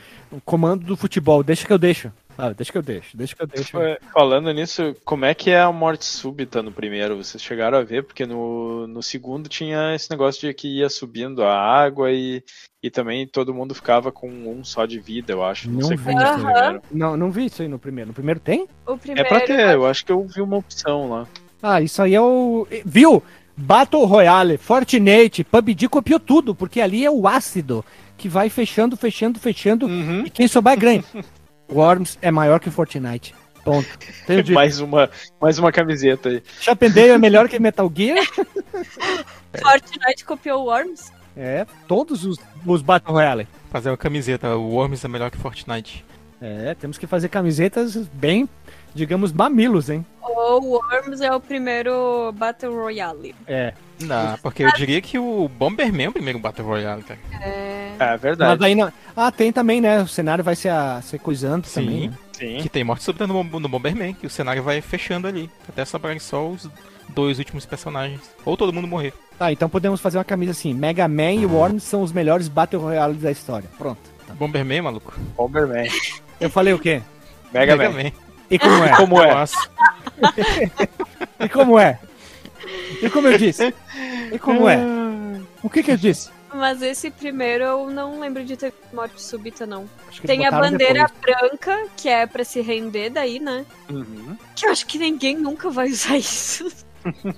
[0.45, 1.43] comando do futebol.
[1.43, 2.11] Deixa que eu deixo.
[2.37, 3.15] Ah, deixa que eu deixo.
[3.15, 3.79] Deixa que eu deixo.
[3.79, 7.15] É, Falando nisso, como é que é a morte súbita no primeiro?
[7.17, 8.03] Vocês chegaram a ver?
[8.03, 12.43] Porque no, no segundo tinha esse negócio de que ia subindo a água e,
[12.81, 15.69] e também todo mundo ficava com um só de vida, eu acho.
[15.69, 16.03] Não, Não sei vi.
[16.03, 16.81] como é no primeiro.
[16.91, 18.07] Não, não vi isso aí no primeiro.
[18.07, 18.67] No primeiro tem?
[18.87, 19.29] O É primeiro.
[19.29, 21.27] pra ter, eu acho que eu vi uma opção lá.
[21.61, 22.67] Ah, isso aí é o.
[22.83, 23.21] Viu?
[23.55, 27.85] Battle Royale, Fortnite, PUBG copiou tudo, porque ali é o ácido
[28.17, 29.85] que vai fechando, fechando, fechando.
[29.85, 30.25] Uhum.
[30.25, 31.03] E quem souber ganha.
[31.71, 33.33] Worms é maior que Fortnite.
[33.63, 33.87] Ponto.
[34.27, 34.53] Dito.
[34.53, 35.09] Mais uma,
[35.41, 36.43] mais uma camiseta aí.
[36.59, 38.25] Chapendeio é melhor que Metal Gear?
[39.61, 41.11] Fortnite copiou o Worms.
[41.35, 43.47] É, todos os, os Battle Royale.
[43.71, 46.05] Fazer uma camiseta, o Worms é melhor que Fortnite.
[46.39, 48.49] É, temos que fazer camisetas bem,
[48.93, 50.05] digamos, mamilos, hein?
[50.21, 53.33] O Worms é o primeiro Battle Royale.
[53.47, 53.73] É.
[54.01, 57.19] Não, porque eu diria que o Bomberman é o primeiro Battle Royale, cara.
[57.41, 57.82] É.
[58.05, 58.65] É Mas verdade.
[58.65, 58.91] aí não...
[59.15, 60.01] Ah, tem também, né?
[60.01, 61.85] O cenário vai se, a, se coisando Sim.
[61.85, 62.09] também.
[62.09, 62.17] Né?
[62.33, 62.57] Sim.
[62.61, 65.49] Que tem morte súbita no, no Bomberman, que o cenário vai fechando ali.
[65.67, 66.69] Até sobrarem só os
[67.09, 68.21] dois últimos personagens.
[68.43, 69.13] Ou todo mundo morrer.
[69.37, 72.81] Tá, então podemos fazer uma camisa assim: Mega Man e Worms são os melhores Battle
[72.81, 73.69] Royale da história.
[73.77, 74.01] Pronto.
[74.35, 75.13] Bomberman, maluco?
[75.35, 75.87] Bomberman.
[76.39, 77.01] Eu falei o quê?
[77.53, 78.11] Mega, Man.
[78.49, 78.95] E como é?
[78.97, 79.45] Como é?
[81.39, 81.99] E como é?
[83.01, 83.73] E como eu disse?
[84.31, 84.79] E como é?
[85.61, 86.29] O que que eu disse?
[86.53, 89.89] Mas esse primeiro eu não lembro de ter morte súbita, não.
[90.07, 91.21] Acho que eles Tem a bandeira depois.
[91.21, 93.65] branca, que é pra se render daí, né?
[93.89, 94.37] Uhum.
[94.55, 96.69] Que eu acho que ninguém nunca vai usar isso.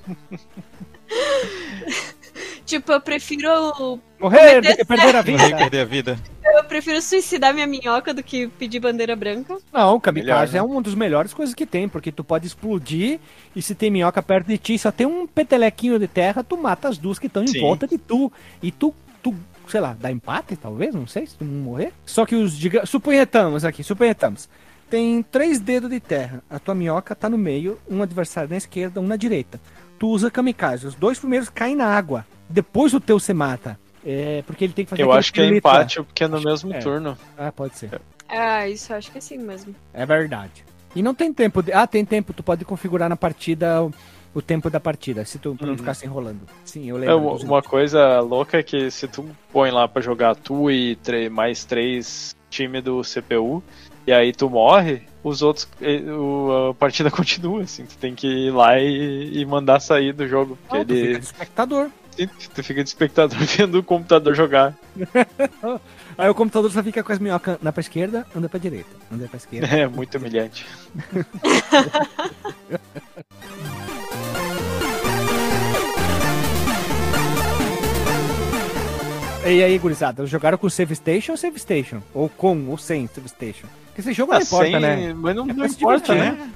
[2.65, 3.99] tipo, eu prefiro.
[4.19, 5.57] Morrer do que perder a Morrer e vida.
[5.57, 6.19] perder a vida.
[6.43, 9.57] Eu prefiro suicidar minha minhoca do que pedir bandeira branca.
[9.73, 10.59] Não, kamikaze Melhor, né?
[10.59, 13.19] é uma das melhores coisas que tem, porque tu pode explodir
[13.55, 16.87] e se tem minhoca perto de ti, só tem um petelequinho de terra, tu mata
[16.87, 18.31] as duas que estão em volta de tu.
[18.63, 18.93] E tu,
[19.25, 19.33] tu,
[19.67, 21.91] sei lá, dá empate, talvez, não sei, se tu não morrer.
[22.05, 22.85] Só que os giga...
[22.85, 24.47] Suponhetamos aqui, suponhetamos.
[24.87, 29.01] Tem três dedos de terra, a tua minhoca tá no meio, um adversário na esquerda,
[29.01, 29.59] um na direita.
[29.97, 32.23] Tu usa kamikaze, os dois primeiros caem na água.
[32.47, 33.79] Depois o teu se mata.
[34.05, 36.71] É, porque ele tem que fazer Eu acho que é empate, porque é no mesmo
[36.71, 36.77] é.
[36.77, 37.17] turno.
[37.35, 37.99] Ah, pode ser.
[38.29, 39.73] Ah, isso eu acho que é sim mesmo.
[39.91, 40.63] É verdade.
[40.95, 41.63] E não tem tempo.
[41.63, 41.73] De...
[41.73, 42.31] Ah, tem tempo.
[42.31, 43.81] Tu pode configurar na partida
[44.35, 45.77] o, tempo da partida, se tu pra não Uhum.
[45.79, 46.41] ficar se enrolando.
[46.63, 47.17] Sim, eu É, lembro.
[47.19, 50.95] uma, dos- uma coisa louca é que se tu põe lá pra jogar tu e
[51.31, 53.63] mais três time do CPU,
[54.05, 55.67] e aí tu morre, os outros.
[55.81, 57.85] o- a partida continua, assim.
[57.85, 60.57] Tu tem que ir lá e, e mandar sair do jogo.
[60.67, 61.19] Porque Ah, tu fica ele.
[61.19, 61.89] de espectador.
[62.53, 64.73] Tu fica de espectador vendo o computador jogar.
[66.17, 68.87] Aí o computador só fica com as minhocas anda pra esquerda, anda pra direita.
[69.11, 69.67] Anda pra esquerda.
[69.67, 70.65] É muito humilhante.
[79.45, 82.01] E aí, gurizada, jogaram com Save Station ou Save Station?
[82.13, 83.67] Ou com ou sem Save Station?
[83.87, 85.13] Porque esse jogo não Ah, importa, sem- né?
[85.15, 86.51] Mas não, É não importa, divertir, né?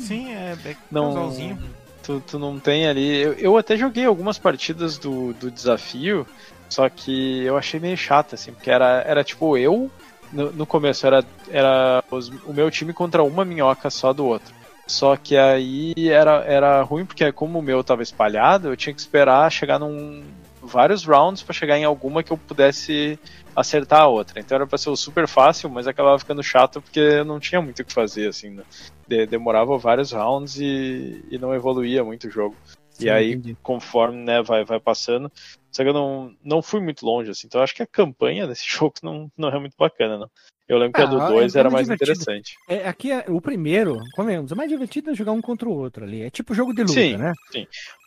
[0.00, 1.58] Sim, é, é Não- casualzinho.
[2.02, 3.22] Tu, tu não tem ali.
[3.22, 6.26] Eu, eu até joguei algumas partidas do, do desafio,
[6.68, 9.90] só que eu achei meio chato, assim, porque era, era tipo eu.
[10.32, 14.52] No, no começo era, era os- o meu time contra uma minhoca só do outro.
[14.86, 19.00] Só que aí era, era ruim, porque como o meu tava espalhado, eu tinha que
[19.00, 20.24] esperar chegar num.
[20.64, 23.18] Vários rounds pra chegar em alguma que eu pudesse
[23.54, 24.40] acertar a outra.
[24.40, 27.80] Então era pra ser super fácil, mas acabava ficando chato porque eu não tinha muito
[27.80, 28.62] o que fazer, assim, né?
[29.06, 32.56] De- demorava vários rounds e, e não evoluía muito o jogo.
[32.90, 33.56] Sim, e aí, entendi.
[33.62, 35.30] conforme né, vai, vai passando.
[35.72, 37.46] Só que eu não, não fui muito longe, assim.
[37.46, 40.30] Então eu acho que a campanha desse jogo não, não é muito bacana, não.
[40.66, 42.12] Eu lembro que a Ah, do é 2 era muito mais divertido.
[42.22, 42.56] interessante.
[42.66, 46.04] É, aqui é, o primeiro, comemos, é mais divertido é jogar um contra o outro
[46.04, 46.22] ali.
[46.22, 47.16] É tipo jogo de luta, Sim.
[47.18, 47.34] né?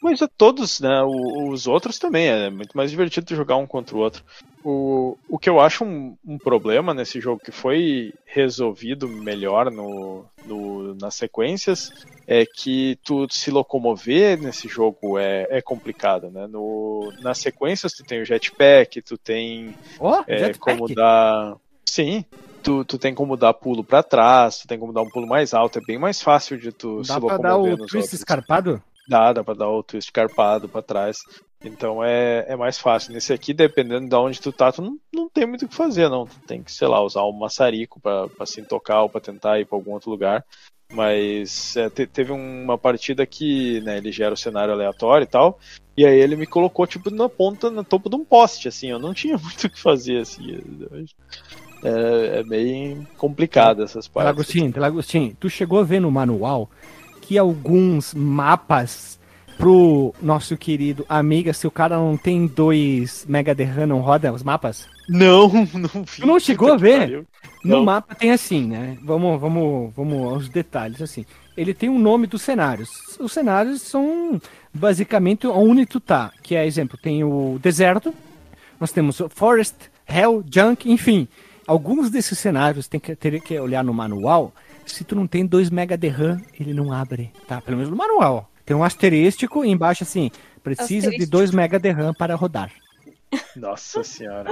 [0.01, 1.03] Mas a todos, né?
[1.03, 2.27] o- os outros também.
[2.27, 4.23] É muito mais divertido jogar um contra o outro.
[4.63, 10.25] O, o que eu acho um, um problema nesse jogo que foi resolvido melhor no,
[10.45, 11.91] no- nas sequências
[12.25, 16.47] é que tu se locomover nesse jogo é, é complicado, né?
[16.47, 20.59] No, nas sequências tu tem o jetpack, tu tem Ó, é, jetpack.
[20.79, 21.55] como dar.
[21.87, 22.25] Sim.
[22.63, 25.53] Tu, tu tem como dar pulo pra trás, tu tem como dar um pulo mais
[25.53, 28.13] alto, é bem mais fácil de tu se Dá pra locomover dar o twist outros.
[28.13, 28.83] escarpado?
[29.07, 31.19] Dá, dá pra dar o twist carpado pra trás.
[31.63, 33.13] Então é, é mais fácil.
[33.13, 36.09] Nesse aqui, dependendo de onde tu tá, tu não, não tem muito o que fazer,
[36.09, 36.25] não.
[36.25, 39.59] Tu tem que, sei lá, usar um maçarico pra, pra se tocar ou pra tentar
[39.59, 40.43] ir pra algum outro lugar.
[40.91, 45.57] Mas é, te- teve uma partida que né, ele gera o cenário aleatório e tal.
[45.95, 48.89] E aí ele me colocou, tipo, na ponta, no topo de um poste, assim.
[48.89, 50.59] Eu não tinha muito o que fazer, assim.
[51.87, 54.25] É, é bem complicado essas partes.
[54.31, 56.69] Telagostinho, Telagostinho, tu chegou a ver no manual
[57.21, 59.17] que alguns mapas
[59.57, 64.43] pro nosso querido Amiga, se o cara não tem dois Mega RAM, não roda os
[64.43, 64.87] mapas?
[65.09, 66.21] Não, não vi.
[66.21, 66.99] Tu não chegou a ver?
[66.99, 67.25] Pariu.
[67.63, 67.85] No Não.
[67.85, 68.97] mapa tem assim, né?
[69.03, 71.25] Vamos, vamos, vamos aos detalhes, assim.
[71.57, 72.89] Ele tem um nome dos cenários.
[73.19, 74.39] Os cenários são
[74.73, 76.31] basicamente onde tu tá.
[76.43, 78.13] Que é, exemplo, tem o deserto,
[78.79, 79.75] nós temos o forest,
[80.07, 81.27] hell, junk, enfim.
[81.67, 84.53] Alguns desses cenários tem que ter que olhar no manual.
[84.85, 87.59] Se tu não tem 2 mega de RAM, ele não abre, tá?
[87.61, 88.49] Pelo menos no manual.
[88.65, 90.31] Tem um asterístico e embaixo assim,
[90.63, 91.31] precisa de Asterístico.
[91.31, 92.71] 2 mega de RAM para rodar.
[93.55, 94.49] Nossa senhora.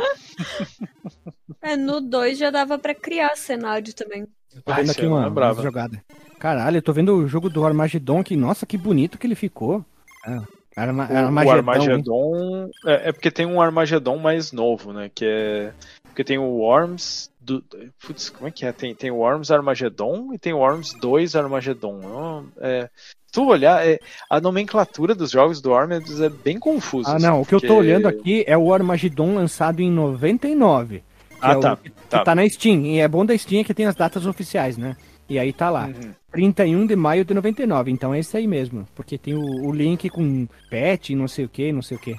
[1.61, 4.27] É, no 2 já dava pra criar cenário também.
[4.63, 5.57] Tô vendo esse aqui eu não uma, lembrava.
[5.59, 6.03] uma jogada.
[6.39, 8.35] Caralho, eu tô vendo o jogo do Armagedon aqui.
[8.35, 9.83] Nossa, que bonito que ele ficou.
[10.25, 10.43] Ah,
[10.75, 11.53] Arma, O, o Armagedon.
[11.53, 11.59] hein?
[11.59, 12.69] Armagedon.
[12.85, 15.09] É, é porque tem um Armagedon mais novo, né?
[15.13, 15.73] Que é.
[16.15, 17.29] Porque tem o Worms.
[17.41, 17.61] Do,
[18.01, 18.71] putz, como é que é?
[18.71, 21.99] Tem, tem o Worms Armagedon e tem o Worms 2 Armagedon.
[22.01, 22.89] Não, É,
[23.27, 23.99] se tu olhar, é,
[24.29, 27.09] a nomenclatura dos jogos do Worms é bem confusa.
[27.11, 27.41] Ah, assim, não.
[27.41, 30.99] O que eu tô porque- olhando aqui é o Armagedon lançado em 99.
[30.99, 31.03] que
[31.41, 32.23] Ah, é o tá, que tá.
[32.23, 32.85] tá na Steam.
[32.85, 34.95] E é bom da Steam que tem as datas oficiais, né?
[35.27, 35.87] E aí tá lá.
[35.87, 36.13] Uhum.
[36.31, 37.91] 31 de maio de 99.
[37.91, 38.87] Então é esse aí mesmo.
[38.95, 42.15] Porque tem o, o link com pet, não sei o que, não sei o que.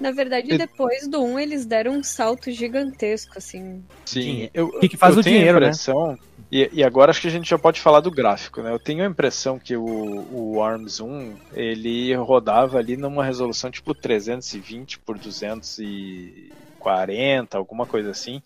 [0.00, 3.86] Na verdade, E- depois do 1, eles deram um salto gigantesco, assim.
[4.06, 5.66] Sim, eu, que que faz eu o tenho dinheiro, a né?
[5.68, 6.18] impressão,
[6.50, 8.72] e, e agora acho que a gente já pode falar do gráfico, né?
[8.72, 9.84] Eu tenho a impressão que o,
[10.30, 18.40] o ARMS 1 ele rodava ali numa resolução tipo 320 por 240, alguma coisa assim.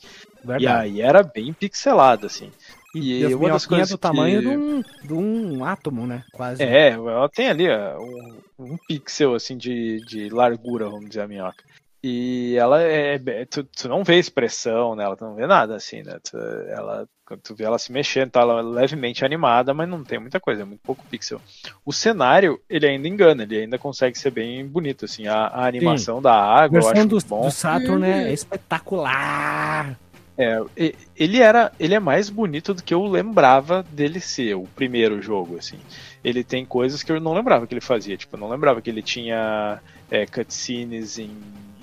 [0.56, 0.68] E Verdade.
[0.68, 2.52] aí era bem pixelado, assim.
[2.94, 6.22] E, E as uma das coisas do tamanho que- de, um, de um átomo, né?
[6.32, 6.62] Quase.
[6.62, 11.28] É, ela tem ali ó, um, um pixel assim de, de largura, vamos dizer, a
[11.28, 11.64] minhoca.
[12.04, 13.14] E ela é.
[13.14, 16.18] é- Tu, tu não vê expressão nela, tu não vê nada assim, né?
[16.28, 16.36] Tu,
[16.68, 20.18] ela, quando tu vê ela se mexendo, tá ela é levemente animada, mas não tem
[20.18, 21.40] muita coisa, é muito pouco pixel.
[21.86, 25.28] O cenário, ele ainda engana, ele ainda consegue ser bem bonito, assim.
[25.28, 27.40] A, a animação da A água, eu versão acho do, muito bom.
[27.42, 28.28] do Saturn é Uhum.
[28.34, 29.96] espetacular.
[30.42, 35.22] É, ele era, ele é mais bonito do que eu lembrava dele ser, o primeiro
[35.22, 35.78] jogo, assim.
[36.24, 38.90] Ele tem coisas que eu não lembrava que ele fazia, tipo, eu não lembrava que
[38.90, 41.30] ele tinha é, cutscenes em,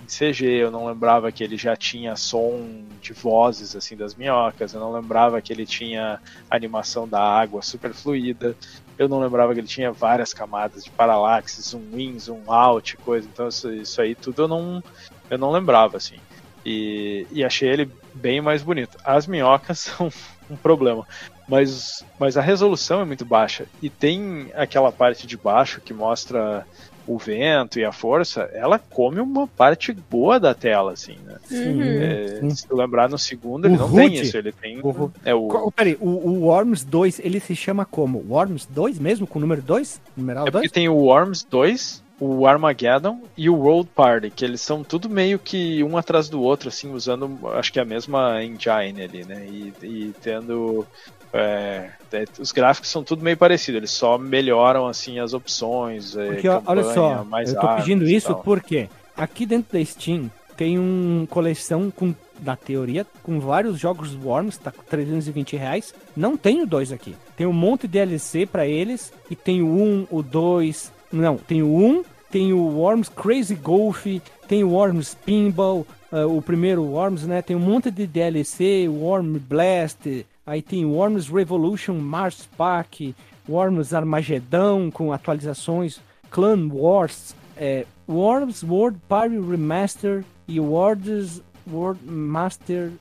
[0.02, 4.74] em CG, eu não lembrava que ele já tinha som de vozes, assim, das minhocas,
[4.74, 6.20] eu não lembrava que ele tinha
[6.50, 8.56] animação da água super fluida,
[8.98, 13.28] eu não lembrava que ele tinha várias camadas de paralaxe, zoom in, zoom out, coisa,
[13.32, 14.84] então isso, isso aí tudo eu não,
[15.30, 16.18] eu não lembrava, assim.
[16.66, 18.98] E, e achei ele bem mais bonito.
[19.04, 20.12] As minhocas são
[20.50, 21.06] um problema,
[21.48, 23.66] mas, mas a resolução é muito baixa.
[23.82, 26.66] E tem aquela parte de baixo que mostra
[27.08, 31.38] o vento e a força, ela come uma parte boa da tela, assim, né?
[31.50, 32.00] Uhum.
[32.02, 32.50] É, sim.
[32.52, 34.80] se lembrar no segundo, ele O não tem HUD, isso, ele tem.
[34.84, 38.24] o- é o, Peraí, o, o Worms 2, ele se chama como?
[38.30, 40.00] Worms 2 mesmo, com o número 2?
[40.16, 40.72] Numeral é porque 2?
[40.72, 45.40] tem o Worms 2 o Armageddon e o World Party, que eles são tudo meio
[45.40, 49.46] que um atrás do outro, assim, usando acho que a mesma engine ali, né?
[49.48, 50.86] E, e tendo.
[51.34, 56.16] é, é, os gráficos são tudo meio parecido, eles só melhoram assim as opções.
[56.18, 59.84] é, Porque, ó, olha só, campanha, mais eu tô pedindo isso porque aqui dentro da
[59.86, 60.30] Steam
[60.60, 62.14] tem uma coleção com,
[62.44, 65.94] na teoria, com vários jogos Worms, tá com 320 reais.
[66.18, 67.16] Não tem o 2 aqui.
[67.38, 70.92] Tem um monte de DLC pra eles, e tem o 1, o 2.
[71.12, 74.06] Não, tem o 1, tem o Worms Crazy Golf,
[74.48, 77.42] tem o Worms Pinball, ah, o primeiro Worms, né?
[77.42, 83.16] Tem um monte de DLC, Worm Blast, aí tem Worms Revolution Mars Pack,
[83.48, 86.00] Worms Armagedão com atualizações,
[86.30, 91.42] Clan Wars, é, Worms World Party Remaster e Words
[91.72, 92.92] World Master,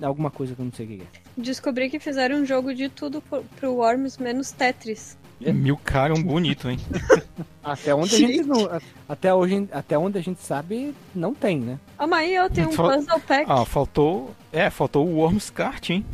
[0.00, 1.22] alguma coisa que eu não sei o que é.
[1.36, 3.22] Descobri que fizeram um jogo de tudo
[3.56, 5.18] pro Worms menos Tetris.
[5.50, 6.78] Mil cara, um bonito, hein?
[7.64, 11.78] Até onde a gente não, até hoje, até onde a gente sabe, não tem, né?
[11.96, 13.46] Ah, mas aí eu tenho um Fal- puzzle pack.
[13.48, 14.34] Ah, faltou.
[14.52, 16.04] É, faltou o Worms Kart, hein?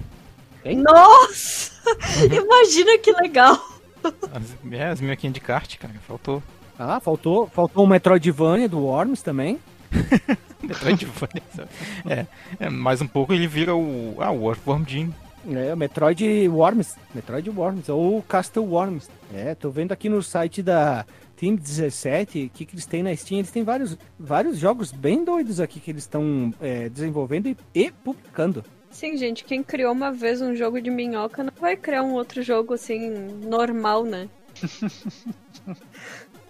[0.77, 1.73] Nossa!
[2.31, 3.59] Imagina que legal!
[4.05, 6.43] As, é, as minhoquinhas de kart, cara, faltou.
[6.79, 9.59] Ah, faltou, faltou o Metroidvania do Worms também.
[10.63, 11.43] Metroidvania.
[11.57, 11.69] sabe?
[12.07, 12.27] é,
[12.61, 14.17] é, mais um pouco ele vira o.
[14.19, 15.15] Ah, o Earthworm Jim.
[15.47, 19.09] É, o Metroid Worms, Metroid Worms ou Castle Worms.
[19.33, 21.07] É, tô vendo aqui no site da
[21.37, 23.39] Team 17 o que, que eles têm na Steam.
[23.39, 27.91] Eles têm vários, vários jogos bem doidos aqui que eles estão é, desenvolvendo e, e
[27.91, 28.65] publicando.
[28.91, 32.43] Sim, gente, quem criou uma vez um jogo de minhoca não vai criar um outro
[32.43, 33.11] jogo assim,
[33.45, 34.29] normal, né?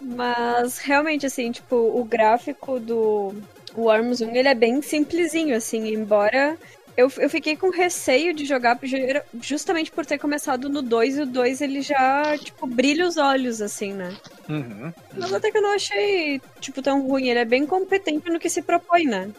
[0.01, 3.35] Mas realmente, assim, tipo, o gráfico do
[3.77, 6.57] Worms 1 ele é bem simplesinho, assim, embora
[6.99, 8.97] eu, eu fiquei com receio de jogar ju-
[9.41, 13.63] justamente por ter começado no 2 e o 2 ele já, tipo, brilha os olhos,
[13.63, 14.13] assim, né?
[14.49, 14.93] Uhum.
[15.17, 17.29] Mas até que eu não achei, tipo, tão ruim.
[17.29, 19.31] Ele é bem competente no que se propõe, né?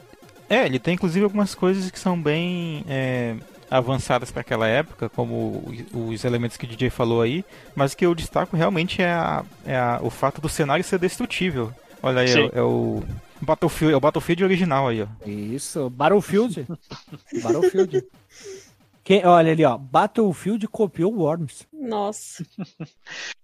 [0.50, 3.36] É, ele tem inclusive algumas coisas que são bem é,
[3.70, 5.62] avançadas para aquela época, como
[5.94, 7.44] os- os elementos que o DJ falou aí,
[7.76, 10.98] mas o que eu destaco realmente é, a- é a- o fato do cenário ser
[10.98, 11.72] destrutível.
[12.02, 13.04] Olha aí, é, é o
[13.42, 15.08] Battlefield, é o Battlefield original aí, ó.
[15.26, 16.68] Isso, Battlefield.
[17.42, 18.06] Battlefield.
[19.04, 19.78] Quem, olha ali, ó.
[19.78, 21.68] Battlefield copiou Worms.
[21.74, 22.46] Nossa.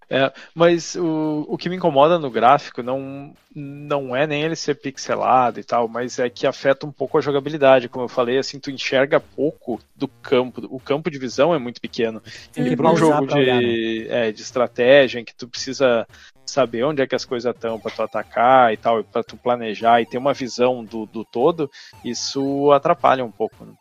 [0.10, 4.76] É, mas o, o que me incomoda no gráfico não, não é nem ele ser
[4.76, 7.90] pixelado e tal, mas é que afeta um pouco a jogabilidade.
[7.90, 10.61] Como eu falei, assim, tu enxerga pouco do campo.
[10.69, 12.22] O campo de visão é muito pequeno.
[12.52, 13.61] Tem E para um jogo pra olhar, né?
[13.61, 16.07] de, é, de estratégia, em que tu precisa
[16.45, 20.02] saber onde é que as coisas estão para tu atacar e tal, para tu planejar
[20.02, 21.69] e ter uma visão do, do todo,
[22.03, 23.65] isso atrapalha um pouco.
[23.65, 23.73] Né?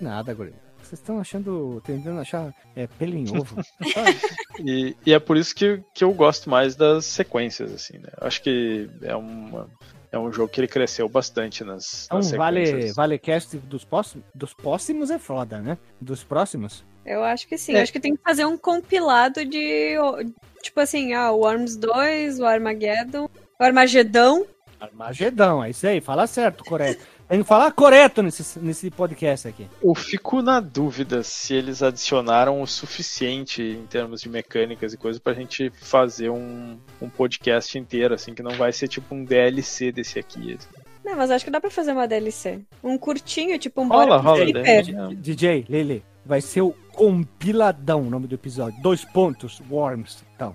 [0.00, 0.52] Nada, guri.
[0.92, 3.56] Vocês estão achando, tentando achar é, pelo em ovo.
[4.62, 8.10] E, e é por isso que, que eu gosto mais das sequências, assim, né?
[8.20, 9.70] Eu Acho que é, uma,
[10.12, 12.94] é um jogo que ele cresceu bastante nas, Então, nas vale, sequências.
[12.94, 15.78] vale cast dos próximos, dos próximos é foda, né?
[15.98, 16.84] Dos próximos.
[17.06, 17.74] Eu acho que sim.
[17.74, 17.80] É.
[17.80, 19.96] Acho que tem que fazer um compilado de.
[20.62, 24.46] Tipo assim, ah, o Worms 2, o Armageddon, o Armagedão.
[24.78, 26.02] Armagedão, é isso aí.
[26.02, 27.02] Fala certo, correto.
[27.32, 29.66] Tem que falar correto nesse, nesse podcast aqui.
[29.82, 35.18] Eu fico na dúvida se eles adicionaram o suficiente em termos de mecânicas e coisas
[35.18, 39.90] pra gente fazer um, um podcast inteiro, assim, que não vai ser tipo um DLC
[39.90, 40.52] desse aqui.
[40.52, 40.68] assim.
[41.02, 42.60] Não, mas acho que dá pra fazer uma DLC.
[42.84, 44.44] Um curtinho, tipo um Rola, rola?
[45.16, 48.78] DJ, Lele, vai ser o compiladão o nome do episódio.
[48.82, 50.22] Dois pontos, Worms.
[50.36, 50.54] Então,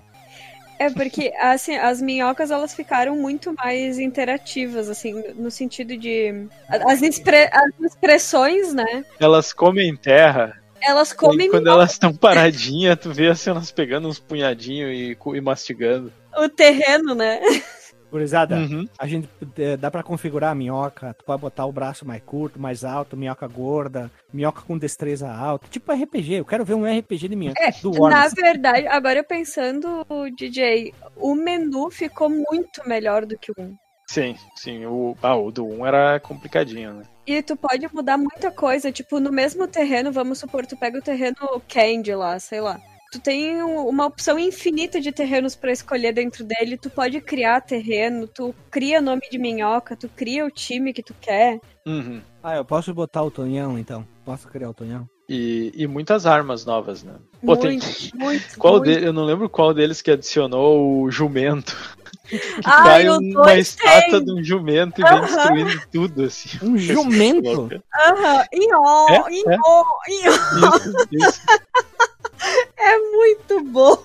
[0.78, 6.46] É porque assim, as minhocas elas ficaram muito mais interativas, assim, no sentido de.
[6.68, 9.04] As, expre- as expressões, né?
[9.18, 14.08] Elas comem terra, Elas e comem quando elas estão paradinhas, tu vê assim, elas pegando
[14.08, 16.12] uns punhadinhos e, e mastigando.
[16.36, 17.40] o terreno, né?
[18.10, 18.88] Gurizada, Uhum.
[18.98, 21.14] a gente é, dá pra configurar a minhoca.
[21.14, 25.66] Tu pode botar o braço mais curto, mais alto, minhoca gorda, minhoca com destreza alta.
[25.68, 27.62] Tipo RPG, eu quero ver um RPG de minhoca.
[27.62, 30.04] É, do Na verdade, agora eu pensando,
[30.36, 33.74] DJ, o menu ficou muito melhor do que o 1.
[34.10, 34.86] Sim, sim.
[34.86, 37.02] O, ah, o do 1 era complicadinho, né?
[37.26, 41.02] E tu pode mudar muita coisa, tipo, no mesmo terreno, vamos supor, tu pega o
[41.02, 41.36] terreno
[41.68, 42.80] Candy lá, sei lá.
[43.10, 47.62] Tu tem um- uma opção infinita de terrenos pra escolher dentro dele, tu pode criar
[47.62, 51.58] terreno, tu cria nome de minhoca, tu cria o time que tu quer.
[51.86, 52.20] Uhum.
[52.42, 54.06] Ah, eu posso botar o Tonhão, então?
[54.26, 55.08] Posso criar o Tonhão?
[55.26, 57.14] E, e muitas armas novas, né?
[57.44, 57.78] Pô, tem-
[58.14, 58.58] Muito.
[58.58, 58.84] Qual muito.
[58.84, 61.74] dele, eu não lembro qual deles que adicionou o jumento.
[62.28, 64.24] Que Ai, cai o um- uma estátua tem.
[64.24, 65.24] de um jumento e vem Aham.
[65.26, 66.48] destruindo tudo, assim.
[66.62, 67.70] Um jumento?
[67.94, 70.76] Aham, ió, É, ió, ió.
[70.76, 71.40] Isso, isso.
[72.88, 73.98] É muito bom.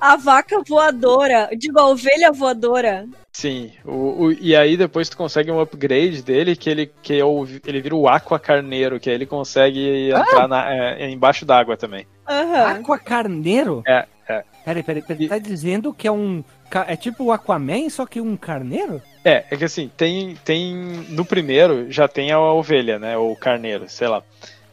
[0.00, 3.06] a vaca voadora, digo, a ovelha voadora.
[3.32, 7.24] Sim, o, o- e aí depois tu consegue um upgrade dele que ele que é
[7.24, 11.44] o, ele vira o Aqua Carneiro, que aí ele consegue entrar na- é, é embaixo
[11.46, 12.06] d'água também.
[12.28, 12.66] Aham.
[12.66, 13.82] Aqua Carneiro?
[13.86, 14.44] É, é.
[14.64, 15.28] Peraí, peraí, peraí.
[15.28, 16.44] Tá dizendo que é um.
[16.86, 19.00] É tipo o Aquaman, só que um carneiro?
[19.24, 20.74] É, é que assim, tem, tem.
[21.08, 23.16] No primeiro já tem a ovelha, né?
[23.16, 24.22] Ou o carneiro, sei lá.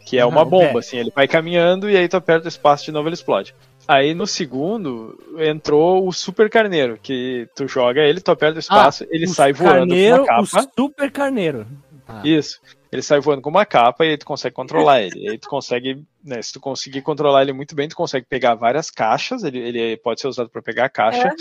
[0.07, 0.79] Que é uma bomba, pé.
[0.79, 3.53] assim, ele vai caminhando e aí tu aperta o espaço de novo ele explode.
[3.85, 9.05] Aí no segundo entrou o super carneiro, que tu joga ele, tu aperta o espaço,
[9.09, 10.59] ele O sai voando carneiro, com uma capa.
[10.59, 11.67] O super carneiro.
[12.05, 12.21] Tá.
[12.23, 12.61] Isso.
[12.89, 15.19] Ele sai voando com uma capa e aí tu consegue controlar ele.
[15.19, 18.55] E aí tu consegue, né, se tu conseguir controlar ele muito bem, tu consegue pegar
[18.55, 21.35] várias caixas, ele, ele pode ser usado para pegar a caixa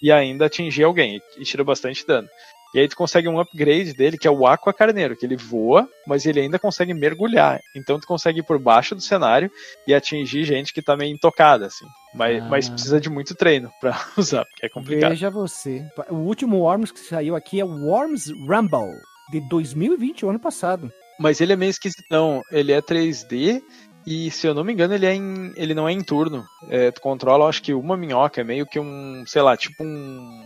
[0.00, 2.26] e ainda atingir alguém, e tira bastante dano.
[2.74, 5.88] E aí tu consegue um upgrade dele, que é o Aqua Carneiro, que ele voa,
[6.06, 7.60] mas ele ainda consegue mergulhar.
[7.74, 9.50] Então tu consegue ir por baixo do cenário
[9.86, 11.86] e atingir gente que tá meio intocada, assim.
[12.14, 12.46] Mas, Ah.
[12.48, 15.10] mas precisa de muito treino pra usar, porque é complicado.
[15.10, 15.82] Veja você.
[16.10, 18.98] O último Worms que saiu aqui é o Worms Rumble,
[19.30, 20.92] de 2020, o ano passado.
[21.18, 22.42] Mas ele é meio esquisitão.
[22.52, 23.60] Ele é 3D
[24.06, 26.44] e, se eu não me engano, ele, é em, ele não é em turno.
[26.70, 28.40] É, tu controla, acho que uma minhoca.
[28.40, 30.44] É meio que um, sei lá, tipo um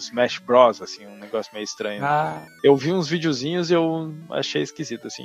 [0.00, 2.04] Smash Bros, assim, um negócio meio estranho.
[2.04, 5.24] Ah, Eu vi uns videozinhos e eu achei esquisito, assim.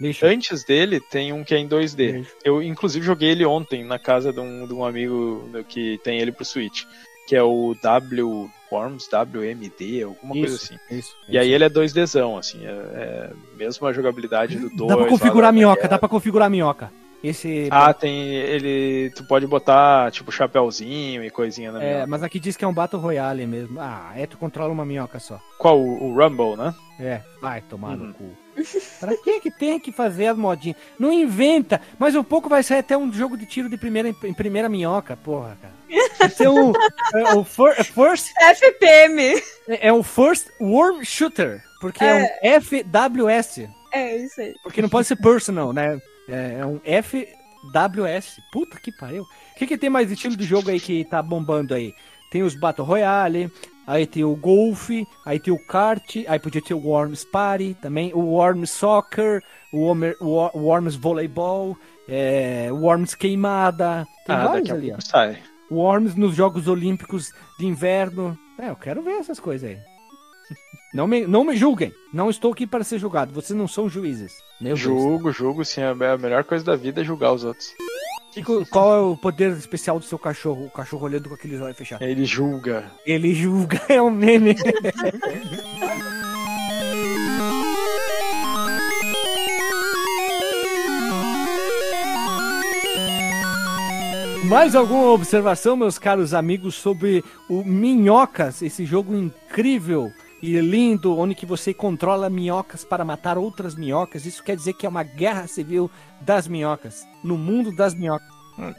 [0.00, 0.26] lixo.
[0.26, 2.12] Antes dele, tem um que é em 2D.
[2.18, 2.32] Lixo.
[2.44, 6.32] Eu, inclusive, joguei ele ontem na casa de um, de um amigo que tem ele
[6.32, 6.84] pro Switch.
[7.28, 8.50] Que é o W...
[8.72, 10.98] Worms WMD, alguma coisa Isso, assim.
[10.98, 11.16] isso.
[11.28, 14.88] E aí ele é 2Dzão, assim, é, é mesmo a jogabilidade do 2.
[14.88, 16.90] Dá pra configurar a minhoca, dá pra configurar a minhoca.
[17.24, 17.68] Esse.
[17.70, 19.10] Ah, tem ele.
[19.16, 22.06] Tu pode botar, tipo, chapéuzinho e coisinha na é, minhoca.
[22.06, 23.80] mas aqui diz que é um Battle Royale mesmo.
[23.80, 25.40] Ah, é, tu controla uma minhoca só.
[25.58, 25.80] Qual?
[25.80, 26.74] O, o Rumble, né?
[27.00, 28.06] É, vai tomar Uhum.
[28.08, 28.30] no cu.
[29.00, 30.76] Pra que que tem que fazer as modinhas?
[30.96, 31.80] Não inventa!
[31.98, 35.16] Mas um pouco vai sair até um jogo de tiro de primeira em primeira minhoca,
[35.16, 35.74] porra, cara.
[36.20, 36.72] Vai ser um,
[37.14, 39.42] é, o fir- First FPM.
[39.68, 43.66] É o First Worm Shooter, porque é, um FWS.
[43.92, 44.54] É isso aí.
[44.62, 46.00] Porque não pode ser personal, né?
[46.28, 48.40] É, é um FWS.
[48.52, 49.22] Puta que pariu.
[49.22, 51.94] O que, que tem mais estilo de jogo aí que tá bombando aí?
[52.30, 53.50] Tem os Battle Royale,
[53.86, 54.90] aí tem o Golf,
[55.24, 59.40] aí tem o Kart, aí podia ter o Worms Party também, o Worms Soccer,
[59.72, 61.76] o Worm- o Wor- Worms Voleibol,
[62.08, 64.04] é, o Worms Queimada.
[64.26, 64.96] Tem ah, vários ali, ó.
[65.00, 65.38] sai.
[65.70, 68.36] Worms nos Jogos Olímpicos de Inverno.
[68.58, 69.78] É, eu quero ver essas coisas aí.
[70.94, 71.92] Não me, não me julguem.
[72.12, 73.34] Não estou aqui para ser julgado.
[73.34, 74.36] Vocês não são juízes.
[74.60, 74.80] Meu Deus.
[74.80, 75.82] Julgo, julgo, sim.
[75.82, 77.74] A a melhor coisa da vida é julgar os outros.
[78.32, 80.66] Chico, qual é o poder especial do seu cachorro?
[80.66, 82.06] O cachorro olhando com aqueles olhos fechados.
[82.06, 82.90] Ele julga.
[83.06, 84.56] Ele julga, é um meme.
[94.48, 100.12] Mais alguma observação, meus caros amigos, sobre o Minhocas, esse jogo incrível
[100.44, 104.26] e lindo, onde que você controla minhocas para matar outras minhocas?
[104.26, 105.90] Isso quer dizer que é uma guerra civil
[106.20, 108.28] das minhocas, no mundo das minhocas.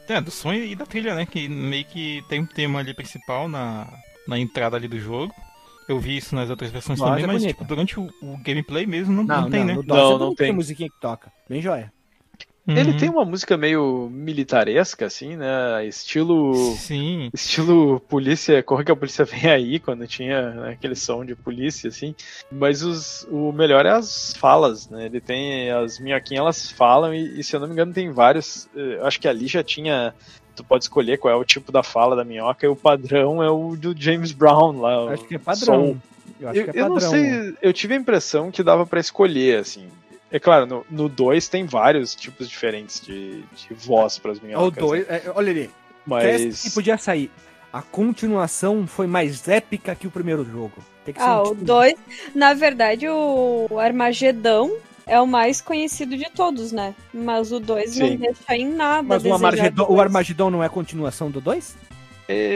[0.08, 1.26] É, do som e da trilha, né?
[1.26, 3.92] Que meio que tem um tema ali principal na,
[4.28, 5.34] na entrada ali do jogo.
[5.90, 8.86] Eu vi isso nas outras versões Voz também, é mas tipo, durante o, o gameplay
[8.86, 9.74] mesmo não, não tem, né?
[9.74, 10.54] no Não, você não tem.
[10.54, 11.32] musiquinha que toca.
[11.50, 11.92] Bem joia.
[12.68, 12.98] Ele Uhum.
[12.98, 15.86] tem uma música meio militaresca, assim, né?
[15.86, 16.54] Estilo.
[16.78, 17.30] Sim.
[17.34, 21.88] Estilo polícia, corre que a polícia vem aí, quando tinha né, aquele som de polícia,
[21.90, 22.16] assim.
[22.52, 25.06] Mas os, o melhor é as falas, né?
[25.06, 25.70] Ele tem.
[25.72, 28.68] As minhoquinhas, elas falam, e, e se eu não me engano, tem vários.
[28.76, 30.14] eh, Eu acho que ali já tinha.
[30.56, 33.50] Tu pode escolher qual é o tipo da fala da minhoca, e o padrão é
[33.52, 35.12] o do James Brown lá.
[35.14, 35.66] Acho que é padrão.
[35.90, 35.98] som.
[36.40, 36.90] Eu acho Eu, que é eu padrão.
[36.90, 39.86] não sei, eu tive a impressão que dava pra escolher, assim.
[40.32, 44.84] É claro, no 2 tem vários tipos diferentes de, de voz pras Ó, O minhocas.
[44.84, 45.22] dois, né?
[45.26, 45.68] é, olha ali.
[45.68, 45.72] Que
[46.06, 46.74] Mas.
[46.74, 47.32] podia sair.
[47.72, 50.74] A continuação foi mais épica que o primeiro jogo.
[51.04, 51.94] Tem que ser Ah, um o tipo- 2.
[52.34, 54.76] Na verdade, o Armagedão
[55.06, 56.96] é o mais conhecido de todos, né?
[57.14, 59.04] Mas o 2 não deixa em nada.
[59.08, 60.02] Mas o Armagedon, o.
[60.02, 61.76] Armagedon não é a continuação do 2?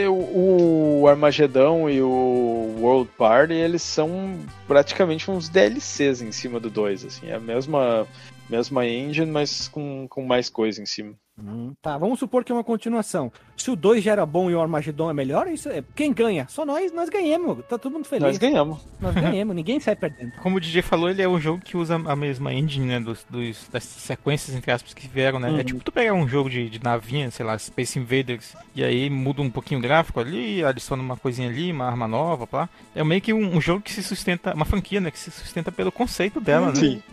[0.09, 6.69] O, o Armagedão e o World Party, eles são praticamente uns DLCs em cima do
[6.69, 7.27] 2, assim.
[7.27, 8.07] É a mesma,
[8.49, 11.13] mesma engine, mas com, com mais coisa em cima.
[11.41, 13.31] Hum, tá, vamos supor que é uma continuação.
[13.55, 15.83] Se o 2 já era bom e o Armagedon é melhor, isso é...
[15.95, 16.45] quem ganha?
[16.49, 17.63] Só nós, nós ganhamos.
[17.65, 18.23] Tá todo mundo feliz.
[18.23, 18.79] Nós ganhamos.
[18.99, 20.31] Nós ganhamos, ninguém sai perdendo.
[20.41, 22.99] Como o DJ falou, ele é um jogo que usa a mesma engine, né?
[22.99, 25.49] Dos, dos- das sequências, entre aspas, que vieram, né?
[25.49, 25.59] Uhum.
[25.59, 29.09] É tipo tu pegar um jogo de, de navinha, sei lá, Space Invaders, e aí
[29.09, 32.69] muda um pouquinho o gráfico ali, adiciona uma coisinha ali, uma arma nova, pá.
[32.95, 35.11] É meio que um, um jogo que se sustenta, uma franquia, né?
[35.11, 36.75] Que se sustenta pelo conceito dela, né?
[36.75, 37.03] Sim.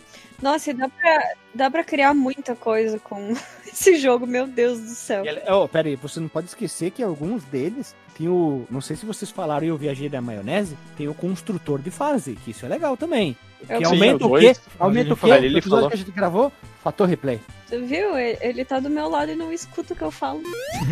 [0.43, 3.35] Nossa, e dá pra, dá pra criar muita coisa com
[3.67, 5.25] esse jogo, meu Deus do céu.
[5.25, 8.67] E Oh, pera aí, você não pode esquecer que alguns deles tem o.
[8.71, 12.37] Não sei se vocês falaram e eu viajei da maionese, tem o construtor de fase,
[12.37, 13.37] que isso é legal também.
[13.69, 14.57] Eu- Que Sim, aumenta o o quê?
[14.79, 15.39] Aumenta o quê?
[15.39, 15.89] Lili No episódio falou.
[15.91, 16.53] que a gente gravou?
[16.85, 17.41] Fator replay.
[17.67, 18.17] Você viu?
[18.17, 20.41] Ele, tá do meu lado e não escuta o que eu falo.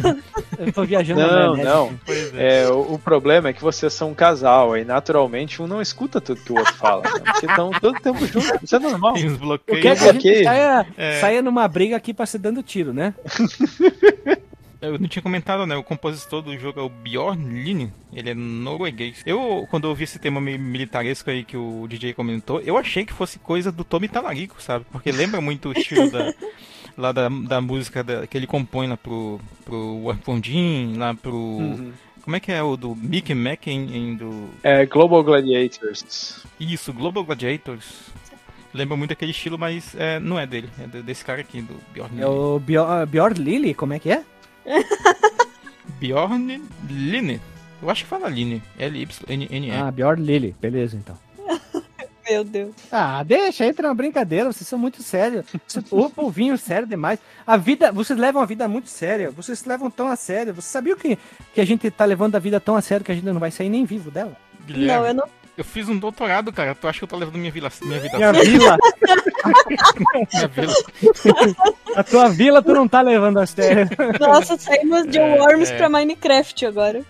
[0.58, 1.98] Eu tô viajando na Não, não.
[2.36, 2.62] É.
[2.64, 6.20] É, o, o problema é que vocês são um casal, aí naturalmente um não escuta
[6.20, 7.02] tudo que o outro fala.
[7.02, 7.20] né?
[7.24, 8.50] Porque estão todo tempo juntos.
[8.62, 9.14] Isso é normal.
[9.14, 9.82] Tem uns Eu bloqueios.
[9.82, 11.20] quero que a gente saia, É.
[11.20, 13.14] saia numa briga aqui pra se dando tiro, né?
[14.85, 15.77] Eu não tinha comentado, né?
[15.77, 17.93] O compositor do jogo é o Bjorn Line.
[18.12, 19.23] Ele é norueguês.
[19.27, 23.05] Eu, quando eu ouvi esse tema meio militaresco aí que o DJ comentou, eu achei
[23.05, 24.85] que fosse coisa do Tommy Talarico, sabe?
[24.93, 26.32] Porque lembra muito o estilo da,
[26.97, 31.35] lá da, da música da- que ele compõe lá pro, pro Warpondin, lá pro...
[31.35, 31.93] Uhum.
[32.23, 34.48] Como é que é o do Mickey Mack em, em do...
[34.62, 36.43] É Global Gladiators.
[36.59, 37.85] Isso, Global Gladiators.
[38.73, 40.69] Lembra muito aquele estilo, mas é, não é dele.
[40.82, 42.24] É de- desse cara aqui, do Bjorn É Line.
[42.35, 44.24] o Bjor- Bjorn Lily, como é que é?
[45.98, 47.40] Bjorn Line.
[47.82, 48.62] Eu acho que fala Line.
[48.78, 49.70] L-Y-N-N-E.
[49.70, 50.54] Ah, Bjorn Lily.
[50.60, 51.18] Beleza, então.
[52.28, 52.74] Meu Deus.
[52.90, 55.44] Ah, deixa, entra na brincadeira, vocês são muito sérios.
[55.90, 57.18] O povinho sério demais.
[57.46, 60.54] A vida, vocês levam a vida muito séria, vocês se levam tão a sério.
[60.54, 61.18] Você sabia que,
[61.52, 63.50] que a gente tá levando a vida tão a sério que a gente não vai
[63.50, 64.34] sair nem vivo dela?
[64.66, 65.43] Guilherme, Não, eu não.
[65.56, 66.74] Eu fiz um doutorado, cara.
[66.74, 68.51] Tu acha que eu tô levando minha, vila, minha vida Minha a sério?
[68.51, 68.76] vila,
[70.32, 70.74] Minha vila.
[71.97, 73.89] a tua vila tu não tá levando a sério.
[74.20, 75.76] Nossa, saímos de É, Worms é.
[75.76, 77.02] pra Minecraft agora.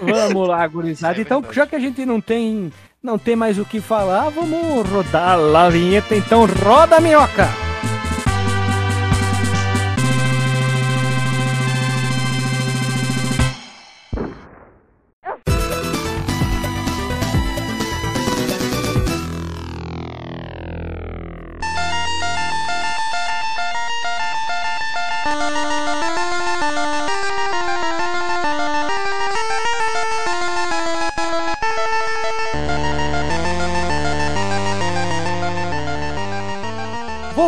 [0.00, 1.18] Vamos lá, gurizada.
[1.18, 1.56] É então, verdade.
[1.56, 2.72] já que a gente não tem,
[3.02, 6.14] não tem mais o que falar, vamos rodar lá a vinheta.
[6.14, 7.48] Então, roda a minhoca!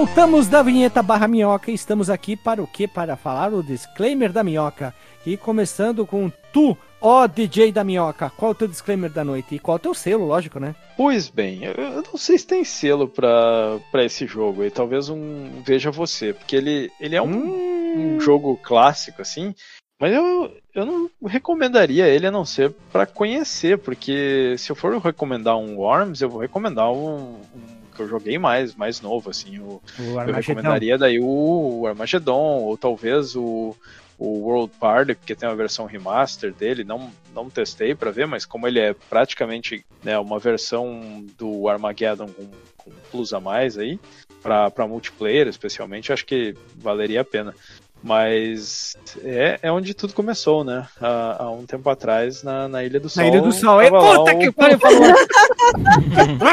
[0.09, 2.89] Voltamos da vinheta barra minhoca e estamos aqui para o quê?
[2.89, 4.93] Para falar o disclaimer da minhoca.
[5.25, 8.31] E começando com tu, ó DJ da minhoca.
[8.31, 9.55] Qual o teu disclaimer da noite?
[9.55, 10.75] E qual o teu selo, lógico, né?
[10.97, 14.71] Pois bem, eu, não sei se tem selo pra, pra esse jogo aí.
[14.71, 19.55] Talvez um Veja Você, porque ele, ele é um, um jogo clássico, assim.
[20.01, 24.97] Mas eu, eu não recomendaria ele a não ser pra conhecer, porque se eu for
[24.99, 29.59] recomendar um Worms, eu vou recomendar um, um que eu joguei mais, mais novo, assim.
[29.59, 33.75] O, O eu recomendaria daí o, o Armageddon, ou talvez o,
[34.17, 38.45] o World Party, porque tem uma versão remaster dele, não, não testei pra ver, mas
[38.45, 43.99] como ele é praticamente né, uma versão do Armageddon com, com plus a mais aí,
[44.41, 47.55] pra multiplayer especialmente, acho que valeria a pena.
[48.03, 50.87] Mas é, é onde tudo começou, né?
[51.01, 53.23] Há, há um tempo atrás, na, na Ilha do Sol.
[53.25, 53.81] Na Ilha do Sol.
[53.81, 55.03] É puta o- que pariu, falou.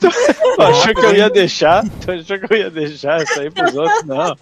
[0.00, 1.84] Tu achou que eu ia deixar?
[2.04, 4.04] Tu achou que eu ia deixar isso aí pros outros?
[4.04, 4.36] Não.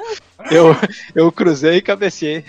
[0.50, 0.76] Eu,
[1.14, 2.44] eu cruzei e cabeceei.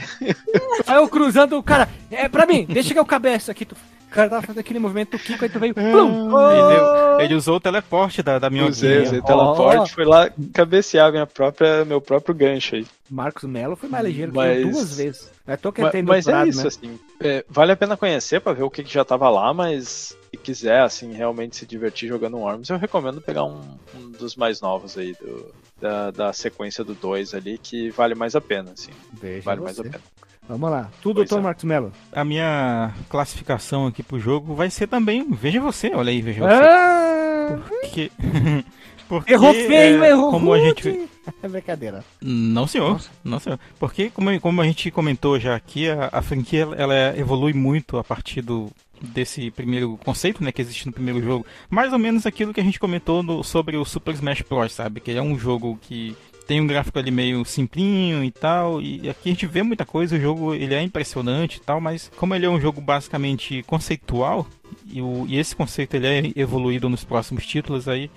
[0.88, 1.88] Aí eu cruzando o cara.
[2.12, 3.66] É pra mim, deixa que eu cabeço aqui.
[3.66, 3.76] Tu...
[4.14, 5.74] O cara tava fazendo aquele movimento do Kiko, aí tu veio.
[5.74, 6.40] plum.
[6.40, 9.24] Ele, deu- ele usou o teleporte da, da minha Usei, usei Ó.
[9.26, 12.86] teleporte, fui lá cabecear minha própria, meu próprio gancho aí.
[13.10, 15.32] Marcos Melo foi mais ligeiro que Mas- eu duas vezes.
[15.48, 16.68] É tô que Mas, mas é isso, né?
[16.68, 17.00] assim.
[17.20, 20.38] é, vale a pena conhecer pra ver o que, que já tava lá, mas se
[20.38, 23.60] quiser, assim, realmente se divertir jogando Worms, eu recomendo pegar um,
[23.96, 28.36] um dos mais novos aí, do- da, da sequência do 2 ali, que vale mais
[28.36, 28.92] a pena, assim.
[29.12, 29.90] Veja Vale mais a você.
[29.90, 30.04] pena.
[30.48, 30.90] Vamos lá.
[31.02, 31.42] Tu, Pois doutor é.
[31.42, 31.92] Marcos Melo.
[32.12, 35.26] A minha classificação aqui pro jogo vai ser também.
[35.32, 36.54] Veja você, olha aí, veja você.
[36.54, 38.12] Ah, Porque.
[39.08, 41.08] porque errou feio, é, errou como a gente
[41.42, 42.04] É brincadeira.
[42.22, 43.00] Não, senhor.
[43.24, 43.60] Não, senhor.
[43.80, 48.04] Porque, como, como a gente comentou já aqui, a, a franquia ela evolui muito a
[48.04, 48.70] partir do,
[49.02, 51.46] desse primeiro conceito né, que existe no primeiro jogo.
[51.70, 55.00] Mais ou menos aquilo que a gente comentou no- sobre o Super Smash Bros., sabe?
[55.00, 56.16] Que é um jogo que
[56.48, 58.82] tem um gráfico ali meio simplinho e tal.
[58.82, 62.12] E aqui a gente vê muita coisa, o jogo ele é impressionante e tal, mas
[62.18, 64.48] como ele é um jogo basicamente conceitual,
[64.92, 68.10] e, o, e esse conceito ele é evoluído nos próximos títulos aí.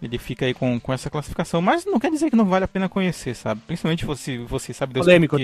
[0.00, 2.68] Ele fica aí com, com essa classificação, mas não quer dizer que não vale a
[2.68, 3.60] pena conhecer, sabe?
[3.66, 5.36] Principalmente você, você sabe Deus Polêmico,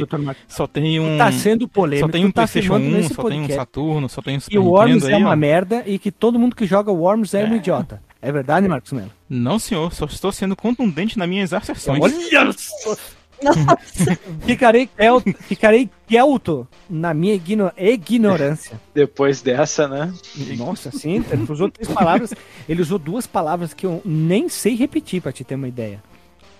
[0.46, 2.06] só tem um Tá sendo polêmico.
[2.06, 3.54] só tem um tá PlayStation afirmando 1, nesse só tem um podcast.
[3.56, 5.36] Saturno, só tem um Super E o Worms é aí, uma ó.
[5.36, 7.56] merda e que todo mundo que joga Worms é, um É.
[7.56, 8.00] idiota.
[8.24, 9.10] É verdade, Marcos Melo?
[9.28, 12.00] Não, senhor, só estou sendo contundente nas minhas asserções.
[12.02, 12.96] Olha só!
[14.46, 15.20] Ficarei, quel...
[15.40, 18.80] Ficarei quelto na minha igno- ignorância.
[18.94, 20.12] Depois dessa, né?
[20.56, 22.32] Nossa, sim, ele usou três palavras.
[22.68, 26.02] Ele usou duas palavras que eu nem sei repetir pra te ter uma ideia.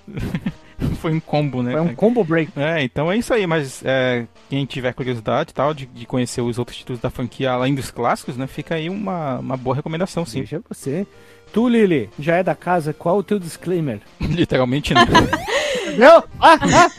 [1.01, 1.73] Foi um combo, né?
[1.73, 2.51] Foi um combo break.
[2.57, 6.41] É, então é isso aí, mas é, quem tiver curiosidade e tal de, de conhecer
[6.41, 8.47] os outros títulos da franquia além dos clássicos, né?
[8.47, 10.41] Fica aí uma, uma boa recomendação, sim.
[10.41, 11.07] Veja você.
[11.55, 14.01] Tu, Lili, já é da casa, qual o teu disclaimer?
[14.21, 15.07] Literalmente não.
[15.97, 16.25] Não!
[16.41, 16.91] Ah, ah!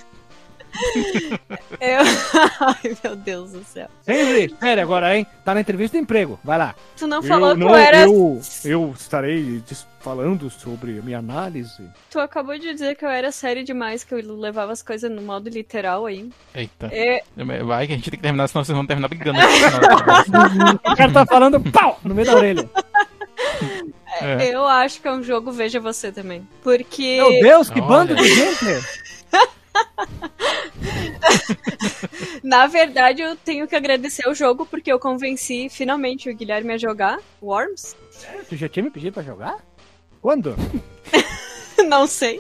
[1.80, 2.00] Eu...
[2.62, 3.90] Ai, meu Deus do céu.
[4.08, 5.28] Henry, sério agora, hein?
[5.44, 6.74] Tá na entrevista de emprego, vai lá.
[6.96, 8.04] Tu não falou que eu era.
[8.04, 9.62] eu, eu estarei
[10.00, 11.84] falando sobre a minha análise.
[12.10, 15.22] Tu acabou de dizer que eu era séria demais, que eu levava as coisas no
[15.22, 16.30] modo literal aí.
[16.54, 16.90] Eita.
[16.94, 17.24] É,
[17.64, 19.40] Vai que a gente tem que terminar, senão vocês vão terminar brigando.
[19.40, 22.70] O cara tá falando pau no meio da orelha.
[24.22, 24.54] É.
[24.54, 26.48] eu acho que é um jogo Veja Você também.
[26.64, 27.18] Porque.
[27.18, 27.88] Meu Deus, que Olha.
[27.88, 28.86] bando de gente!
[32.44, 36.78] Na verdade, eu tenho que agradecer o jogo porque eu convenci finalmente o Guilherme a
[36.78, 37.96] jogar Worms.
[38.48, 39.58] Tu já tinha me pedido pra jogar?
[40.22, 40.56] Quando?
[41.88, 42.40] Não sei.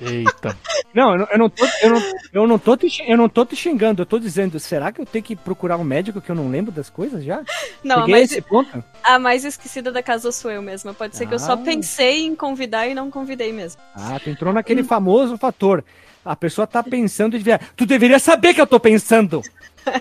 [0.00, 0.56] Eita.
[0.92, 4.02] Não, eu não, tô, eu não, eu não tô te, eu não tô te xingando,
[4.02, 6.70] eu tô dizendo, será que eu tenho que procurar um médico que eu não lembro
[6.72, 7.42] das coisas já?
[7.82, 8.84] Não, Cheguei a mas esse ponto?
[9.02, 10.92] a mais esquecida da casa sou eu mesma.
[10.92, 11.56] Pode ser que eu só Ah.
[11.56, 13.80] pensei em convidar e não convidei mesmo.
[13.94, 15.84] Ah, tu entrou naquele famoso fator.
[16.24, 17.60] A pessoa tá pensando de virar.
[17.76, 19.40] Tu deveria saber que eu tô pensando.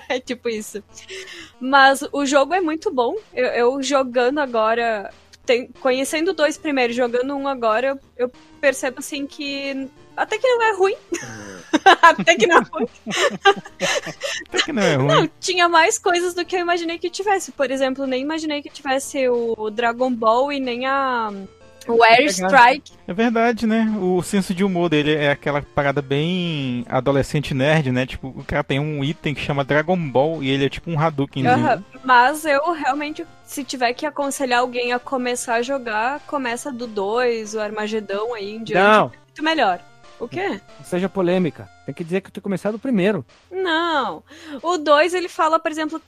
[0.08, 0.84] É tipo isso.
[1.60, 3.16] Mas o jogo é muito bom.
[3.34, 5.10] Eu, eu jogando agora,
[5.46, 10.62] tem- conhecendo dois primeiro, jogando um agora, eu, eu percebo assim que até que não
[10.62, 10.96] é ruim.
[12.02, 12.88] até que não é ruim.
[14.50, 15.08] Até que não é ruim.
[15.08, 17.52] Não, tinha mais coisas do que eu imaginei que tivesse.
[17.52, 21.32] Por exemplo, nem imaginei que tivesse o Dragon Ball e nem a
[21.88, 22.94] o Airstrike.
[23.08, 23.94] É verdade, né?
[24.00, 28.06] O senso de humor dele é aquela parada bem adolescente nerd, né?
[28.06, 31.00] Tipo, o cara tem um item que chama Dragon Ball e ele é tipo um
[31.00, 31.48] Hadouken.
[31.48, 36.88] Aham, Mas eu realmente, se tiver que aconselhar alguém a começar a jogar, começa do
[36.88, 38.84] 2, o Armagedão aí em diante.
[38.84, 39.80] Não, Muito melhor.
[40.20, 40.62] O quê?
[40.78, 41.68] não seja polêmica.
[41.84, 43.26] Tem que dizer que eu tenho começado primeiro.
[43.52, 44.24] Não.
[44.62, 46.00] O 2 ele fala, por exemplo,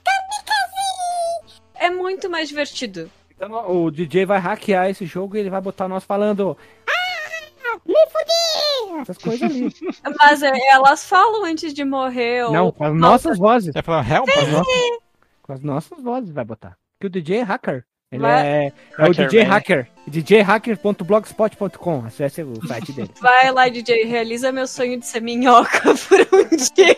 [1.74, 3.10] é muito mais divertido.
[3.36, 6.56] Então o DJ vai hackear esse jogo e ele vai botar nós falando.
[6.88, 9.00] Ah, me fudi!
[9.02, 9.74] Essas coisas ali.
[10.18, 12.48] Mas é, elas falam antes de morrer.
[12.50, 12.72] Não, ou...
[12.72, 13.72] com as nossas vozes.
[13.72, 14.28] Você vai falar, help?
[14.30, 14.98] Com as nossas,
[15.42, 16.76] com as nossas vozes vai botar.
[17.00, 17.84] Que o DJ é hacker.
[18.14, 19.50] Ele Vai- é, é o DJ Man.
[19.50, 19.88] Hacker.
[20.06, 22.04] djhacker.blogspot.com.
[22.06, 23.10] Acesse o site dele.
[23.20, 26.96] Vai lá, DJ, realiza meu sonho de ser minhoca por um dia.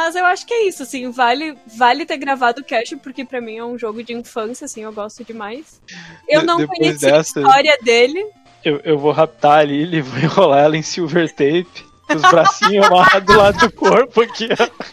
[0.00, 3.40] Mas eu acho que é isso, assim, vale, vale ter gravado o cast, porque pra
[3.40, 5.80] mim é um jogo de infância, assim, eu gosto demais.
[6.28, 8.24] Eu não depois conheci dessa- a história dele.
[8.64, 11.66] Eu, eu vou raptar a Lily, vou enrolar ela em silver tape,
[12.06, 14.84] com os bracinhos amarrados do lado do corpo aqui, ó.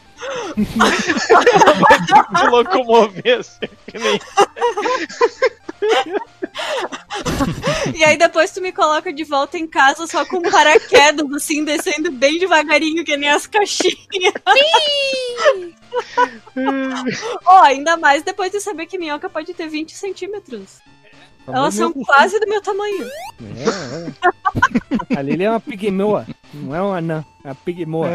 [2.38, 4.20] Se locomover assim, que nem.
[7.96, 12.12] E aí depois tu me coloca de volta em casa só com paraquedas, assim, descendo
[12.12, 14.34] bem devagarinho, que nem as caixinhas.
[17.46, 20.82] Ó, ainda mais depois de saber que minhoca pode ter 20 centímetros.
[21.48, 23.08] Elas são quase do meu tamanho.
[23.58, 25.18] É, é.
[25.18, 26.26] A Lili é uma pigmoa.
[26.64, 27.26] Não é uma anã.
[27.44, 28.10] É uma pigmoa.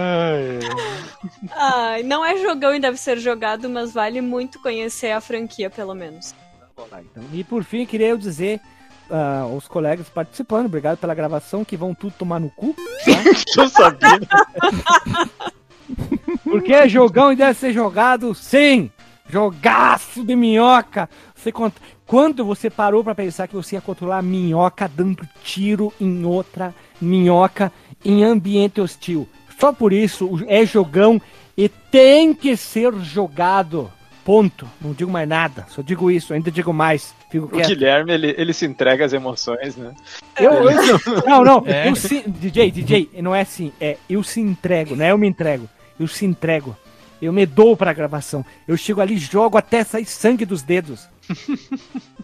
[1.52, 5.94] Ai, não é jogão e deve ser jogado, mas vale muito conhecer a franquia, pelo
[5.94, 6.34] menos.
[6.72, 8.60] Então, E por fim, queria eu dizer
[9.10, 12.74] ah, aos colegas participando, obrigado pela gravação, que vão tudo tomar no cu.
[13.58, 14.20] Eu sabia.
[16.44, 18.90] Porque é jogão e deve ser jogado sim!
[19.28, 21.08] Jogaço de minhoca!
[21.34, 21.74] Você cont...
[22.06, 26.74] Quando você parou pra pensar que você ia controlar a minhoca dando tiro em outra
[27.00, 27.72] minhoca
[28.04, 29.28] em ambiente hostil?
[29.58, 31.20] Só por isso é jogão
[31.56, 33.90] e tem que ser jogado.
[34.24, 34.68] Ponto.
[34.80, 35.66] Não digo mais nada.
[35.68, 36.32] Só digo isso.
[36.32, 37.14] Ainda digo mais.
[37.30, 37.68] Fico O quieto.
[37.68, 39.94] Guilherme, ele, ele se entrega às emoções, né?
[40.38, 41.62] Eu, eu- não, não.
[41.66, 41.88] É.
[41.88, 43.72] Eu se, DJ, DJ, não é assim.
[43.80, 45.68] É eu se entrego, não é eu me entrego.
[45.98, 46.76] Eu se entrego.
[47.20, 48.44] Eu me dou pra gravação.
[48.68, 51.08] Eu chego ali, jogo até sair sangue dos dedos.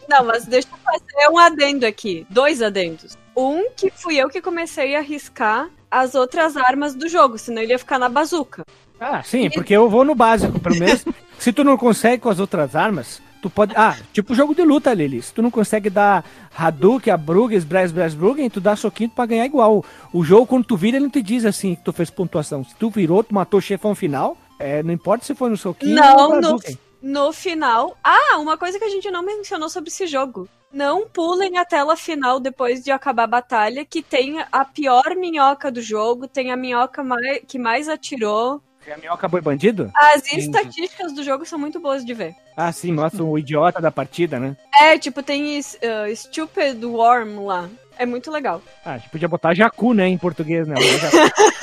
[0.08, 2.26] Não, mas deixa eu fazer um adendo aqui.
[2.30, 3.16] Dois adendos.
[3.36, 7.72] Um que fui eu que comecei a arriscar as outras armas do jogo, senão ele
[7.72, 8.64] ia ficar na bazuca.
[8.98, 11.04] Ah, sim, porque eu vou no básico, pelo menos.
[11.38, 13.74] se tu não consegue com as outras armas, tu pode.
[13.76, 15.20] Ah, tipo jogo de luta, Lili.
[15.20, 16.24] Se tu não consegue dar
[16.56, 19.84] Hadouken, Abrugas, Bras Bras Brugen, tu dá soquinho pra ganhar igual.
[20.12, 22.64] O jogo, quando tu vira, ele não te diz assim que tu fez pontuação.
[22.64, 25.94] Se tu virou, tu matou o chefão final, é, não importa se foi no soquinho
[25.94, 26.78] Não, ou no Hadouken.
[27.06, 27.96] No final.
[28.02, 30.48] Ah, uma coisa que a gente não mencionou sobre esse jogo.
[30.72, 35.70] Não pulem a tela final depois de acabar a batalha, que tem a pior minhoca
[35.70, 38.60] do jogo, tem a minhoca mai- que mais atirou.
[38.92, 39.90] A minhoca boi bandido?
[39.96, 40.46] As Entendi.
[40.46, 42.34] estatísticas do jogo são muito boas de ver.
[42.56, 44.56] Ah, sim, mostra o idiota da partida, né?
[44.80, 47.68] É, tipo, tem uh, Stupid Worm lá.
[47.98, 48.60] É muito legal.
[48.84, 50.74] Ah, a gente podia botar Jacu, né, em português, né?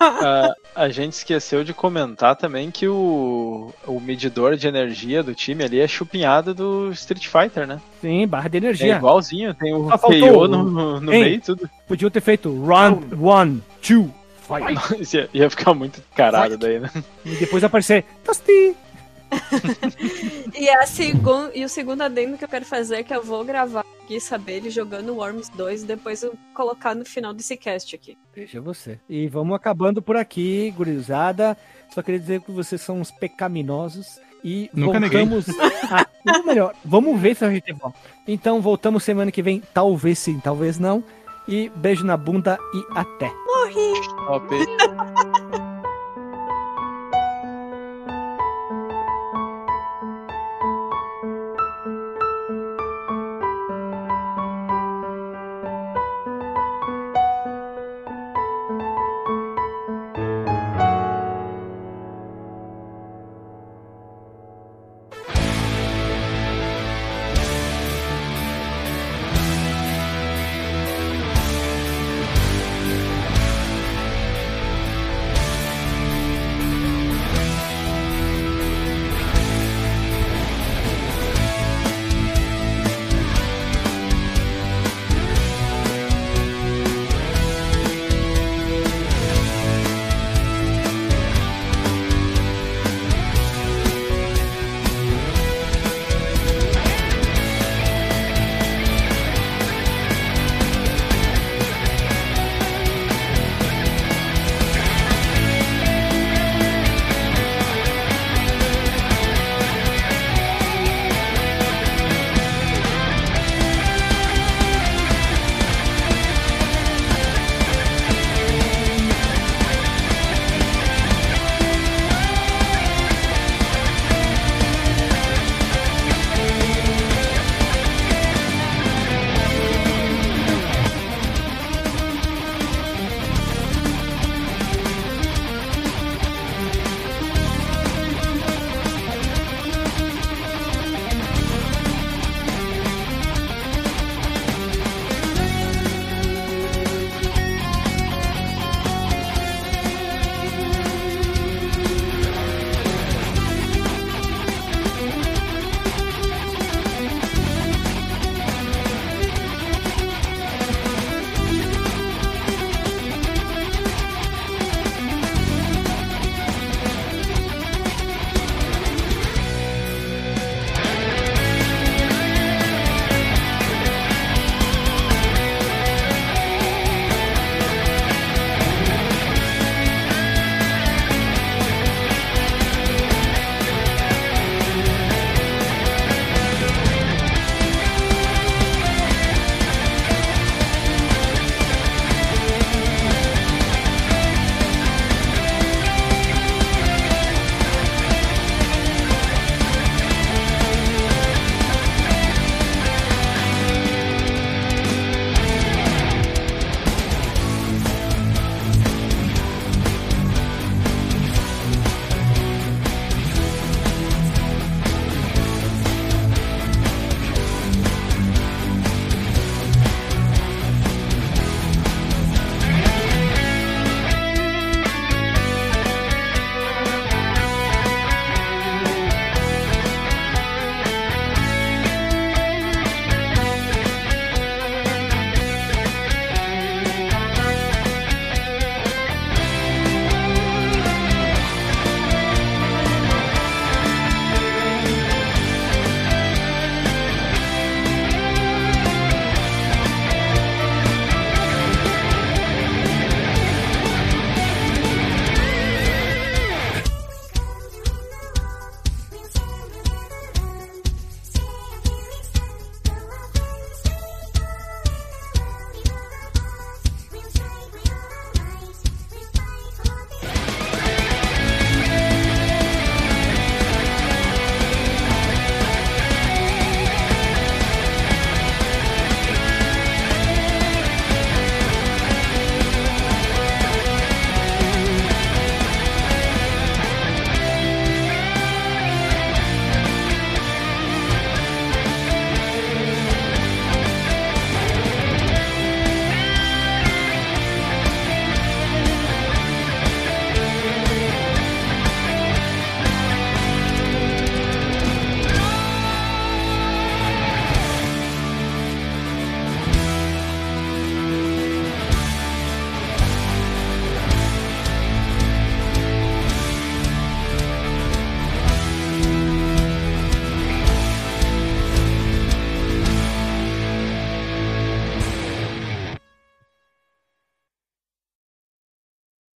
[0.00, 0.24] Jacu.
[0.24, 5.64] Ah, a gente esqueceu de comentar também que o, o medidor de energia do time
[5.64, 7.80] ali é chupinhado do Street Fighter, né?
[8.00, 8.96] Sim, barra de É energia.
[8.96, 11.20] igualzinho, tem o Só faltou KO o- no, no Hein?
[11.22, 11.68] meio e tudo.
[11.86, 14.12] Podiam ter feito round one, two,
[14.46, 15.14] fight.
[15.16, 16.90] Ia, ia ficar muito carado daí, né?
[17.24, 18.74] E depois aparecer Tosti.
[20.56, 21.50] E, a segun...
[21.54, 24.54] e o segundo adendo que eu quero fazer é que eu vou gravar aqui, saber
[24.54, 28.16] ele jogando Worms 2 e depois eu colocar no final desse cast aqui.
[28.34, 29.00] Veja você.
[29.08, 31.56] E vamos acabando por aqui, gurizada.
[31.92, 34.20] Só queria dizer que vocês são uns pecaminosos.
[34.44, 35.46] E Nunca voltamos.
[35.90, 36.06] A...
[36.38, 37.98] Ou melhor, vamos ver se a gente volta.
[38.28, 39.62] Então voltamos semana que vem.
[39.72, 41.02] Talvez sim, talvez não.
[41.48, 43.30] E beijo na bunda e até.
[44.26, 44.46] Top.